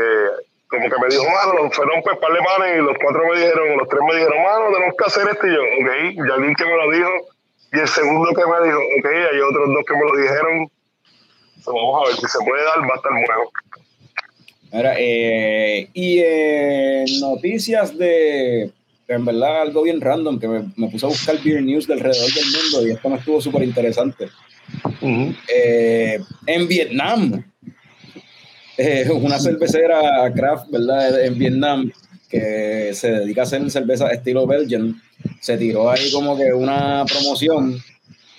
[0.69, 3.77] como que me dijo, mano, fueron pues par de panes y los cuatro me dijeron,
[3.77, 5.45] los tres me dijeron, mano, tenemos que hacer esto.
[5.45, 7.11] Y yo, ok, ya alguien que me lo dijo.
[7.73, 10.71] Y el segundo que me dijo, ok, hay otros dos que me lo dijeron.
[11.65, 13.51] Vamos a ver si se puede dar, va a estar bueno.
[14.73, 18.71] Mira, eh, y eh, noticias de,
[19.07, 22.33] en verdad, algo bien random, que me, me puse a buscar beer news de alrededor
[22.33, 24.29] del mundo y esto me estuvo súper interesante.
[25.47, 27.43] Eh, en Vietnam,
[28.77, 31.25] eh, una cervecera craft, ¿verdad?
[31.25, 31.91] En Vietnam,
[32.29, 35.01] que se dedica a hacer cerveza estilo Belgian,
[35.39, 37.81] se tiró ahí como que una promoción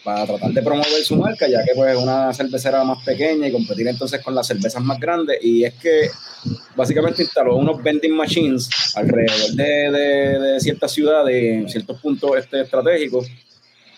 [0.05, 3.53] para tratar de promover su marca, ya que pues es una cervecera más pequeña y
[3.53, 5.39] competir entonces con las cervezas más grandes.
[5.43, 6.11] Y es que
[6.75, 12.63] básicamente instaló unos vending machines alrededor de, de, de ciertas ciudades, en ciertos puntos este,
[12.63, 13.29] estratégicos.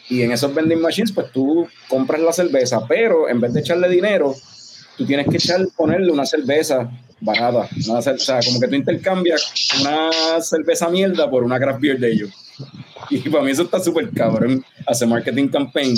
[0.08, 3.88] Y en esos vending machines, pues tú compras la cerveza, pero en vez de echarle
[3.88, 4.34] dinero,
[4.98, 6.90] tú tienes que echar, ponerle una cerveza
[7.20, 7.68] barata.
[7.88, 10.10] Una o sea, como que tú intercambias una
[10.42, 12.30] cerveza mierda por una craft beer de ellos.
[13.10, 14.64] Y para mí eso está súper cabrón.
[14.86, 15.96] Hace marketing campaign.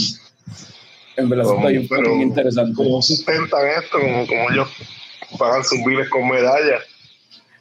[1.16, 2.74] En verdad, eso está bien Pero, interesante.
[2.74, 3.98] ¿Cómo sustentan esto?
[3.98, 4.68] Como, como ellos
[5.38, 6.82] pagan sus biles con medallas.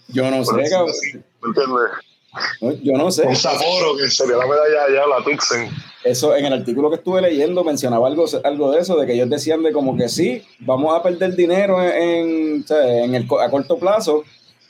[0.09, 0.89] Yo no Por sé, cabrón.
[0.91, 2.83] así, ¿Me entiendes?
[2.83, 3.23] Yo no sé.
[3.25, 5.69] Un Sapporo, que sería la medalla allá, la Tuxen.
[6.03, 9.29] Eso, en el artículo que estuve leyendo mencionaba algo, algo de eso, de que ellos
[9.29, 14.23] decían de como que sí, vamos a perder dinero en, en, el, a corto plazo,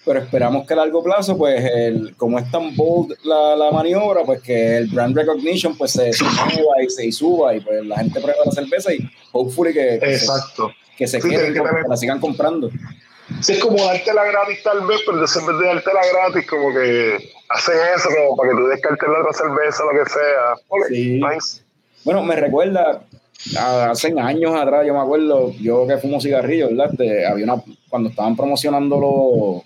[0.06, 4.24] pero esperamos que a largo plazo, pues, el, como es tan bold la, la maniobra,
[4.24, 7.84] pues que el brand recognition pues se, se mueva y se y suba y pues
[7.86, 9.00] la gente prueba la cerveza y
[9.32, 10.72] hopefully que, que, se, Exacto.
[10.96, 12.70] que se Sí, queden, que la sigan comprando.
[13.42, 16.72] Sí, es como dártela gratis tal vez, pero entonces en vez de dártela gratis, como
[16.72, 17.18] que
[17.50, 20.88] hacen eso como para que tú descartes la otra cerveza, lo que sea.
[20.90, 21.20] Sí.
[21.20, 21.64] nice.
[22.04, 23.02] Bueno, me recuerda,
[23.90, 26.92] hace años atrás, yo me acuerdo, yo que fumo cigarrillos, ¿verdad?
[26.92, 29.64] Este, había una, cuando estaban promocionando los,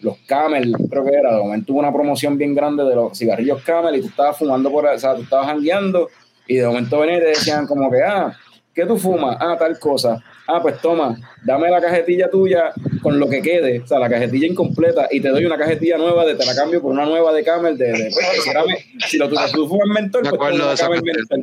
[0.00, 3.62] los Camel, creo que era, de momento hubo una promoción bien grande de los cigarrillos
[3.62, 6.08] Camel y tú estabas fumando por o sea, tú estabas jangueando
[6.46, 8.32] y de momento venían y te decían como que, ah,
[8.74, 9.36] ¿qué tú fumas?
[9.40, 10.22] Ah, tal cosa.
[10.48, 12.72] Ah, pues toma, dame la cajetilla tuya
[13.02, 16.24] con lo que quede, o sea, la cajetilla incompleta y te doy una cajetilla nueva,
[16.24, 18.78] de, te la cambio por una nueva de Camel, de, de pues, si, era me-
[19.08, 21.40] si lo tú, tú fumas mentor, Me pues una Camel mentor.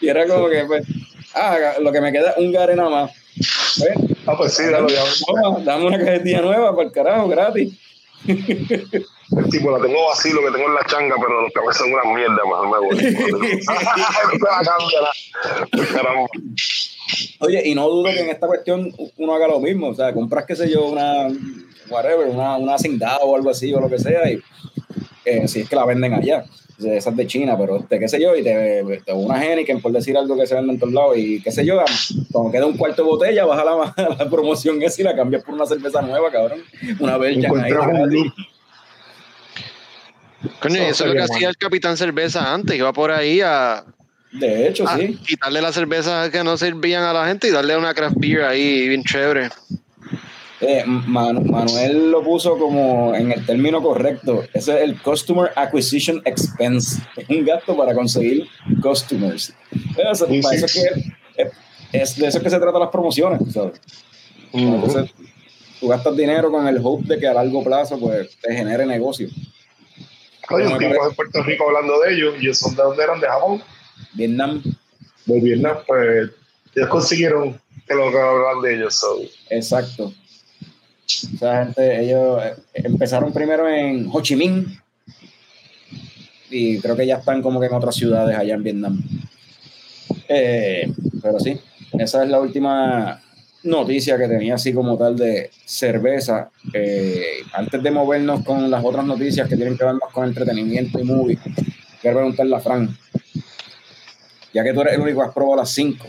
[0.00, 0.84] Y era como que, pues,
[1.34, 3.12] ah, lo que me queda un gare nada más.
[3.78, 4.94] Pues, Ah, pues sí, dale,
[5.26, 7.72] toma, dame una cajetilla nueva para el carajo, gratis.
[8.26, 12.04] El tipo, la tengo vacío, que tengo en la changa, pero los cabezas son una
[12.14, 12.98] mierda, mejor me voy.
[15.92, 16.28] Caramba.
[17.40, 19.88] Oye, y no dudo que en esta cuestión uno haga lo mismo.
[19.88, 21.28] O sea, compras, qué sé yo, una,
[21.88, 22.76] whatever, una, una
[23.22, 24.40] o algo así o lo que sea, y
[25.24, 26.44] eh, si es que la venden allá.
[26.82, 30.16] Esas de China, pero este, qué sé yo, y te, te una Heineken, por decir
[30.16, 31.78] algo que se vende en todos lados, y qué sé yo,
[32.32, 35.54] cuando queda un cuarto de botella, baja la, la promoción esa y la cambias por
[35.54, 36.62] una cerveza nueva, cabrón.
[36.98, 37.74] Una Belgian ahí.
[40.58, 43.84] Coño, Eso eso es lo que hacía el Capitán Cerveza antes, iba por ahí a,
[44.32, 45.18] De hecho, a sí.
[45.26, 48.88] quitarle las cervezas que no servían a la gente y darle una craft beer ahí
[48.88, 49.50] bien chévere.
[50.62, 54.44] Eh, Manu- Manuel lo puso como en el término correcto.
[54.52, 57.00] Ese es el Customer Acquisition Expense.
[57.16, 58.46] Es un gasto para conseguir
[58.82, 59.54] customers.
[59.96, 60.64] Eso, Sí, para sí.
[60.64, 61.52] eso es, que, es,
[61.92, 63.40] es de eso que se tratan las promociones.
[63.52, 63.80] ¿sabes?
[64.52, 65.10] Entonces,
[65.80, 69.28] tú gastas dinero con el hope de que a largo plazo pues, te genere negocio.
[70.50, 73.28] Oye, un tipo de Puerto Rico hablando de ellos, y son de dónde eran, de
[73.28, 73.62] Japón,
[74.14, 74.62] Vietnam,
[75.26, 76.28] de Vietnam, pues
[76.74, 78.94] ellos consiguieron que lo que hablan de ellos.
[78.96, 79.20] So.
[79.48, 80.12] exacto.
[81.34, 84.66] Esa gente, ellos eh, empezaron primero en Ho Chi Minh
[86.50, 89.02] y creo que ya están como que en otras ciudades allá en Vietnam.
[90.28, 90.92] Eh,
[91.22, 91.58] pero sí,
[91.92, 93.22] esa es la última
[93.62, 96.50] noticia que tenía así como tal de cerveza.
[96.72, 100.98] Eh, antes de movernos con las otras noticias que tienen que ver más con entretenimiento
[100.98, 101.38] y movie,
[102.00, 102.96] quiero preguntarle a Fran,
[104.52, 106.06] ya que tú eres el único que has probado las cinco,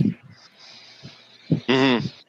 [1.52, 2.21] Ujú.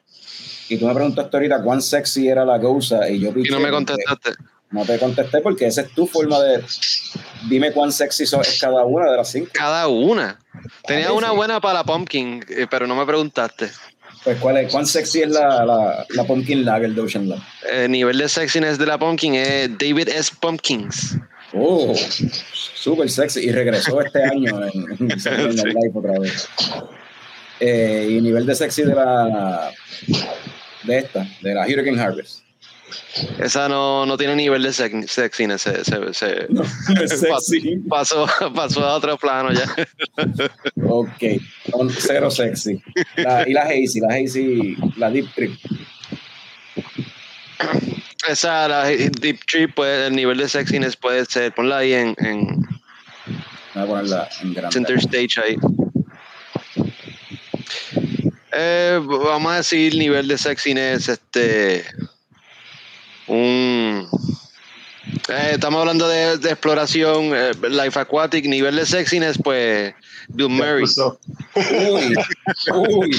[0.69, 3.69] Y tú me preguntaste ahorita cuán sexy era la Gousa y yo Y no me
[3.69, 4.31] contestaste.
[4.71, 6.63] No te contesté porque esa es tu forma de...
[7.47, 9.51] Dime cuán sexy es cada una de las cinco.
[9.53, 10.39] Cada una.
[10.87, 13.69] Tenía una buena para la pumpkin, eh, pero no me preguntaste.
[14.23, 14.71] Pues ¿cuál es?
[14.71, 17.39] ¿Cuán sexy es la, la, la Pumpkin Lager de Ocean Lab?
[17.69, 20.31] El nivel de sexiness de la pumpkin es David S.
[20.39, 21.17] Pumpkins.
[21.53, 21.93] Oh,
[22.53, 23.41] súper sexy.
[23.41, 26.47] Y regresó este año en, en Night Live otra vez.
[27.65, 29.71] Eh, y nivel de sexy de la...
[30.83, 32.39] De esta, de la Hurricane Harvest.
[33.39, 35.61] Esa no, no tiene nivel de sex- sexiness.
[35.61, 36.63] Se, se- se- No
[37.07, 37.77] sexy.
[37.89, 39.65] pasó, pasó a otro plano ya.
[40.85, 41.23] Ok,
[41.71, 42.81] son cero sexy.
[43.15, 45.53] La- y la Hazy, la Hazy, la Deep Trip.
[48.27, 51.53] Esa, la Deep Trip, pues, el nivel de sexiness puede ser.
[51.53, 52.45] Ponla ahí en, en
[53.73, 54.73] Voy a ponerla en grande.
[54.73, 55.55] Center Stage ahí.
[58.55, 61.85] Eh, vamos a decir nivel de sexiness, este.
[63.27, 64.07] Un.
[65.29, 69.93] Eh, estamos hablando de, de exploración, eh, Life Aquatic, nivel de sexiness, pues.
[70.29, 70.85] Bill Murray.
[71.55, 72.15] Uy,
[72.73, 73.17] uy.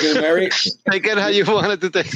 [0.00, 0.48] Bill Murray,
[0.90, 2.10] Take it how you want it to take.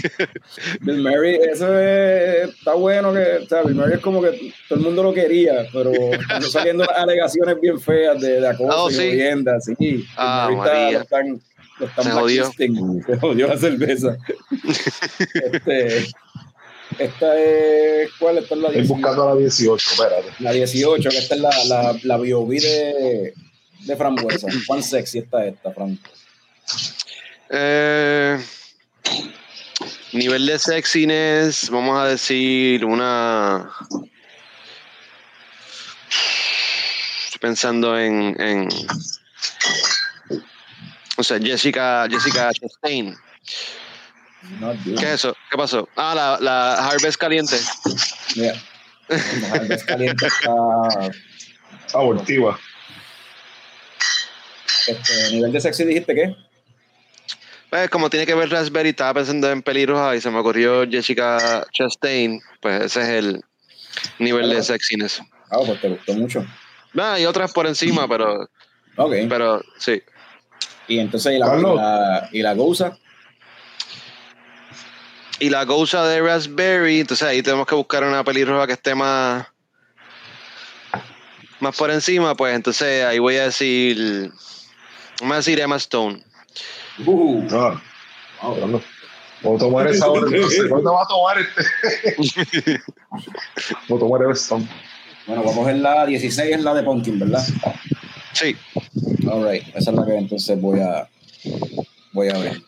[0.82, 4.78] Bill Murray, eso es, está bueno que, o sea, Bill Murray es como que todo
[4.78, 8.94] el mundo lo quería, pero están saliendo alegaciones bien feas de, de acoso Oh, y
[8.94, 8.98] sí.
[9.10, 9.74] jodienda, sí.
[9.78, 10.98] Bill Ah, Murray está- María.
[10.98, 11.40] lo están,
[11.80, 12.42] lo están Se jodió.
[12.42, 14.16] blacklisting, se jodió la cerveza.
[15.52, 16.06] este,
[16.98, 18.38] esta es, ¿cuál?
[18.38, 18.94] Esta es la estoy 18.
[18.94, 20.32] buscando a la 18, espérate.
[20.40, 22.60] La 18, que esta es la, la, la B.O.B.
[22.60, 23.34] de,
[23.80, 24.48] de frambuesa.
[24.66, 25.98] ¿Cuán sexy está esta, Fran?
[27.50, 28.38] Eh,
[30.12, 33.70] nivel de sexiness, vamos a decir una.
[37.26, 38.68] Estoy pensando en, en.
[41.18, 43.16] O sea, Jessica, Jessica Chastain.
[44.84, 45.36] ¿Qué es eso?
[45.50, 45.88] ¿Qué pasó?
[45.96, 47.56] Ah, la, la Harvest caliente.
[48.36, 48.54] Mira,
[49.08, 50.50] la Harvest caliente está
[51.94, 52.58] Abortiva.
[54.86, 56.36] este, nivel de sexy dijiste qué?
[57.70, 61.66] Pues como tiene que ver Raspberry, estaba pensando en pelirroja y se me ocurrió Jessica
[61.72, 62.40] Chastain.
[62.60, 63.44] Pues ese es el
[64.18, 65.20] nivel de sexiness.
[65.50, 66.46] Ah, pues te gustó mucho.
[66.96, 68.48] Ah, hay otras por encima, pero,
[68.96, 69.12] Ok.
[69.28, 70.00] pero sí.
[70.88, 72.96] Y entonces, ¿y la, y la, y la Gousa?
[75.38, 79.46] Y la Gousa de Raspberry, entonces ahí tenemos que buscar una pelirroja que esté más,
[81.60, 84.30] más por encima, pues entonces ahí voy a decir,
[85.20, 86.22] vamos a decir Emma Stone.
[87.04, 87.46] Uh,
[88.40, 88.66] Ah, wow.
[88.68, 88.82] no.
[89.42, 90.64] Voy a tomar esa hora entonces.
[90.68, 92.80] ¿Cuándo va a tomar este?
[93.88, 94.68] Voy a tomar el Stone.
[95.26, 97.44] Bueno, voy a coger la 16, es la de Pumpkin, ¿verdad?
[98.32, 98.56] Sí,
[99.30, 101.08] Alright, esa es la que entonces voy a
[102.12, 102.60] voy a ver.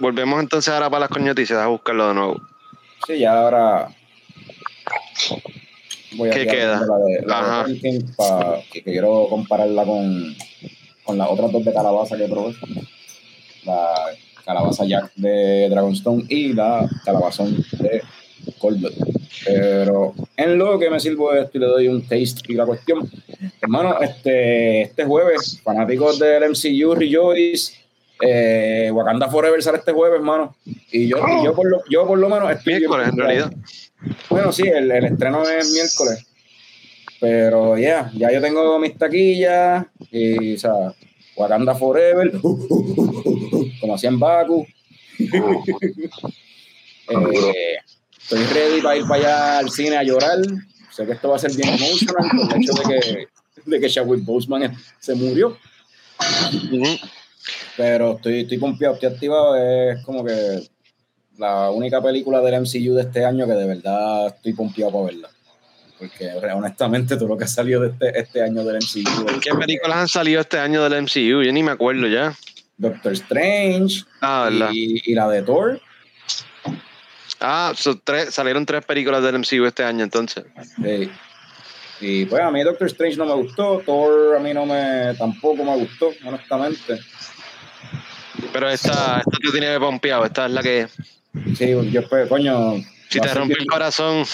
[0.00, 2.40] Volvemos entonces ahora para las coñoticias a buscarlo de nuevo.
[3.06, 3.88] Sí, ya ahora
[6.16, 6.80] voy a ¿Qué queda?
[6.86, 7.64] La de, la de Ajá.
[7.64, 10.36] Pumpkin pa- que, que quiero compararla con,
[11.04, 12.54] con las otras dos de calabaza que probé.
[13.64, 13.94] La
[14.44, 18.02] calabaza Jack de Dragonstone y la calabazón de
[18.58, 18.92] Coldblood.
[19.44, 23.08] Pero en lo que me sirvo esto y le doy un taste y la cuestión.
[23.60, 27.72] Hermano, este, este jueves, fanáticos del MCU Rejoice,
[28.20, 30.56] eh, Wakanda Forever sale este jueves, hermano.
[30.90, 33.52] Y yo, y yo, por, lo, yo por lo menos estoy Miércoles, en realidad.
[34.28, 36.26] Bueno, sí, el, el estreno es miércoles.
[37.20, 40.72] Pero ya, ya yo tengo mis taquillas y, o sea,
[41.36, 42.32] Wakanda Forever,
[43.80, 44.66] como hacía en Baku.
[47.08, 47.76] Eh,
[48.16, 50.38] estoy ready para ir para allá al cine a llorar.
[50.90, 53.26] Sé que esto va a ser bien emotional por el hecho de que,
[53.66, 55.58] de que Chadwick Boseman se murió.
[57.76, 59.56] Pero estoy, estoy confiado, estoy activado.
[59.56, 60.62] Es como que
[61.38, 65.30] la única película del MCU de este año que de verdad estoy pompeado para verla.
[65.98, 69.40] Porque honestamente todo lo que ha salido de este, este año del MCU.
[69.40, 71.42] ¿Qué películas han salido este año del MCU?
[71.42, 72.34] Yo ni me acuerdo ya.
[72.76, 75.80] Doctor Strange Ah, y, y la de Thor.
[77.40, 80.44] Ah, son tres, salieron tres películas del MCU este año entonces.
[80.82, 81.10] Sí.
[82.00, 85.64] Y pues a mí Doctor Strange no me gustó, Thor a mí no me tampoco
[85.64, 87.00] me gustó, honestamente.
[88.52, 90.88] Pero esta, esta te tiene pompeado, esta es la que
[91.56, 92.74] Sí, yo pues, coño.
[93.08, 94.24] si te bien- el corazón.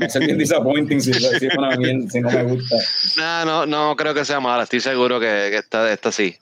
[0.00, 2.76] Va a ser bien disappointing si, si, es una mierda, si no me gusta.
[3.16, 6.36] No, no, no creo que sea mala, estoy seguro que, que esta, esta sí.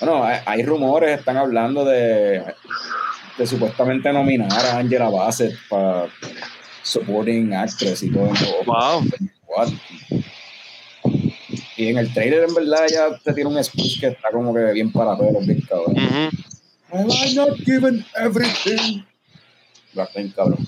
[0.00, 2.42] Bueno, hay, hay rumores, están hablando de,
[3.38, 6.06] de supuestamente nominar a Angela Bassett para
[6.82, 8.30] supporting actress y todo.
[8.66, 9.04] Wow.
[9.46, 9.68] What?
[11.76, 14.72] Y en el trailer, en verdad, ya te tiene un speech que está como que
[14.72, 15.92] bien para pelos, bien cabrón.
[15.92, 16.36] Ujú.
[16.92, 19.02] Have I not given everything?
[19.92, 20.66] Bien cabrón.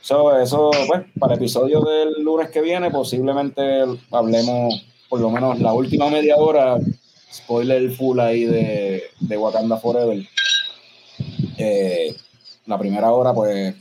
[0.00, 5.60] So, eso, pues, para el episodio del lunes que viene, posiblemente hablemos por lo menos
[5.60, 6.78] la última media hora,
[7.32, 10.26] spoiler full ahí de, de Wakanda Forever.
[11.56, 12.14] Eh,
[12.66, 13.74] la primera hora, pues,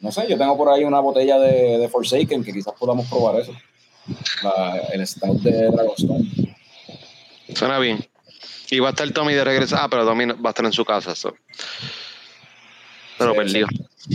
[0.00, 3.40] no sé, yo tengo por ahí una botella de, de Forsaken que quizás podamos probar
[3.40, 3.52] eso.
[4.42, 6.56] La- el stout de Dragonstone.
[7.54, 8.04] Suena bien.
[8.70, 9.76] Y va a estar Tommy de regreso.
[9.78, 11.14] Ah, pero Tommy va a estar en su casa.
[11.14, 11.34] So.
[13.18, 13.68] Pero Sí, perdido.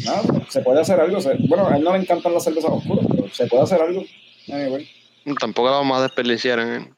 [0.06, 1.20] Nada, se puede hacer algo.
[1.48, 4.04] bueno, a él no le encantan las cervezas oscuras, pero se puede hacer algo.
[4.52, 4.90] Anyway.
[5.40, 6.96] Tampoco la vamos a desperdiciar en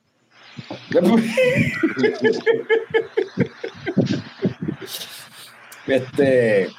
[5.88, 6.70] Este,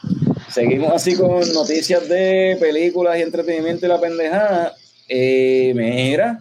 [0.48, 4.74] seguimos así con noticias de películas y entretenimiento y la pendejada.
[5.08, 6.40] Eh, mira,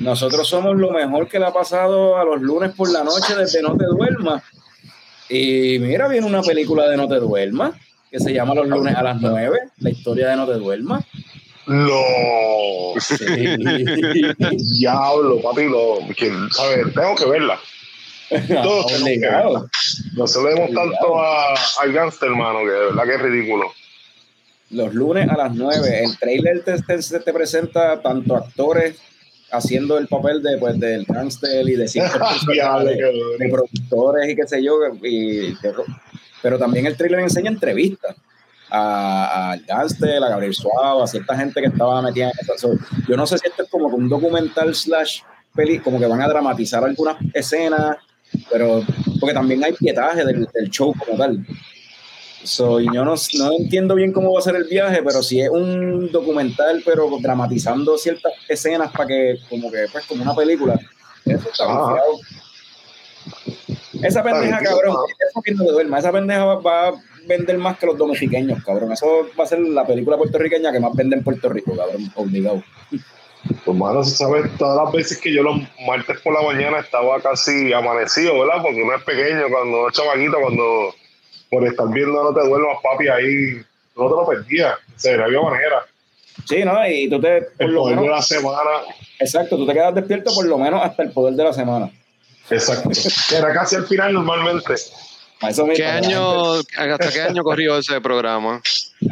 [0.00, 3.62] nosotros somos lo mejor que le ha pasado a los lunes por la noche desde
[3.62, 4.42] No Te Duermas.
[5.28, 7.74] Y mira, viene una película de No Te Duermas
[8.10, 11.04] que se llama Los lunes a las 9, la historia de No Te Duermas.
[11.66, 12.98] No.
[12.98, 13.16] Sí.
[14.78, 15.98] Diablo, papi, lo.
[16.16, 16.94] Que, ¿sabes?
[16.94, 17.60] Tengo que verla.
[18.62, 19.52] Todos tenemos que Obligado.
[19.52, 19.70] verla.
[20.14, 23.72] No se le demos tanto a, al gangster, hermano, que de verdad que es ridículo.
[24.70, 26.04] Los lunes a las 9.
[26.04, 28.96] El trailer te, te- te presenta tanto actores
[29.50, 32.00] haciendo el papel de, pues, del gangster y de qué
[33.12, 33.38] duro.
[33.38, 34.74] de productores y qué sé yo.
[35.02, 35.54] Y,
[36.42, 38.14] pero también el trailer enseña entrevistas
[38.70, 42.52] a- al gangster, a Gabriel Suave, a cierta gente que estaba metida en eso.
[42.58, 45.20] So, yo no sé si esto es como un documental slash
[45.54, 47.96] peli, como que van a dramatizar algunas escenas,
[48.52, 48.82] pero
[49.18, 51.44] porque también hay pietaje del, del show como tal.
[52.44, 55.40] So, y yo no, no entiendo bien cómo va a ser el viaje, pero si
[55.40, 60.78] es un documental, pero dramatizando ciertas escenas para que, como que, pues, como una película.
[61.24, 61.80] Eso está Ajá.
[61.80, 62.12] confiado.
[64.02, 64.96] Esa pendeja, cabrón,
[65.28, 66.92] eso que no te duerma, esa pendeja va, va a
[67.26, 68.92] vender más que los dominicanos, cabrón.
[68.92, 72.62] Eso va a ser la película puertorriqueña que más vende en Puerto Rico, cabrón, obligado.
[73.64, 77.72] Pues, mano, sabes, todas las veces que yo los martes por la mañana estaba casi
[77.72, 78.62] amanecido, ¿verdad?
[78.62, 80.94] Porque uno es pequeño, cuando es chamaquito, cuando
[81.50, 83.60] por estar viendo no te duermas, papi, ahí
[83.96, 84.74] no te lo perdías.
[84.96, 85.86] Sea, no había manera.
[86.46, 86.88] Sí, ¿no?
[86.88, 88.70] Y tú te, por El lo poder de menos, la semana,
[89.18, 91.90] exacto, tú te quedas despierto por lo menos hasta el poder de la semana.
[92.50, 92.90] exacto.
[93.28, 94.74] Que Era casi al final normalmente.
[95.40, 98.60] Eso ¿Qué mismo, año, hasta qué año corrió ese programa?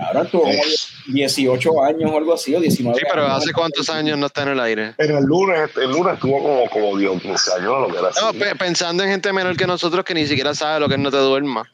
[0.09, 0.63] Ahora tuvo como
[1.07, 3.39] 18 años o algo así, o 19 Sí, pero años.
[3.45, 4.95] ¿hace cuántos años no está en el aire?
[4.99, 8.11] En el lunes, el lunes tuvo como, como 10 15 años, lo que era.
[8.21, 11.01] No, pe- pensando en gente menor que nosotros que ni siquiera sabe lo que es
[11.01, 11.71] no te duerma.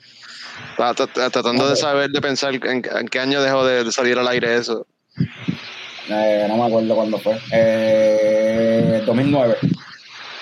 [0.77, 4.57] Tratando de saber, de pensar en, en qué año dejó de, de salir al aire
[4.57, 4.87] eso.
[6.09, 7.39] Eh, no me acuerdo cuándo fue.
[7.53, 9.57] Eh, 2009.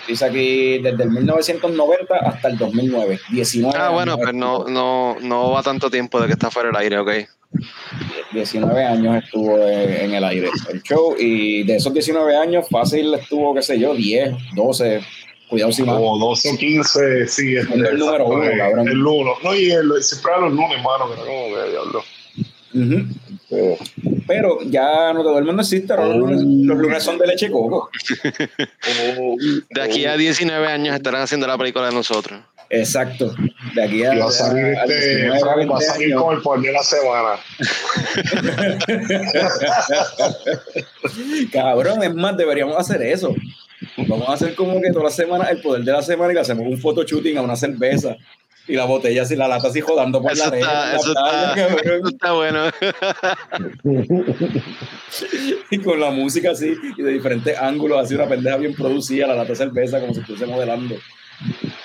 [0.09, 3.21] Dice aquí desde el 1990 hasta el 2009.
[3.31, 6.69] 19 Ah, bueno, años pues no, no, no va tanto tiempo de que está fuera
[6.69, 7.11] del aire, ok.
[8.33, 13.13] 19 años estuvo en, en el aire el show y de esos 19 años fácil
[13.15, 15.01] estuvo, qué sé yo, 10, 12,
[15.51, 15.97] cuidado si más.
[15.97, 17.57] Como 12 o 15, sí.
[17.57, 18.89] Es el número uno, eh, cabrón.
[18.89, 19.33] El uno.
[19.45, 22.03] No, y el, siempre a los lunes, hermano, que era como que diablo.
[22.73, 23.05] Ujú.
[23.53, 23.77] Eh,
[24.29, 27.51] Pero ya no todo el mundo existe, ahora los lunes, los lunes son de leche
[27.51, 27.91] coco.
[29.71, 32.39] De aquí a 19 años estarán haciendo la película de nosotros.
[32.73, 33.35] Exacto.
[33.75, 36.15] De aquí a, Y va a salir a- a este, 19, va a 20 salir
[36.15, 37.31] con el poder de la semana.
[41.53, 43.35] Cabrón, es más, deberíamos hacer eso.
[43.97, 46.41] Vamos a hacer como que toda la semana el poder de la semana y le
[46.41, 48.17] hacemos un photo shooting a una cerveza
[48.67, 52.09] y la botella así, la lata así jodando por Eso la está, eso está, eso
[52.09, 52.65] está bueno.
[55.73, 59.35] Y con la música así y de diferentes ángulos, así una pendeja bien producida, la
[59.35, 60.97] lata de cerveza como si estuviese modelando.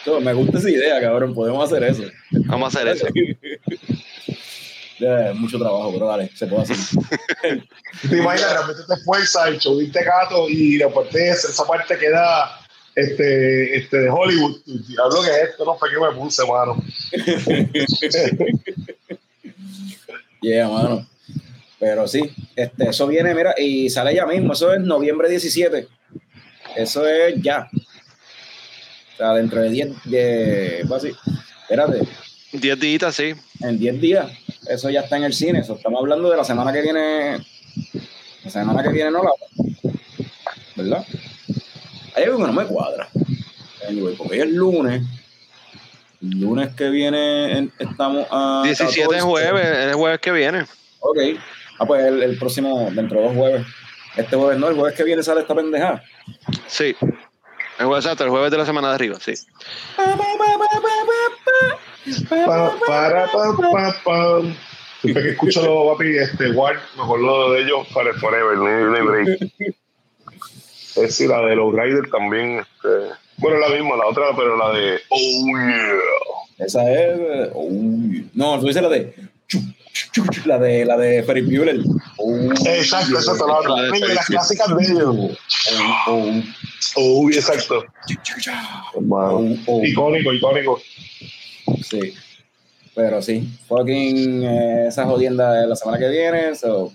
[0.03, 1.33] Todo, me gusta esa idea, cabrón.
[1.33, 2.03] Podemos hacer eso.
[2.31, 3.07] Vamos a hacer eso.
[5.35, 6.77] Mucho trabajo, pero dale, se puede hacer.
[8.09, 11.97] Te imaginas, realmente te esfuerzas, el show de gato y después de esa esa parte
[11.97, 12.65] queda
[12.95, 14.61] este, este de Hollywood.
[15.03, 16.81] Hablo que es esto, no fue que me puse, mano.
[20.41, 21.07] Yeah, mano.
[21.79, 22.21] Pero sí,
[22.55, 24.53] este, eso viene, mira, y sale ya mismo.
[24.53, 25.87] Eso es noviembre 17.
[26.75, 27.67] Eso es ya.
[29.13, 31.11] O sea, dentro de 10, de, así,
[31.61, 32.07] espérate,
[32.51, 33.33] 10 días, sí.
[33.61, 34.31] en 10 días,
[34.69, 35.59] eso ya está en el cine.
[35.59, 37.45] Eso estamos hablando de la semana que viene.
[38.43, 39.31] La semana que viene no la.
[40.75, 41.05] ¿Verdad?
[42.15, 43.09] Hay algo que no me cuadra.
[43.87, 45.01] Anyway, porque hoy es lunes.
[46.21, 48.61] El lunes que viene en- estamos a.
[48.63, 49.21] 17 es 14.
[49.21, 50.65] jueves, es el jueves que viene.
[50.99, 51.17] Ok.
[51.79, 53.65] Ah, pues el, el próximo, dentro de dos jueves.
[54.15, 56.01] Este jueves no, el jueves que viene sale esta pendeja.
[56.67, 56.95] Sí.
[57.77, 59.33] El jueves, exacto, el jueves de la semana de arriba, sí.
[59.97, 60.05] Pa,
[62.29, 64.41] para, pa, pa, pa.
[65.01, 69.05] Siempre que escucho los papi, este, Ward, me acuerdo de ellos para el Forever, no
[69.05, 69.51] break.
[69.59, 72.59] Es decir, la de los Riders también.
[72.59, 76.65] Este, bueno, la misma, la otra, pero la de Oh yeah.
[76.65, 77.49] Esa es.
[77.53, 78.29] uy.
[78.33, 79.13] No, tú dices la de.
[80.45, 81.79] La de la de Ferris Bueller.
[82.17, 83.75] Uy, Exacto, exacto, la otra.
[83.75, 85.37] La de las clásicas de ellos.
[86.07, 86.43] oh, oh,
[86.95, 87.83] Oh, exacto.
[88.95, 89.37] Hermano.
[89.37, 89.85] Oh, oh.
[89.85, 90.81] Icónico, icónico.
[91.83, 92.13] Sí.
[92.95, 96.55] Pero sí, fucking eh, esa jodienda de la semana que viene.
[96.55, 96.93] So,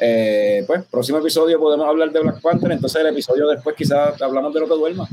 [0.00, 2.72] eh, pues, próximo episodio podemos hablar de Black Panther.
[2.72, 5.08] Entonces, el episodio después, quizás hablamos de lo que duerma.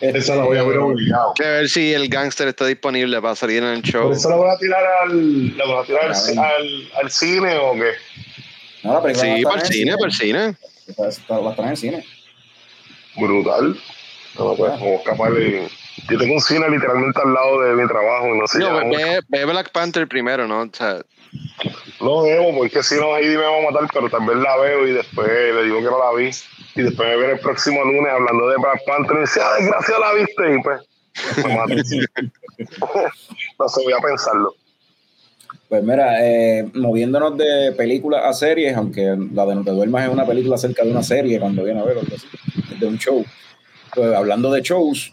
[0.00, 1.32] Esa la voy a ver obligado.
[1.34, 4.04] Que ver si el gangster está disponible para salir en el show.
[4.04, 6.38] ¿Por eso la van a tirar al, la van a tirar al, Cabrón.
[6.38, 7.92] al, al cine o qué?
[8.82, 10.38] No, la a Sí, para el cine, para el cine.
[10.38, 12.04] A va a estar en el cine.
[13.16, 13.76] Brutal.
[14.38, 15.32] No, pues, como escapar.
[16.08, 18.58] Yo tengo un cine literalmente al lado de mi trabajo y no sé.
[18.58, 20.62] No, ve, ve Black Panther primero, ¿no?
[20.62, 21.00] O sea,
[22.00, 24.86] No debo, porque si no, ahí me va a matar, pero tal vez la veo
[24.86, 26.30] y después le digo que no la vi.
[26.74, 30.00] Y después me viene el próximo lunes hablando de Black Panther y dice, ah, desgraciado,
[30.00, 30.54] la viste.
[30.54, 30.80] Y pues,
[31.44, 31.74] me mata.
[33.58, 34.54] no sé, voy a pensarlo.
[35.68, 40.12] Pues mira, eh, moviéndonos de película a series, aunque la de No te duermas es
[40.12, 41.96] una película acerca de una serie cuando viene a ver
[42.78, 43.24] de un show.
[44.04, 45.12] Hablando de shows,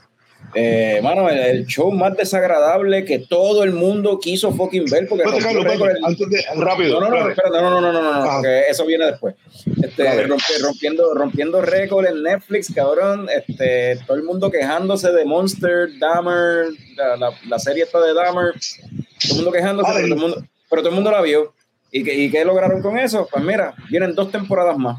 [0.56, 5.24] eh, mano, el, el show más desagradable que todo el mundo quiso fucking ver porque
[5.24, 5.90] rompió Carlos, récord.
[5.90, 7.00] espérate, antes de, rápido.
[7.00, 7.56] No, no, no, espérate.
[7.62, 8.30] no, no, no, no, no, no, Ah.
[8.36, 9.36] porque eso viene después.
[9.82, 10.28] Este,
[10.62, 13.28] rompiendo, rompiendo récord en Netflix, cabrón.
[13.36, 18.54] Este, todo el mundo quejándose de Monster, Dahmer, la, la, la serie esta de Dahmer.
[18.54, 21.54] Todo el mundo quejándose, pero todo el mundo, pero todo el mundo la vio.
[21.92, 23.28] ¿Y qué, ¿Y qué lograron con eso?
[23.32, 24.98] Pues mira, vienen dos temporadas más.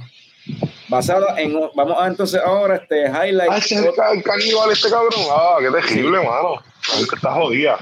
[0.95, 1.55] Basada en.
[1.75, 3.51] Vamos a entonces ahora, este, highlight.
[3.51, 5.13] Ah, ese es el, ca- el caníbal este cabrón.
[5.31, 6.55] Ah, qué terrible, mano.
[6.91, 7.79] La gente está jodida.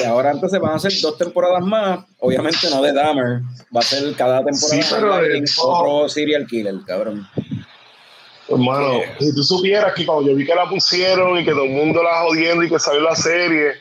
[0.00, 2.00] Y ahora entonces van a ser dos temporadas más.
[2.20, 3.40] Obviamente no de Dahmer.
[3.74, 5.14] Va a ser cada temporada Sí, pero
[5.62, 7.28] otro serial killer, cabrón.
[8.48, 11.70] Hermano, si tú supieras que cuando yo vi que la pusieron y que todo el
[11.70, 13.72] mundo la jodiendo y que salió la serie,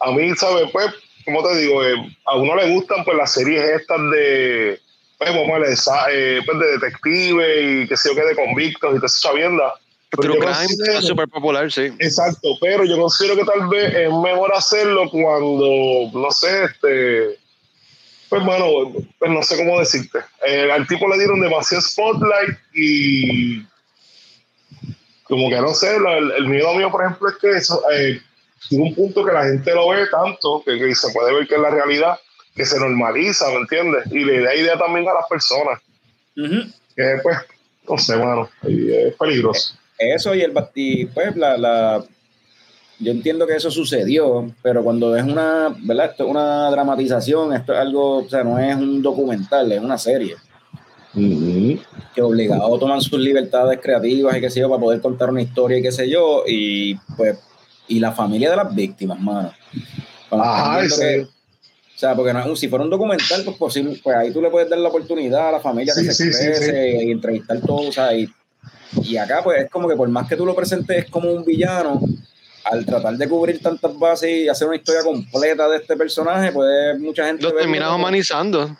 [0.00, 0.70] a mí, ¿sabes?
[0.72, 0.86] Pues,
[1.26, 1.94] como te digo, Eh,
[2.24, 4.80] a uno le gustan pues las series estas de,
[5.32, 9.06] pues, sa- eh, pues, de detective y que sé yo que de convictos y toda
[9.06, 9.74] esa.
[10.10, 11.92] Pero True Crime es súper popular, sí.
[11.98, 17.38] Exacto, pero yo considero que tal vez es mejor hacerlo cuando, no sé, este,
[18.28, 20.20] pues hermano, pues no sé cómo decirte.
[20.46, 23.62] Eh, al tipo le dieron demasiado spotlight y
[25.24, 28.20] como que no sé, la- el, el miedo mío, por ejemplo, es que eso, eh,
[28.70, 31.60] un punto que la gente lo ve tanto que, que se puede ver que es
[31.60, 32.18] la realidad,
[32.54, 34.06] que se normaliza, ¿me entiendes?
[34.12, 35.80] Y le da idea también a las personas.
[36.34, 37.38] Que pues,
[37.88, 38.14] no sé,
[38.68, 39.76] y es peligroso.
[39.98, 42.04] Eso y el y pues la, la
[42.98, 46.10] yo entiendo que eso sucedió, pero cuando es una, ¿verdad?
[46.12, 49.98] Esto es una dramatización, esto es algo, o sea, no es un documental, es una
[49.98, 50.36] serie.
[51.12, 55.78] Que obligado toman sus libertades creativas y qué sé yo, para poder contar una historia
[55.78, 57.38] y qué sé yo, y pues,
[57.88, 59.52] y la familia de las víctimas, mano.
[60.28, 60.80] Cuando Ajá,
[61.94, 64.40] o sea, porque no es un- si fuera un documental, pues posible, pues ahí tú
[64.42, 67.10] le puedes dar la oportunidad a la familia que Sí, se sí, sí, exprese y
[67.12, 68.28] entrevistar todo, o sea, y,
[69.02, 72.00] y acá pues es como que por más que tú lo presentes como un villano,
[72.64, 76.98] al tratar de cubrir tantas bases y hacer una historia completa de este personaje, pues
[76.98, 77.42] mucha gente...
[77.42, 78.76] Lo terminas humanizando.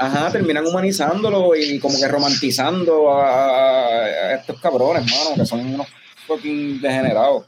[0.00, 5.86] Ajá, terminan humanizándolo y como que romantizando a, a estos cabrones, mano, que son unos
[6.26, 7.46] fucking degenerados.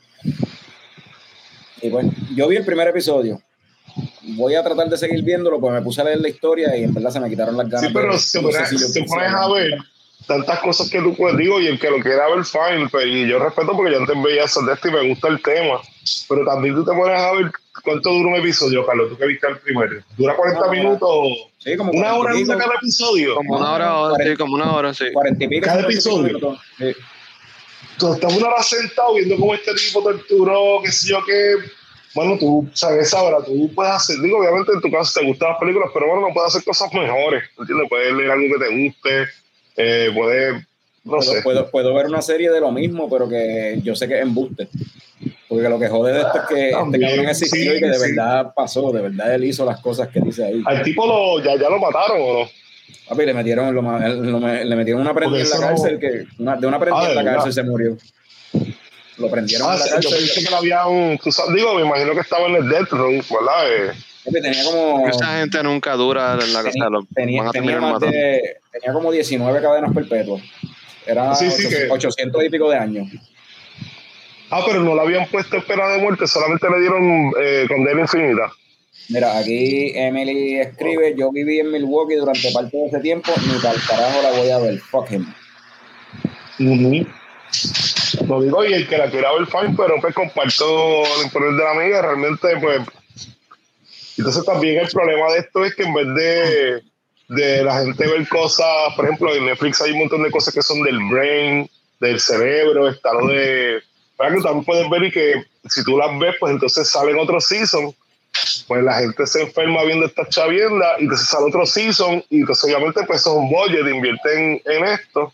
[1.82, 3.40] Y pues, yo vi el primer episodio.
[4.22, 6.94] Voy a tratar de seguir viéndolo, pues me puse a leer la historia y en
[6.94, 7.88] verdad se me quitaron las ganas.
[7.88, 9.78] Sí, pero si no sé pones, si si a ver
[10.26, 13.28] tantas cosas que tú puedes, digo, y el que lo quiera ver, fine, pero, y
[13.28, 15.80] yo respeto porque yo antes veía eso de esto y me gusta el tema,
[16.28, 17.50] pero también tú te pones a ver
[17.82, 20.02] cuánto dura un episodio, Carlos, tú que viste el primero.
[20.16, 20.78] ¿Dura 40 Una hora.
[20.80, 21.26] minutos?
[21.58, 23.34] Sí, como ¿Una 40 y hora dura cada episodio?
[23.34, 25.04] Como una hora, sí, como una hora, sí.
[25.12, 25.66] 40 y pico.
[25.66, 26.58] Cada 50 y pico episodio.
[26.78, 27.00] Sí.
[27.98, 31.54] Tú estás una hora sentado viendo cómo este tipo torturó, qué sé yo, qué...
[32.14, 35.50] Bueno, tú sabes, esa hora, tú puedes hacer, digo, obviamente en tu caso te gustan
[35.50, 37.88] las películas, pero bueno, no puedes hacer cosas mejores, ¿entiendes?
[37.88, 39.24] Puedes leer algo que te guste,
[39.76, 40.54] eh, puedes,
[41.04, 41.42] no Puedo, sé.
[41.42, 44.68] puedo, puedo ver una serie de lo mismo, pero que yo sé que es embuste.
[45.48, 47.94] Porque lo que jode de esto es que este cabrón existió sí, y que de
[47.98, 48.14] sí.
[48.14, 50.62] verdad pasó, de verdad él hizo las cosas que dice ahí.
[50.66, 52.48] Al tipo lo, ya, ya lo mataron, ¿o no?
[53.08, 56.56] Papi, le metieron, lo lo le metieron una prendida en la no- cárcel, que una-
[56.56, 57.44] de una prendida Ah, en la ¿de verdad?
[57.44, 57.96] cárcel se murió.
[59.20, 61.82] Lo prendieron Ah, en la sí, yo pensé que le habían, tú sabes, digo, me
[61.82, 63.72] imagino que estaba en el death room, ¿verdad?
[63.92, 63.92] Eh,
[64.42, 65.06] tenía como...
[65.08, 66.72] Esa gente nunca dura en la casa.
[67.14, 70.42] tenía, Lo tenía, más de, tenía como 19 cadenas perpetuas.
[71.06, 73.08] Era Sí, sí, 800, que- 800 y pico de años.
[74.50, 78.00] ah, pero no le habían puesto en pena de muerte, solamente le dieron eh, condena
[78.00, 78.50] infinita.
[79.08, 83.74] Mira, aquí Emily escribe, yo viví en Milwaukee durante parte de ese tiempo, ni para
[83.74, 85.26] el carajo la voy a ver, fuck him.
[88.26, 91.64] Lo digo, y el que la quiera ver, fine, pero pues comparto el interés de
[91.64, 92.80] la amiga, realmente, pues.
[94.18, 96.82] Entonces también el problema de esto es que en vez de,
[97.28, 100.62] de la gente ver cosas, por ejemplo, en Netflix hay un montón de cosas que
[100.62, 103.80] son del brain, del cerebro, está lo de.
[104.16, 107.40] Para que también puedes ver y que si tú las ves, pues entonces salen otro
[107.40, 107.94] season.
[108.66, 112.64] Pues la gente se enferma viendo esta chavienda y entonces sale otro season y entonces
[112.64, 115.32] obviamente pues son budget, invierten en esto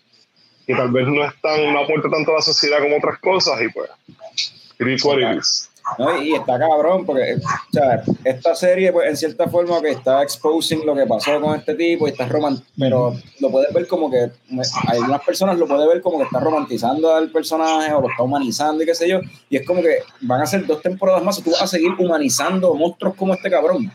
[0.67, 3.69] y tal vez no están, no aporta tanto a la sociedad como otras cosas y
[3.69, 3.91] pues
[4.81, 5.71] it is what it is.
[5.99, 6.21] ¿no?
[6.21, 10.85] Y está cabrón, porque o sea, esta serie, pues, en cierta forma, que está exposing
[10.85, 14.31] lo que pasó con este tipo y está roman pero lo puedes ver como que
[14.89, 18.23] hay unas personas lo pueden ver como que está romantizando al personaje o lo está
[18.23, 21.39] humanizando y qué sé yo, y es como que van a ser dos temporadas más
[21.39, 23.93] y tú vas a seguir humanizando monstruos como este cabrón.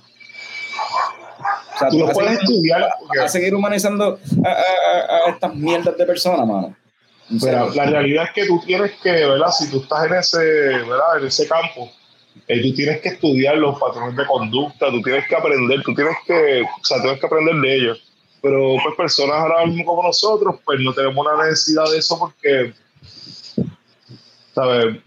[1.82, 2.90] Sea, Tú lo vas a puedes estudiar,
[3.24, 6.76] a seguir humanizando a, a- a- a estas mierdas de personas, mano.
[7.42, 9.48] Pero la realidad es que tú tienes que, ¿verdad?
[9.52, 11.20] Si tú estás en ese, ¿verdad?
[11.20, 11.90] En ese campo,
[12.48, 16.16] eh, tú tienes que estudiar los patrones de conducta, tú tienes que aprender, tú tienes
[16.28, 18.04] que, o sea, tienes que aprender de ellos.
[18.42, 22.74] Pero pues personas ahora mismo como nosotros, pues no tenemos una necesidad de eso porque,
[24.54, 24.98] ¿sabes?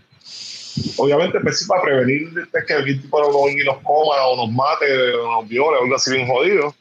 [0.96, 4.36] Obviamente, pues sí, para prevenir es que algún tipo no nos, y nos coma o
[4.46, 6.74] nos mate o nos viole o algo así bien jodido.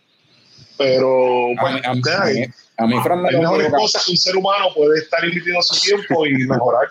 [0.78, 2.46] Pero, A pues, mí, a mí- ¿qué a mí-
[2.78, 5.24] a mí, Fran, me hay da un mejores cosas que un ser humano puede estar
[5.24, 6.88] invirtiendo su tiempo y mejorar.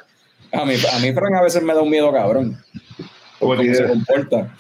[0.52, 2.56] a mí, a mí, Fran, a veces me da un miedo cabrón.
[3.40, 4.56] Como Cómo se comporta.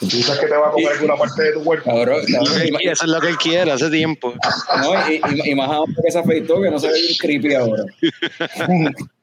[0.00, 1.84] Tú piensas que te va a comer alguna parte de tu cuerpo.
[1.90, 4.34] Cabrón, cabrón, Eso es lo que él quiere hace tiempo.
[4.82, 7.54] no, y, y- y más ahora que se afeitó, que no se ve bien creepy
[7.54, 7.84] ahora.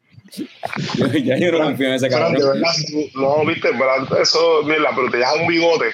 [1.23, 2.53] Ya yo no confío en ese Fran, de cabrón.
[2.61, 5.85] verdad, si tú- no, viste, pero eso, mira, pero te dejas un bigote.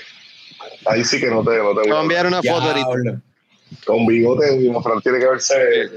[0.85, 3.21] Ahí sí que no te, no te Te voy a enviar una foto ahorita.
[3.85, 4.47] Con bigote,
[4.83, 5.53] Fran tiene que verse.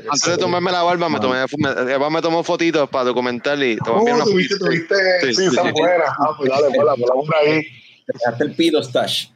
[0.08, 3.76] Antes de tomarme la barba, me, tomé, me, Eva me tomó fotitos para documentar y
[3.76, 4.94] te voy a enviar Oh, tuviste, tuviste.
[5.22, 6.04] Sí, Sí, sí, buena.
[6.06, 7.62] Ah, pues dale, ponla, ponla por ahí.
[8.06, 9.26] Te dejaste el pido stash.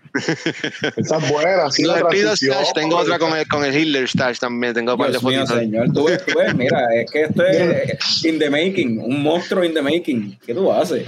[0.96, 1.70] Esa es buena.
[1.70, 4.74] Sí, Tengo la Stash, tengo otra con el, con el Hitler Stash también.
[4.74, 5.48] Tengo un par de fotitos.
[5.50, 5.92] señor.
[5.92, 9.74] Tú ves, tú ves, mira, es que esto es in the making, un monstruo in
[9.74, 10.38] the making.
[10.46, 11.06] ¿Qué tú haces?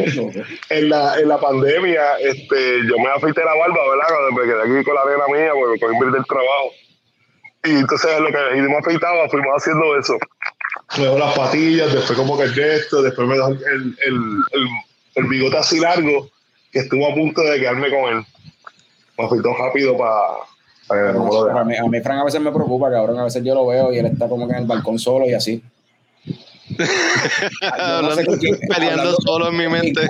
[0.71, 4.07] en la, en la pandemia, este, yo me afeité la barba, ¿verdad?
[4.09, 6.73] Cuando me quedé aquí con la arena mía, porque cogí el del trabajo.
[7.65, 10.17] Y entonces, lo que y me afeitaba, fuimos haciendo eso.
[10.97, 13.95] Me dejó las patillas, después como que el gesto, después me dejó el, el,
[14.53, 14.67] el,
[15.17, 16.31] el bigote así largo.
[16.73, 18.25] que estuvo a punto de quedarme con él.
[19.23, 20.23] Me fui todo rápido para
[20.89, 23.19] que no me lo a, mí, a mí, Frank, a veces me preocupa, cabrón.
[23.19, 25.35] A veces yo lo veo y él está como que en el balcón solo y
[25.35, 25.63] así.
[28.03, 30.09] No sé quién- Peleando solo en mi mente.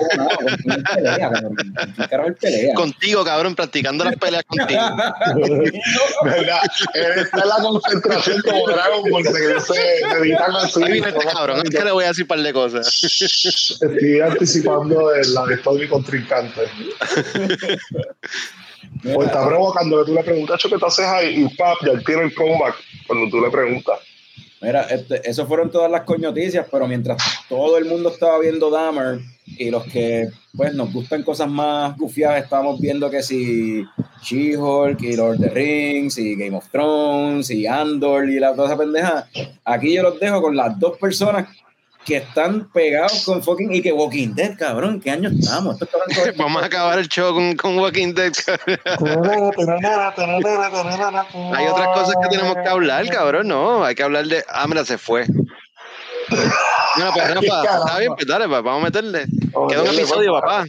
[2.75, 4.79] Contigo, cabrón, practicando las peleas contigo.
[6.23, 6.59] ¿Verdad?
[6.93, 10.83] Él está en la concentración como Dragon Ball, que se dedican así.
[10.83, 13.03] Ahí viene este cabrón, es que le voy a decir un par de cosas.
[13.03, 16.61] Estoy anticipando de la de todo mi contrincante.
[19.15, 21.43] O está provocando que tú le preguntas, "Cho, ¿qué tú haces ahí?
[21.43, 22.75] Y pap, ya tiene el comeback
[23.07, 23.99] cuando tú le preguntas.
[24.61, 27.17] Mira, este, fueron todas las coñoticias, pero mientras
[27.49, 29.19] todo el mundo estaba viendo Dahmer
[29.57, 33.83] y los que pues nos gustan cosas más gufiadas, estábamos viendo que si
[34.21, 38.67] She-Hulk y Lord of the Rings y Game of Thrones y Andor y la toda
[38.67, 39.27] esa pendeja,
[39.65, 41.49] aquí yo los dejo con las dos personas
[42.05, 45.77] que están pegados con fucking y que Walking Dead, cabrón, ¿qué año estamos?
[46.37, 48.33] Vamos a acabar el show con, con Walking Dead.
[51.53, 53.47] Hay otras cosas que tenemos que hablar, cabrón.
[53.47, 54.43] No, hay que hablar de.
[54.49, 55.25] Ah, mira, se fue.
[56.29, 59.25] Bueno, pues Rafa, está bien, pues dale, pues, vamos a meterle.
[59.69, 60.65] Queda un episodio, papá.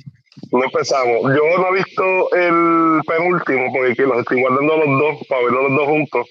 [0.50, 1.22] No empezamos.
[1.22, 2.02] Yo no he visto
[2.34, 6.26] el penúltimo porque que los estoy guardando los dos para verlos los dos juntos.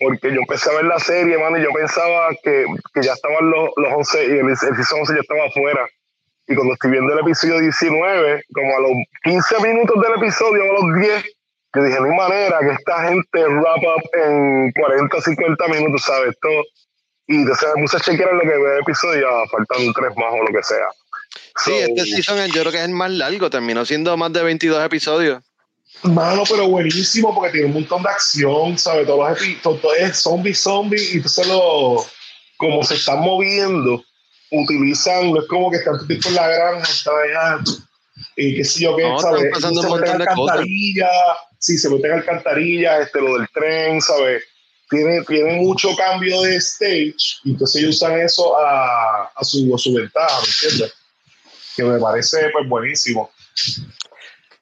[0.00, 3.50] Porque yo empecé a ver la serie, mano, y yo pensaba que, que ya estaban
[3.50, 5.88] los, los 11 y el, el season 11 ya estaba afuera.
[6.46, 8.92] Y cuando estoy viendo el episodio 19, como a los
[9.24, 11.24] 15 minutos del episodio, a los 10,
[11.74, 16.30] yo dije, no hay manera que esta gente wrap up en 40 50 minutos, ¿sabes?
[16.30, 16.48] Esto,
[17.26, 20.32] y entonces me puse a chequear lo que ve el episodio, ya faltan tres más
[20.32, 20.88] o lo que sea.
[21.56, 24.42] Sí, So, este season yo creo que es el más largo, terminó siendo más de
[24.42, 25.42] 22 episodios.
[26.02, 29.06] Mano, pero buenísimo porque tiene un montón de acción, ¿sabes?
[29.06, 32.06] Todos los epi- todo, es zombie, zombie, y entonces lo,
[32.56, 34.04] como se están moviendo,
[34.50, 37.64] utilizan, no es como que están todo en la granja, allá,
[38.36, 39.42] y qué sé yo qué, No, ¿sabes?
[39.60, 41.10] se meten alcantarillas,
[41.58, 44.44] sí, se meten alcantarillas, este, lo del tren, ¿sabes?
[44.90, 49.78] Tiene, tiene mucho cambio de stage, y entonces ellos usan eso a, a, su, a
[49.78, 50.94] su ventaja, ¿me entiendes?
[51.76, 53.30] Que me parece pues buenísimo.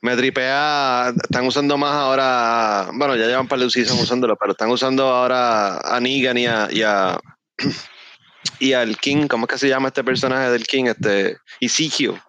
[0.02, 4.52] Me tripea, están usando más ahora, bueno, ya llevan un par de seasons usándolo, pero
[4.52, 7.18] están usando ahora a Negan y a, y a-
[8.60, 10.85] y al King, ¿cómo es que se llama este personaje del King?
[10.86, 12.20] Este, Ezekiel.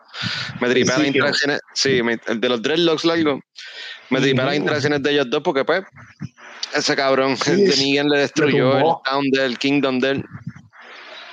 [0.60, 3.42] Me tripea las interacciones, sí, me- el de los dreadlocks largos.
[4.10, 5.84] Me tripea las interacciones de ellos dos porque pues
[6.74, 10.24] ese cabrón Sí, de Negan le destruyó el town del Kingdom del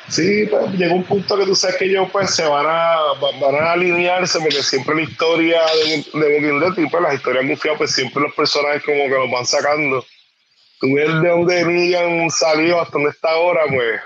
[0.09, 3.39] Sí, pues llega un punto que tú sabes que ellos pues se van a, va-
[3.40, 7.78] van a alinearse porque siempre la historia de, de Walking Dead pues las historias gufiadas
[7.78, 10.05] pues siempre los personajes como que los van sacando.
[10.81, 14.01] Tú ves de dónde Negan salió hasta donde está ahora pues...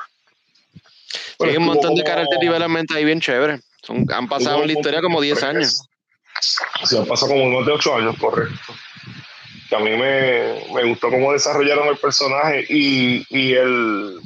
[1.12, 3.60] Sí, hay un estuvo montón de character development ahí bien chévere.
[3.82, 5.82] Son- han pasado en la historia como 10 pues, años.
[6.84, 8.72] Sí, han pasado como más de 8 años, correcto.
[9.68, 14.17] Que a mí me, me gustó cómo desarrollaron el personaje y, y el,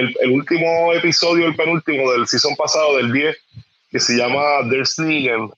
[0.00, 3.36] el, el último episodio, el penúltimo del season pasado, del 10,
[3.90, 5.50] que se llama There's Negan.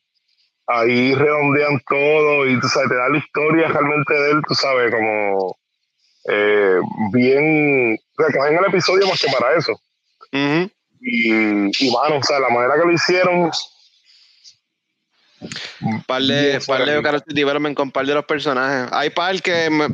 [0.67, 4.93] Ahí redondean todo y tú sabes, te da la historia realmente de él, tú sabes,
[4.93, 5.57] como
[6.29, 6.79] eh,
[7.13, 7.95] bien.
[7.95, 9.79] O sea, que en el episodio más que para eso.
[11.01, 11.33] Y,
[11.85, 13.51] y mano, o sea, la manera que lo hicieron,
[16.07, 18.89] par de, par de development con par de los personajes.
[18.93, 19.89] Hay par que me,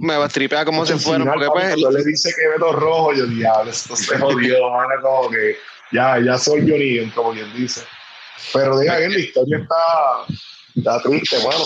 [0.00, 3.14] me va a tripear cómo se fueron, porque pues, cuando le dice que Beto rojo,
[3.14, 5.56] yo diablo, esto se jodió, mano, como que
[5.92, 7.82] ya, ya soy Negan, como quien dice.
[8.52, 10.34] Pero diga que la historia está,
[10.74, 11.64] está triste, mano.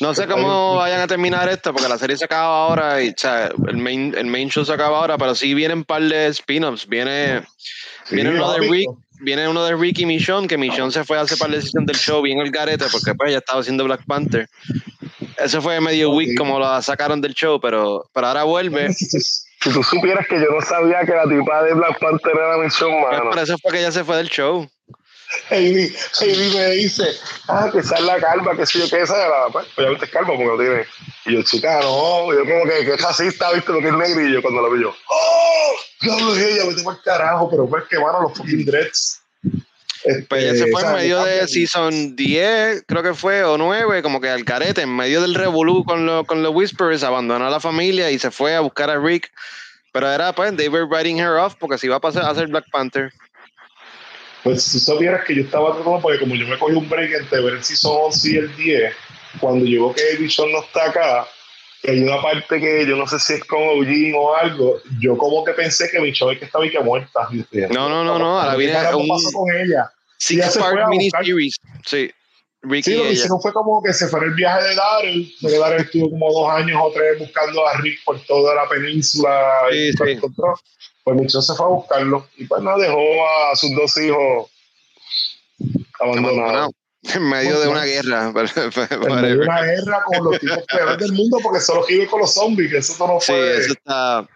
[0.00, 3.14] no sé cómo vayan a terminar esto, porque la serie se acaba ahora y o
[3.16, 6.88] sea, el, main, el main show se acaba ahora, pero sí vienen par de spin-offs.
[6.88, 7.42] Viene,
[8.10, 8.60] viene, uno de.
[8.60, 8.90] Rick,
[9.20, 11.96] viene uno de Rick y Michonne, que Michonne se fue a hacer par de del
[11.96, 14.48] show bien el garete, porque pues ya estaba haciendo Black Panther.
[15.42, 18.92] Eso fue medio week como la sacaron del show, pero, pero ahora vuelve.
[18.92, 19.18] Si, tú-
[19.72, 23.18] si supieras que yo no sabía que la tipa de Black Panther era Michonne, Pues
[23.18, 23.30] mano.
[23.30, 24.68] por eso fue que ella se fue del show.
[25.50, 25.88] Amy,
[26.22, 27.04] Amy me dice,
[27.46, 30.06] ah, que esa es la calva, que sé yo, que esa es la, pues, obviamente
[30.06, 30.84] es calva porque lo tiene.
[31.26, 34.42] Y yo, chica, no, yo como que, que es racista, viste, lo que es negrillo
[34.42, 37.98] cuando la vi yo, oh, diablo es ella, vete para el carajo, pero pues que
[38.00, 39.19] mano, los fucking dreads.
[40.04, 43.44] Este, Pues ella se fue o sea, en medio de season 10, creo que fue,
[43.44, 47.02] o 9, como que al carete, en medio del revolú con, lo- con los Whispers,
[47.02, 49.30] abandonó a la familia y se fue a buscar a Rick.
[49.92, 52.46] Pero era, pues, they were writing her off porque se iba a pasar a ser
[52.46, 53.12] Black Panther.
[54.42, 57.12] Pues si tú supieras que yo estaba tratando, porque como yo me cogí un break
[57.12, 58.94] entre ver el season 11 y el 10,
[59.38, 61.28] cuando llegó que Vision no está acá,
[61.84, 65.44] hay una parte que yo no sé si es con Eugene o algo, yo como
[65.44, 67.28] que pensé que Michonne es que estaba y que muerta.
[67.70, 69.90] No, no, no, no, ahora ¿qué viene un pasó con ella?
[70.18, 71.56] Six se fue part a buscar- miniseries.
[71.86, 72.10] Sí.
[72.62, 75.34] Ricky Sí, lo que hicieron fue como que se fue en el viaje de Daryl.
[75.40, 78.68] Sé que Daryl estuvo como dos años o tres buscando a Rick por toda la
[78.68, 79.30] península
[79.70, 80.02] Sí, y sí.
[80.06, 80.54] encontró.
[81.02, 84.50] Pues Michonne se fue a buscarlo y pues no dejó a sus dos hijos
[85.98, 86.38] abandonados.
[86.38, 86.70] Abandonado.
[87.02, 88.28] En medio de una guerra.
[88.90, 92.20] En medio de una guerra con los tipos peores del mundo porque solo vive con
[92.20, 93.56] los zombies, que eso no Sí, fue.
[93.56, 94.28] eso está.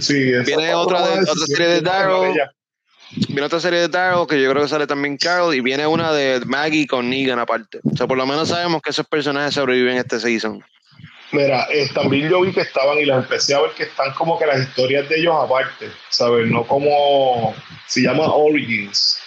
[0.00, 2.50] Sí, eso Viene otra de- otra serie de ella-
[3.28, 6.10] Viene otra serie de Daryl que yo creo que sale también Carol y viene una
[6.12, 7.78] de Maggie con Negan aparte.
[7.84, 10.64] O sea, por lo menos sabemos que esos personajes sobreviven este season.
[11.30, 14.38] Mira, eh, también yo vi que estaban y las empecé a ver que están como
[14.38, 16.48] que las historias de ellos aparte, ¿sabes?
[16.50, 17.54] No como
[17.86, 19.18] se llama Origins.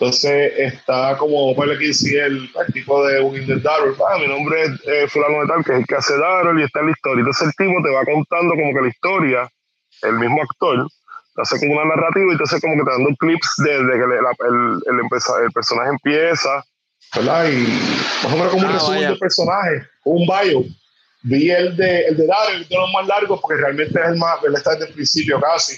[0.00, 1.54] Entonces está como,
[1.92, 3.94] sí, el, el tipo de un de Daryl.
[4.08, 6.62] Ah, mi nombre es eh, Fulano de Tal, que es el que hace Daryl y
[6.64, 7.20] está en la historia.
[7.20, 9.50] Entonces el tipo te va contando como que la historia,
[10.02, 10.86] el mismo actor,
[11.34, 14.22] te hace como una narrativa y entonces como que te dando clips desde que le-
[14.22, 16.64] la- el, el, empeza- el personaje empieza,
[17.16, 17.48] ¿verdad?
[17.48, 17.56] Y
[18.22, 19.08] más o menos como un Ah, resumen vaya.
[19.10, 20.64] del personaje, un bio
[21.22, 24.38] vi el de, el de Daryl, de los más largos, porque realmente es el más,
[24.44, 25.76] él está desde el principio casi.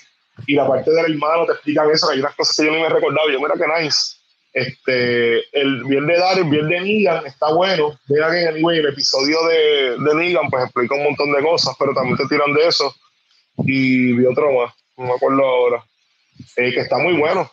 [0.50, 2.82] Y la parte del hermano te explican eso, que hay unas cosas que yo ni
[2.82, 3.28] me recordaba.
[3.28, 4.16] y Yo, mira que nice.
[4.52, 7.96] Este, el bien de Daryl, bien de Negan, está bueno.
[8.08, 11.94] Mira que anyway, el episodio de, de Negan, pues explica un montón de cosas, pero
[11.94, 12.92] también te tiran de eso.
[13.58, 15.84] Y vi otro más, no me acuerdo ahora,
[16.56, 17.48] eh, que está muy bueno.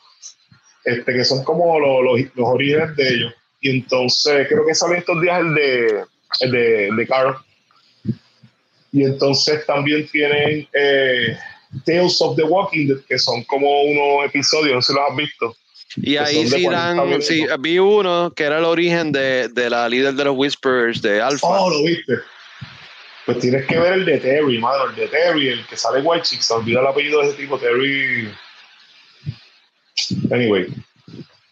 [0.84, 3.34] Este, que son como los, los, los orígenes de ellos.
[3.61, 6.03] Y entonces creo que sale estos días el de,
[6.40, 7.36] el de, el de Carl.
[8.91, 11.38] Y entonces también tienen eh,
[11.85, 15.15] Tales of the Walking Dead, que son como unos episodios, no sé si los has
[15.15, 15.56] visto.
[15.98, 19.88] Y ahí sí 40 dan, sí, vi uno que era el origen de, de la
[19.89, 21.48] líder de los Whispers de Alpha.
[21.48, 22.14] Oh, lo viste.
[23.26, 26.23] Pues tienes que ver el de Terry, mano, el de Terry, el que sale White
[26.23, 28.31] Chicks, se olvida el apellido de ese tipo, Terry.
[30.31, 30.68] Anyway.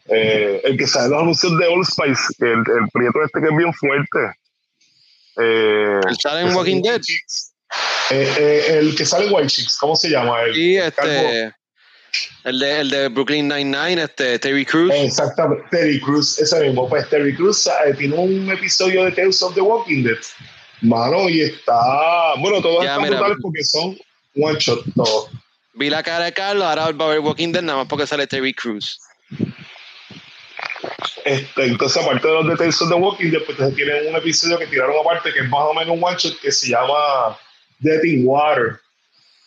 [0.08, 3.58] Eh, el que sale los anuncios de Old Spice, el, el prieto este que es
[3.58, 4.20] bien fuerte.
[5.38, 7.02] Eh, ¿El sale en Walking Dead?
[7.02, 7.55] Chicks.
[8.12, 10.42] Eh, eh, el que sale en White Chicks, ¿cómo se llama?
[10.44, 11.54] El, este,
[12.44, 14.94] el de, el de Brooklyn Nine-Nine, este, Terry Crews.
[14.94, 16.88] Exactamente, Terry Cruz, ese mismo.
[16.88, 20.18] Pues Terry Cruz eh, tiene un episodio de Tales of the Walking Dead.
[20.82, 22.36] Mano, y está.
[22.40, 23.18] Bueno, todos Ya, están mira.
[23.18, 23.98] brutales porque son
[24.40, 25.30] one shot todos.
[25.74, 28.28] Vi la cara de Carlos, ahora va a ver Walking Dead nada más porque sale
[28.28, 29.00] Terry Crews.
[31.26, 34.60] Este, entonces, aparte de los de Tales of the Walking Dead, pues tienen un episodio
[34.60, 37.38] que tiraron aparte que es más o menos un one shot que se llama
[37.80, 38.80] Dead in Water.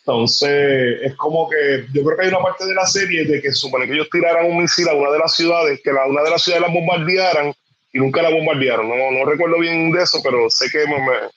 [0.00, 3.52] Entonces, es como que yo creo que hay una parte de la serie de que
[3.52, 6.30] supone que ellos tiraran un misil a una de las ciudades, que la, una de
[6.30, 7.52] las ciudades la bombardearan
[7.92, 8.88] y nunca la bombardearon.
[8.88, 11.28] No, no recuerdo bien de eso, pero sé que me, me-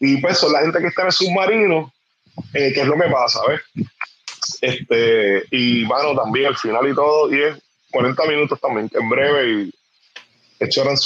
[0.00, 1.92] y pues son la gente que está en el submarino,
[2.52, 3.40] eh, que es lo que pasa.
[4.60, 7.56] Este, y bueno, también el final y todo, y es
[7.90, 9.70] 40 minutos también, es breve
[10.60, 10.98] y short and.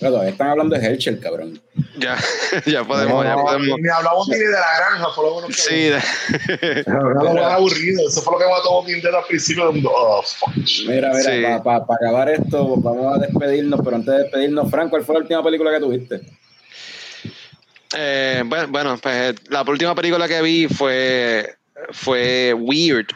[0.00, 1.60] Pero todavía están hablando de Herschel, cabrón.
[1.98, 2.16] Ya,
[2.66, 3.78] ya podemos, ya No, podemos.
[3.80, 8.08] Ni hablamos ni de la granja, fue lo bueno que Sí, de- lo más aburrido.
[8.08, 9.70] Eso fue lo que mató Walking Dead al principio.
[9.72, 10.54] Mundo, oh, fuck.
[10.88, 11.42] Mira, mira, Sí.
[11.62, 15.44] para acabar esto, vamos a despedirnos, pero antes de despedirnos, Frank, ¿cuál fue la última
[15.44, 16.20] película que tuviste?
[17.96, 21.56] Eh, bueno, bueno, pues la última película que vi fue,
[21.90, 23.08] fue Weird.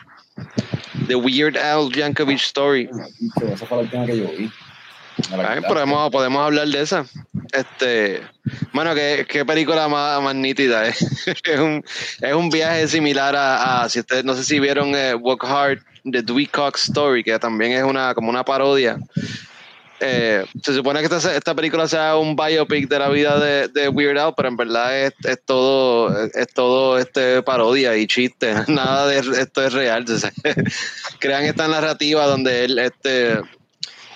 [1.06, 2.88] The Weird Al Yankovic Story.
[3.52, 4.50] Esa fue la última que yo vi.
[5.16, 5.62] Ay, quitaste.
[5.68, 7.04] podemos, podemos hablar de esa.
[7.52, 8.22] Este,
[8.72, 10.88] bueno, qué, qué película más, más nítida.
[10.88, 10.94] eh.
[11.44, 11.84] es, un,
[12.20, 15.78] es un viaje similar a, a- si ustedes no sé si vieron eh, Walk Hard,
[16.04, 18.98] The Dewey Cox Story, que también es una como una parodia.
[20.00, 23.88] Eh, se supone que esta, esta película sea un biopic de la vida de, de
[23.88, 28.54] Weird Al, pero en verdad es, es todo es todo este parodia y chiste.
[28.68, 30.04] Nada de esto es real.
[31.20, 33.38] crean esta narrativa donde él este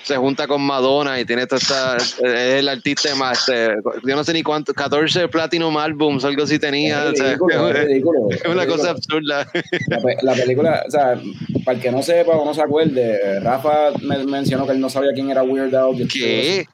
[0.08, 3.74] se junta con Madonna y tiene toda esta, es el artista más, este,
[4.06, 7.68] yo no sé ni cuánto, 14 Platinum Albums, algo así tenía, o Es sea, ridículo,
[7.68, 9.46] es ridículo, es una cosa absurda.
[9.88, 11.20] La, pe- la película, o sea,
[11.64, 14.88] para el que no sepa o no se acuerde, Rafa me mencionó que él no
[14.88, 16.08] sabía quién era Weird Al.
[16.10, 16.66] ¿Qué?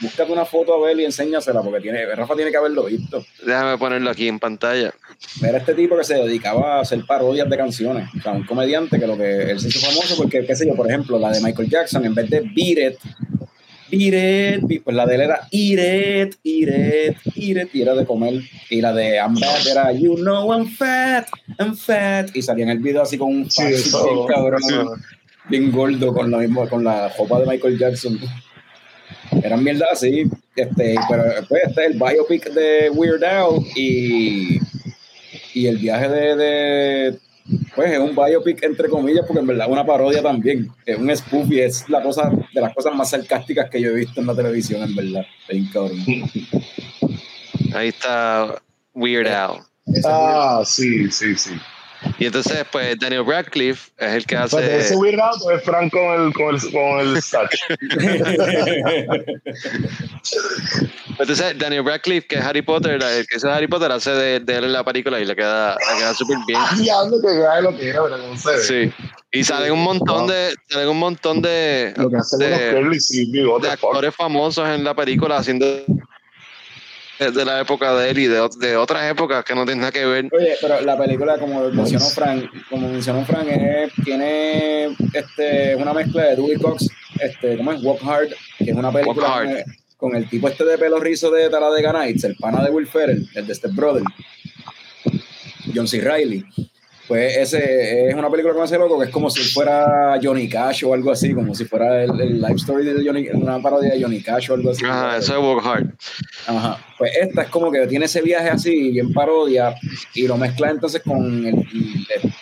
[0.00, 3.22] Búscate una foto a ver y enséñasela, porque tiene, Rafa tiene que haberlo visto.
[3.44, 4.92] Déjame ponerlo aquí en pantalla.
[5.42, 8.08] Era este tipo que se dedicaba a hacer parodias de canciones.
[8.18, 10.74] O sea, un comediante que lo que él se hizo famoso porque, qué sé yo,
[10.74, 12.98] por ejemplo, la de Michael Jackson, en vez de Beat It,
[13.90, 15.78] Beat It, Beat- pues la de él era It,
[16.44, 18.34] Eat It, y era de comer.
[18.70, 21.26] Y la de I'm Bad era You know I'm fat,
[21.58, 22.28] I'm fat.
[22.34, 24.74] Y salía en el video así con un Sí, eso- bien cabrón, sí.
[25.48, 28.18] bien gordo, con lo mismo, con la ropa de Michael Jackson.
[29.42, 30.24] Eran mierda así,
[30.56, 34.58] este, pero pues este es el biopic de Weird Al y,
[35.54, 37.18] y el viaje de, de
[37.74, 40.70] pues es un biopic entre comillas, porque en verdad es una parodia también.
[40.86, 43.94] Es un spoof y es la cosa de las cosas más sarcásticas que yo he
[43.94, 45.26] visto en la televisión, en verdad.
[47.74, 48.62] Ahí está
[48.94, 49.60] Weird Al.
[49.86, 51.50] Ese Ah, sí, sí, sí.
[52.18, 54.78] Y entonces, pues Daniel Radcliffe es el que Pero hace.
[54.78, 57.22] ese Weird Al o es Frank con el, con el, con el.
[61.18, 64.56] Entonces, Daniel Radcliffe, que es Harry Potter, el que hizo Harry Potter, hace de, de
[64.56, 66.60] él en la película y le queda, le queda súper bien.
[66.78, 68.58] Diablo que grave lo que era, pero no ve.
[68.60, 68.92] Sí.
[69.30, 73.00] Y salen un montón de, salen un montón de, Lo que hacen de- los curly
[73.00, 75.66] sí, de actores famosos en la película haciendo
[77.24, 79.92] de de la época de él y de, de otras épocas que no tienen nada
[79.92, 80.28] que ver.
[80.32, 86.24] Oye, pero la película, como mencionó Frank, como mencionó Frank, es- tiene este, una mezcla
[86.24, 86.88] de Dewey Cox,
[87.20, 87.82] este, ¿cómo es?
[87.82, 88.28] Walk Hard,
[88.58, 89.64] que es una película con, el-
[89.96, 93.26] con el tipo este de pelo rizo de Talladega Nights, el pana de Will Ferrell,
[93.34, 94.02] el de Step Brother,
[95.74, 96.00] John C.
[96.00, 96.44] Reilly.
[97.12, 100.82] Pues ese es una película con ese loco que es como si fuera Johnny Cash
[100.86, 104.00] o algo así, como si fuera el, el life story de Johnny, una parodia de
[104.02, 104.82] Johnny Cash o algo así.
[104.86, 105.90] Ajá, eso es Walk Hard.
[106.46, 106.78] Ajá.
[106.96, 109.74] Pues esta es como que tiene ese viaje así, bien parodia,
[110.14, 112.32] y lo mezcla entonces con el, el,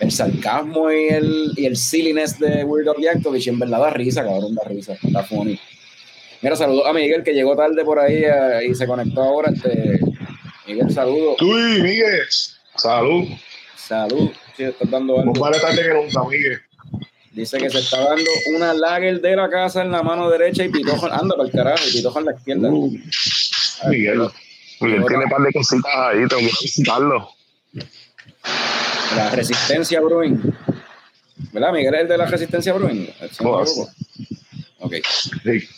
[0.00, 3.44] el sarcasmo y el, y el silliness de Weird Al Yankovic.
[3.44, 4.94] y En verdad da risa, cabrón, da risa.
[5.02, 5.60] Está funny.
[6.40, 9.52] Mira, saludos a Miguel que llegó tarde por ahí eh, y se conectó ahora.
[9.54, 10.00] Este,
[10.66, 11.36] Miguel, saludos.
[11.42, 12.22] Uy, Miguel.
[12.74, 13.26] Salud.
[13.86, 14.30] Salud.
[14.56, 15.32] Sí, estás dando algo.
[15.32, 15.82] Tarde
[16.30, 16.58] que.
[17.32, 20.68] Dice que se está dando una lager de la casa en la mano derecha y
[20.68, 22.68] pitojo, anda para el carajo, y pitojo en la izquierda.
[22.70, 22.90] Uh,
[23.88, 24.28] Miguel.
[24.80, 27.28] Miguel tiene un par de cositas ahí, tengo que visitarlo.
[29.16, 30.40] La resistencia Bruin.
[31.52, 31.72] ¿Verdad?
[31.72, 33.08] Miguel es el de la resistencia Bruin.
[33.32, 33.88] Si no Oh.
[34.78, 34.94] Ok.
[35.42, 35.68] Sí.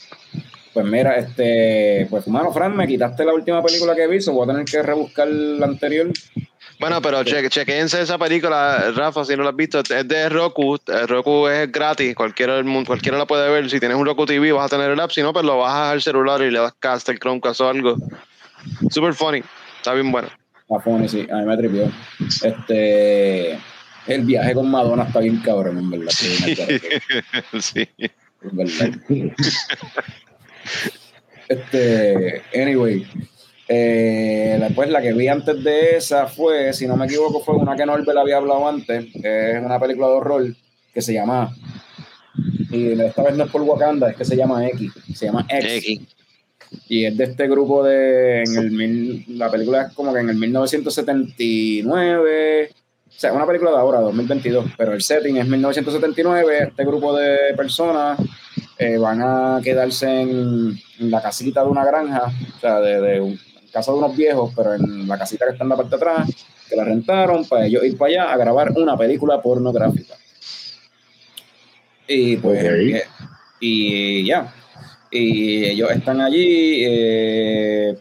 [0.74, 4.44] Pues mira, este, pues mano, Fran, me quitaste la última película que vi, so voy
[4.44, 6.12] a tener que rebuscar la anterior.
[6.78, 10.76] Bueno, pero che, chequense esa película, Rafa, si no la has visto, es de Roku.
[10.86, 13.70] Eh, Roku es gratis, cualquiera, del mundo, cualquiera la puede ver.
[13.70, 15.92] Si tienes un Roku TV vas a tener el app, si no, pues lo bajas
[15.92, 17.96] al celular y le das cast, el Chromecast o algo.
[18.90, 19.42] Super funny,
[19.78, 20.28] está bien bueno.
[20.68, 21.90] La funny, sí, a mí me tripió.
[22.42, 23.52] Este,
[24.06, 26.10] el viaje con Madonna está bien cabrón, en verdad.
[26.10, 26.56] sí,
[27.60, 27.88] sí.
[27.98, 28.10] Es
[28.52, 28.90] verdad.
[31.48, 33.06] Este, anyway,
[33.68, 37.74] eh, después la que vi antes de esa fue, si no me equivoco, fue una
[37.76, 40.46] que Norbert había hablado antes, que es una película de horror
[40.94, 41.54] que se llama,
[42.70, 45.64] y esta vez no es por Wakanda, es que se llama X, se llama X,
[45.78, 46.00] X.
[46.88, 50.30] y es de este grupo de, en el mil, la película es como que en
[50.30, 52.70] el 1979,
[53.08, 57.54] o sea, una película de ahora, 2022, pero el setting es 1979, este grupo de
[57.56, 58.18] personas
[58.78, 63.20] eh, van a quedarse en, en la casita de una granja, o sea, de, de
[63.20, 63.38] un-
[63.76, 66.28] casa de unos viejos, pero en la casita que está en la parte de atrás,
[66.68, 70.14] que la rentaron para ellos ir para allá a grabar una película pornográfica.
[72.08, 73.02] Y pues, eh,
[73.60, 74.52] y ya,
[75.10, 77.96] y ellos están allí eh,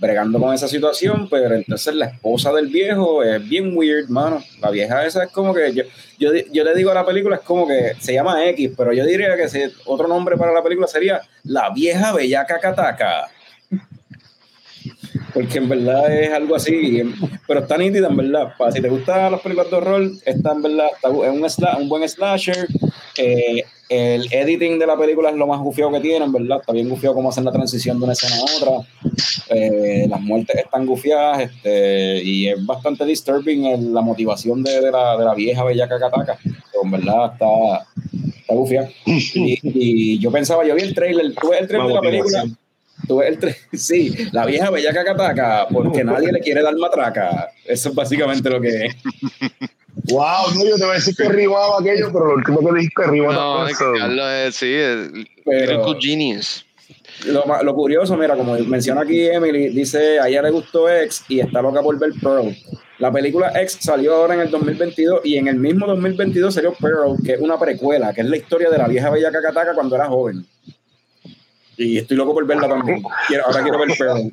[0.00, 4.42] bregando con esa situación, pero entonces la esposa del viejo es bien weird, mano.
[4.60, 5.84] La vieja esa es como que yo,
[6.18, 9.06] yo, yo le digo a la película, es como que se llama X, pero yo
[9.06, 13.28] diría que si- otro nombre para la película sería La vieja bellaca cataca.
[15.38, 17.02] Porque en verdad es algo así,
[17.46, 18.54] pero está nítida en verdad.
[18.58, 21.88] Para si te gustan las películas de horror, está en verdad, está, es un, un
[21.88, 22.66] buen slasher.
[23.16, 26.58] Eh, el editing de la película es lo más gufiado que tiene, en verdad.
[26.60, 28.88] Está bien gufiado cómo hacen la transición de una escena a otra.
[29.50, 34.90] Eh, las muertes están gufiadas este, y es bastante disturbing el- la motivación de, de
[34.90, 36.36] la, de la vieja bellaca cataca.
[36.42, 37.86] Pero en verdad está,
[38.40, 38.88] está gufiada.
[39.06, 42.44] Y, y yo pensaba, yo vi el trailer, tuve el trailer de la película.
[43.06, 47.50] Tú ves el tre- sí, la vieja bellaca cataca, porque nadie le quiere dar matraca.
[47.64, 48.96] Eso es básicamente lo que es.
[50.10, 53.02] Wow, no, yo te voy a decir que rimaba aquello, pero lo último que dijiste
[53.02, 55.10] que rima No, es so- que Carlos es, sí, es
[55.44, 56.64] Pero- genius.
[57.26, 61.40] Lo, lo curioso, mira, como menciona aquí Emily, dice, a ella le gustó X y
[61.40, 62.56] está loca por ver Pearl.
[62.98, 67.16] La película X salió ahora en el 2022 y en el mismo 2022 salió Pearl,
[67.24, 70.06] que es una precuela, que es la historia de la vieja bellaca cataca cuando era
[70.06, 70.46] joven.
[71.78, 73.02] Y estoy loco por verla también.
[73.28, 74.32] Quiero- ahora quiero ver Pearl.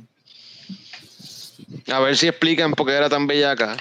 [1.94, 3.78] A ver si explican por qué era tan bellaca.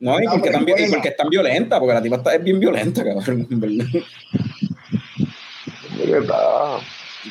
[0.00, 2.60] No, y porque, también, y porque es tan violenta, porque la tipa está, es bien
[2.60, 3.86] violenta, cabrón, en verdad.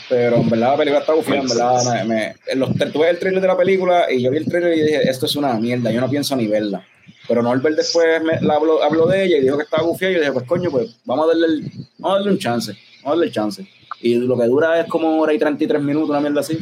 [0.10, 2.06] Pero en verdad la película está bufida, en verdad.
[2.06, 4.82] Me, me- los, tuve el trailer de la película y yo vi el trailer y
[4.82, 6.86] dije, esto es una mierda, yo no pienso ni verla.
[7.28, 10.14] Pero Norbert después me, la habló, habló de ella y dijo que estaba bufida y
[10.16, 13.06] yo dije, pues coño, pues vamos a darle, el- vamos a darle un chance, vamos
[13.06, 13.68] a darle el chance.
[14.02, 16.58] Y lo que dura es como hora y 33 minutos, una mierda así.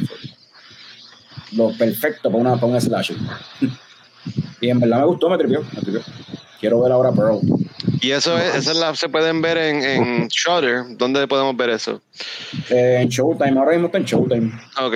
[1.52, 3.16] Lo perfecto para, una, para un slasher.
[4.60, 6.00] y en verdad me gustó, me tripió, me tripió.
[6.60, 7.38] Quiero ver ahora Pearl.
[8.00, 10.96] Y eso es, esas la- se pueden ver en, en Shudder.
[10.96, 12.00] ¿Dónde podemos ver eso?
[12.70, 14.52] Eh, en Showtime, ahora mismo está en Showtime.
[14.82, 14.94] Ok.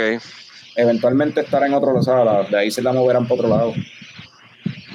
[0.77, 3.75] Eventualmente estará en otro lado, de ahí se la moverán para otro lado.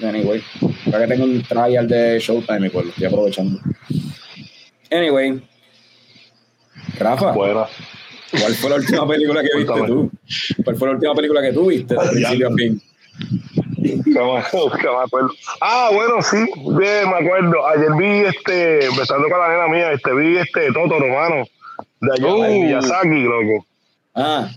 [0.04, 0.44] Anyway,
[0.88, 3.60] ahora que tengo un trial de Showtime y pues lo estoy aprovechando.
[4.92, 5.42] Anyway,
[7.00, 7.66] Rafa, Buena.
[8.32, 10.12] ¿cuál fue la última película que viste tú?
[10.64, 11.94] ¿Cuál fue la última película que tú viste?
[11.94, 12.82] De principio a fin.
[14.06, 14.40] Me,
[15.00, 15.30] acuerdo.
[15.62, 17.68] Ah, bueno, sí, me acuerdo.
[17.68, 21.46] Ayer vi este, empezando con la nena mía, este, vi este Totoro, hermano,
[22.02, 23.66] de allá de Miyazaki, loco.
[24.16, 24.50] Ah,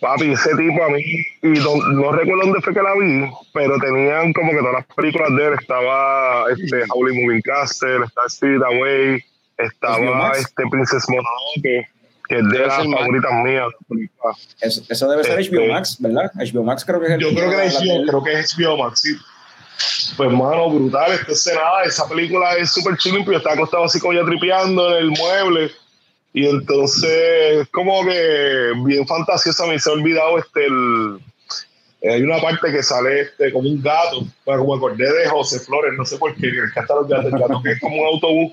[0.00, 1.02] Papi, ese tipo a mí,
[1.42, 4.86] y no, no recuerdo dónde fue que la vi, pero tenían como que todas las
[4.94, 9.24] películas de él, estaba este Howling Moving Castle, estaba Spirit Away,
[9.58, 11.88] estaba este Princess Mononoke,
[12.28, 13.68] que es de Debe las favoritas mías.
[14.60, 16.30] eso, eso debe ser Este- HBO Max, ¿verdad?
[16.34, 18.76] HBO Max creo que es el Yo creo que es HBO, creo que es HBO
[18.78, 19.16] Max, sí.
[20.16, 21.12] Pues, mano, brutal.
[21.12, 24.96] Entonces, nada, esa película es súper chilling, pero yo estaba acostado así como ya tripeando
[24.96, 25.70] en el mueble.
[26.32, 31.18] Y entonces, como que bien fantasiosa, me se ha olvidado este, el...
[32.02, 35.60] eh, Hay una parte que sale este, como un gato, bueno, como acordé de José
[35.60, 38.06] Flores, no sé por qué, que encanta los gatos, el gato que es como un
[38.06, 38.52] autobús.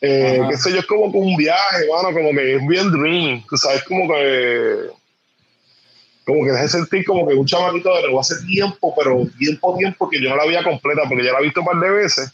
[0.00, 3.44] Eh, qué sé yo, es como que un viaje, mano, como que es bien dream,
[3.48, 4.90] tú sabes, como que
[6.24, 10.10] como que dejé sentir como que un chamaquito de nuevo hace tiempo, pero tiempo, tiempo
[10.10, 12.30] que yo no la había completa, porque ya la he visto un par de veces,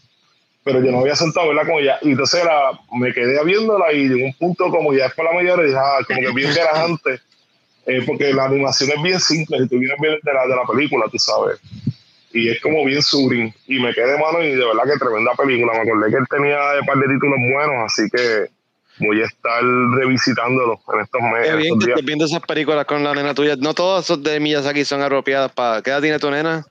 [0.65, 1.99] pero yo no había sentado a verla con ella.
[2.03, 5.55] Y entonces la, me quedé viéndola y llegó un punto como ya después la media
[5.55, 7.21] hora dije, ah, como que bien garajante,
[7.87, 10.65] eh, porque la animación es bien simple, si tú vienes bien de la, de la
[10.67, 11.61] película, tú sabes.
[12.35, 13.55] Y es como bien surin.
[13.69, 15.73] Y me quedé mano y de verdad que tremenda película.
[15.73, 18.51] Me acordé que él tenía un par de títulos buenos, así que
[19.07, 19.63] voy a estar
[19.97, 21.51] revisitándolo en estos meses.
[21.51, 21.95] Qué bien estos que días.
[21.99, 23.55] estés viendo esas películas con la nena tuya.
[23.57, 25.81] No todas son de Miyazaki son apropiadas para.
[25.81, 26.67] ¿Qué edad tiene tu nena?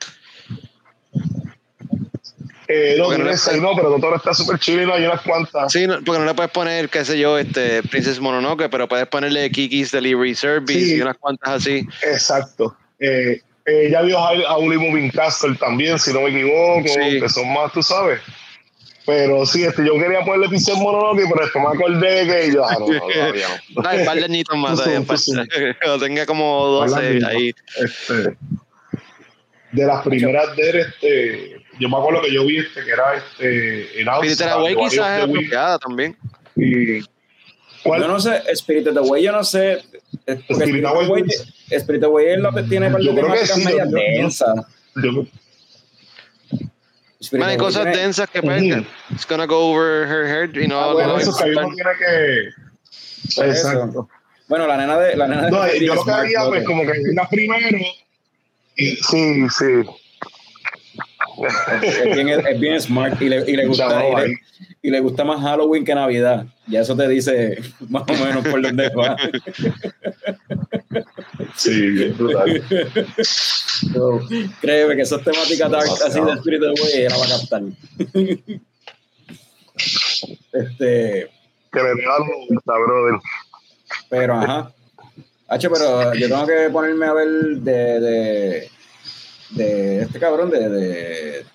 [2.68, 5.06] Eh, no, no tiene le- seis, no, pero Totoro está súper chido y no hay
[5.06, 5.72] unas cuantas.
[5.72, 9.06] Sí, no- porque no le puedes poner, qué sé yo, este Princess Mononoke, pero puedes
[9.08, 10.96] ponerle Kiki's Delivery Service Sí.
[10.96, 11.86] y unas cuantas así.
[12.02, 12.76] Exacto.
[13.00, 17.20] Eh, eh, ya vio a Auli Moving Castle también, si no me equivoco, Sí.
[17.20, 18.20] que son más, tú sabes.
[19.06, 22.76] Pero sí, este, yo quería ponerle Princess Mononoke, pero después me acordé que yo, ah,
[22.80, 23.90] no, no, todavía no.
[23.90, 25.02] Hay un par de añitos más todavía,
[25.82, 27.54] cuando tenga como 12 Hablando, ahí.
[27.78, 28.38] Este,
[29.74, 33.16] de las primeras de él, este, yo me acuerdo que yo vi este, que era
[33.16, 36.18] este, en Spirited Away quizás es apropiada también.
[36.56, 37.04] Y,
[37.86, 39.74] Yo no sé, Spirit Away, yo no sé.
[39.74, 39.82] eh,
[40.26, 41.24] Spirit Spirit Away- Away,
[41.72, 43.98] Spirit Away es lo que tiene par de Yo creo que temáticas sí, medias yo-
[43.98, 44.66] yo- densas.
[44.96, 45.26] Yo,
[47.20, 48.48] Spirit Man, hay cosas tiene- densas que Ujú.
[48.48, 48.88] pueden.
[49.12, 50.80] It's gonna go over her head y no.
[50.80, 52.50] Ah, no bueno, va a eso que uno tiene que.
[53.36, 53.68] Por eso.
[53.72, 54.10] Exacto.
[54.48, 56.94] Bueno, la nena de la nena de No, yo lo que haría, pues, como que
[57.14, 57.78] la primero.
[58.76, 59.66] y- Sí, sí.
[61.82, 64.40] Es, bien, es bien smart y le, y le gusta y le,
[64.82, 66.46] y le gusta más Halloween que Navidad.
[66.68, 67.58] Ya eso te dice
[67.90, 69.18] más o menos por dónde va.
[71.56, 72.62] Sí, bien brutal.
[74.62, 77.62] Créeme que esas temáticas dark así de Spirit Away ella la va a captar.
[80.54, 81.30] este,
[81.72, 81.94] Que le
[82.50, 83.20] gusta, brother.
[84.10, 84.74] pero ajá.
[85.48, 88.70] H, pero yo tengo que ponerme a ver de, de,
[89.56, 91.46] de este cabrón de, de,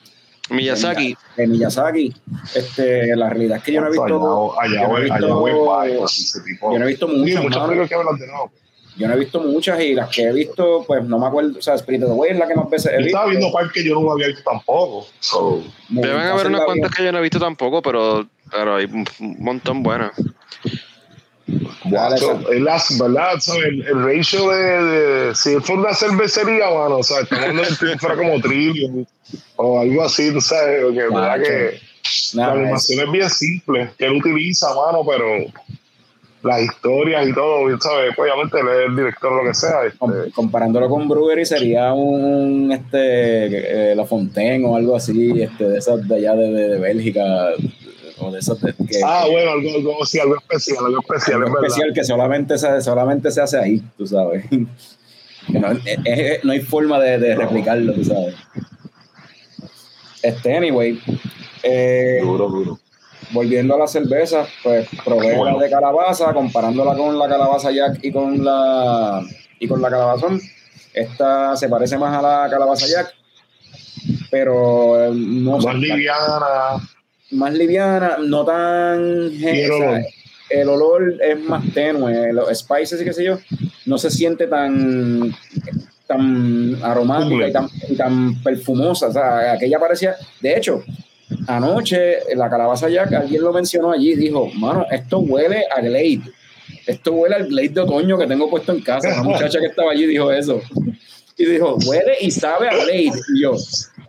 [0.50, 1.16] Miyazaki.
[1.36, 2.14] de Miyazaki.
[2.54, 4.60] Este, la realidad es que yo no he visto.
[4.60, 5.18] Allá, yo no he visto-.
[7.08, 7.90] Yo muchas.
[8.96, 11.58] Yo no he visto muchas y las que he visto, pues no me acuerdo.
[11.58, 13.16] O sea, Spirit Away es la que más veces he Yo visto.
[13.16, 15.06] estaba viendo par que yo no había visto tampoco.
[15.20, 19.06] So, Deben haber unas cuantas que yo no he visto tampoco, pero, pero hay un
[19.38, 20.10] montón buenas.
[22.50, 23.40] Es las, ¿verdad?
[23.40, 28.16] So, el, el ratio de, de- Si fuera una cervecería, mano, o sea, que fuera
[28.16, 29.06] como Trillion
[29.56, 31.80] o algo así, tú sabes, es verdad que
[32.34, 35.24] la animación es bien simple, que él utiliza, mano, pero
[36.42, 38.12] las historias y todo, ¿sabes?
[38.14, 39.84] Pues, obviamente él es el director o lo que sea.
[39.86, 45.64] este, Com- comparándolo con Brewery sería un este eh, La Fontaine o algo así este
[45.68, 47.24] de esas de allá de, de, de Bélgica
[48.20, 51.46] o de esas de, que, ah, bueno, algo, algo, sí, algo especial, algo especial, algo
[51.48, 51.66] es verdad.
[51.68, 54.44] especial que solamente se, solamente se hace ahí tú sabes
[55.48, 58.34] no, es- es- no hay forma de, de replicarlo tú sabes
[60.22, 61.00] este anyway
[61.62, 62.78] eh, Duro, duro.
[63.32, 65.58] volviendo a la cerveza, pues probé Bueno.
[65.58, 69.22] la de calabaza, comparándola con la calabaza Jack y con la
[69.60, 70.40] y con la calabazón.
[70.94, 73.12] Esta se parece más a la calabaza Jack,
[74.30, 76.80] pero eh, no Más liviana.
[77.30, 79.00] Más liviana, no tan
[79.42, 80.00] el olor.
[80.50, 83.38] el olor es más tenue, los spices y qué sé yo,
[83.86, 85.34] no se siente tan
[86.06, 90.82] tan aromática y tan, y tan perfumosa, o sea, aquella parecía, de hecho,
[91.46, 96.22] anoche la calabaza Jack, alguien lo mencionó allí, dijo, mano, esto huele a Glade.
[96.86, 99.08] Esto huele al Glade de otoño que tengo puesto en casa.
[99.20, 100.60] Una muchacha que estaba allí dijo eso.
[101.36, 103.12] Y dijo, huele y sabe a Glade.
[103.34, 103.54] Y yo,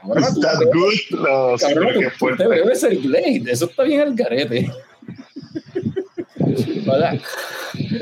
[0.01, 1.19] That te- good.
[1.19, 2.47] No, sí, tú- tú te fuerte.
[2.47, 3.43] bebes el Glade.
[3.51, 4.71] Eso está bien al garete.
[6.85, 7.19] ¿Verdad?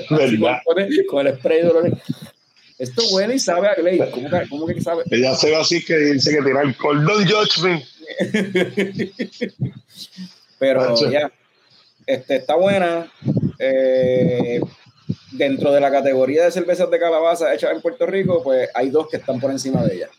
[0.08, 0.20] Con,
[0.80, 1.98] el- spray de olor.
[2.78, 4.12] Esto huele y sabe a Glade.
[4.12, 5.04] ¿Cómo que, cómo que sabe?
[5.10, 7.04] Ella se ve así que dice que tiene alcohol.
[7.06, 7.84] Don't judge me.
[10.60, 11.32] Pero ya,
[12.06, 13.12] este, está buena.
[13.60, 14.62] Eh,
[15.32, 19.08] dentro de la categoría de cervezas de calabaza hechas en Puerto Rico, pues hay dos
[19.10, 20.10] que están por encima de ella.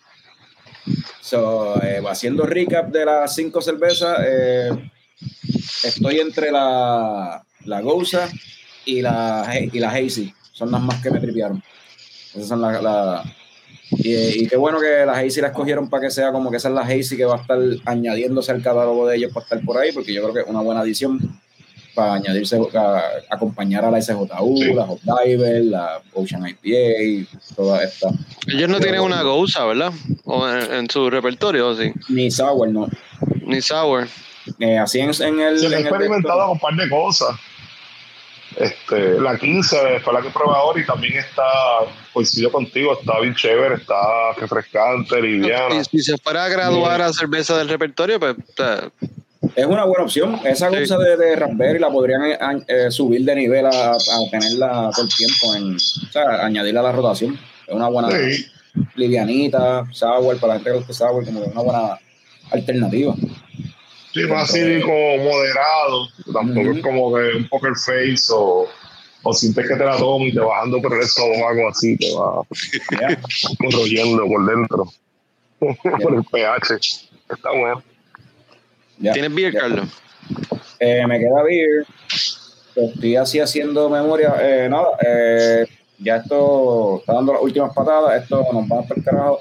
[1.28, 4.70] So, eh, haciendo recap de las cinco cervezas, eh,
[5.84, 8.30] estoy entre la, la Gouza
[8.86, 10.32] y la, y la Hazy.
[10.52, 11.62] Son las más que me tripearon.
[12.34, 12.82] Esas son las.
[12.82, 13.22] la-
[13.90, 16.68] y, y qué bueno que las Hazy las cogieron para que sea como que esa
[16.68, 19.76] es la Hazy que va a estar añadiéndose al catálogo de ellos para estar por
[19.76, 21.18] ahí, porque yo creo que es una buena adición
[21.98, 24.72] para añadirse, a, acompañar a la SJU, Sí.
[24.72, 28.10] la Hot Diver, la Ocean IPA, toda esta.
[28.46, 29.92] Ellos no tienen una Gouza, ¿verdad?
[30.24, 31.92] O en, en su repertorio, ¿o sí.
[32.08, 32.88] Ni Sour, no.
[33.44, 34.06] Ni Sour.
[34.60, 35.58] Eh, así en, en el.
[35.58, 37.30] Se en ha experimentado con un par de cosas.
[38.54, 41.42] Este, la 15 fue la que probé ahora y también está,
[42.12, 45.74] coincido contigo, está bien chévere, está refrescante, liviana.
[45.74, 48.36] Y si se fuera a graduar a cerveza del repertorio, pues
[49.55, 50.39] Es una buena opción.
[50.44, 50.77] Esa Sí.
[50.81, 55.05] cosa de, de raspberry la podrían eh, eh, subir de nivel a, a tenerla todo
[55.05, 57.39] el tiempo, en, o sea, añadirla a la rotación.
[57.66, 58.47] Es una buena Sí.
[58.97, 61.98] livianita, sour, para la gente que le guste sour, como que una buena
[62.51, 63.15] alternativa.
[64.12, 68.66] Sí, más así como moderado, tampoco es como que un poker face o,
[69.23, 72.43] o sientes que te la tomas y te bajando por el estómago así, te va
[73.59, 74.93] corroyendo por dentro,
[76.02, 77.09] por el pH.
[77.31, 77.82] Está bueno.
[78.98, 79.12] Ya.
[79.12, 79.60] ¿tienes beer, Ya.
[79.60, 79.88] Carlos?
[80.80, 81.86] Eh, me queda beer.
[82.74, 84.34] Estoy así haciendo memoria.
[84.40, 85.66] Eh, nada, eh,
[85.98, 88.22] ya esto está dando las últimas patadas.
[88.22, 89.40] Esto nos va a el carajo.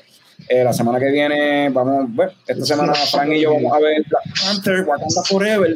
[0.49, 4.03] Eh, la semana que viene, vamos, bueno, esta semana Frank y yo vamos a ver
[4.07, 5.75] Black Panther, Wakanda Forever.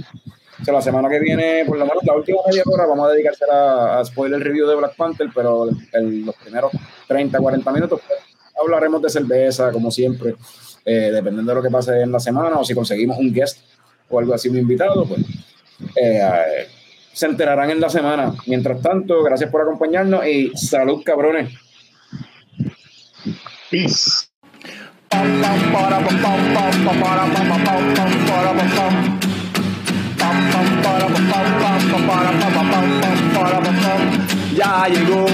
[0.61, 3.11] O sea, la semana que viene, por lo menos la última media hora, vamos a
[3.11, 6.71] dedicarse a, a spoiler review de Black Panther, pero el- el- los primeros
[7.07, 8.19] 30, 40 minutos pues,
[8.61, 10.35] hablaremos de cerveza, como siempre,
[10.85, 13.57] eh, dependiendo de lo que pase en la semana, o si conseguimos un guest
[14.11, 15.21] o algo así, un invitado, pues
[15.95, 16.67] eh,
[17.13, 18.33] se enterarán en la semana.
[18.47, 21.53] Mientras tanto, gracias por acompañarnos y salud, cabrones.
[23.69, 24.27] Peace.
[34.55, 35.25] Ya llegó,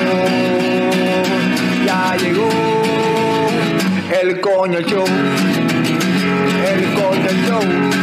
[1.85, 2.49] ya llegó
[4.21, 5.05] el coño show,
[6.65, 7.96] el coño show.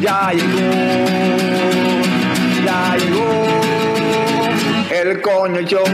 [0.00, 0.60] Ya llegó,
[2.64, 3.28] ya llegó
[4.90, 5.84] el coño show,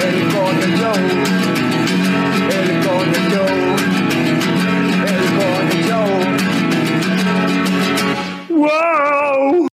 [0.00, 0.98] el coño show,
[2.48, 3.52] el coño show,
[5.10, 6.10] el coño show.
[8.50, 9.73] ¡Wow!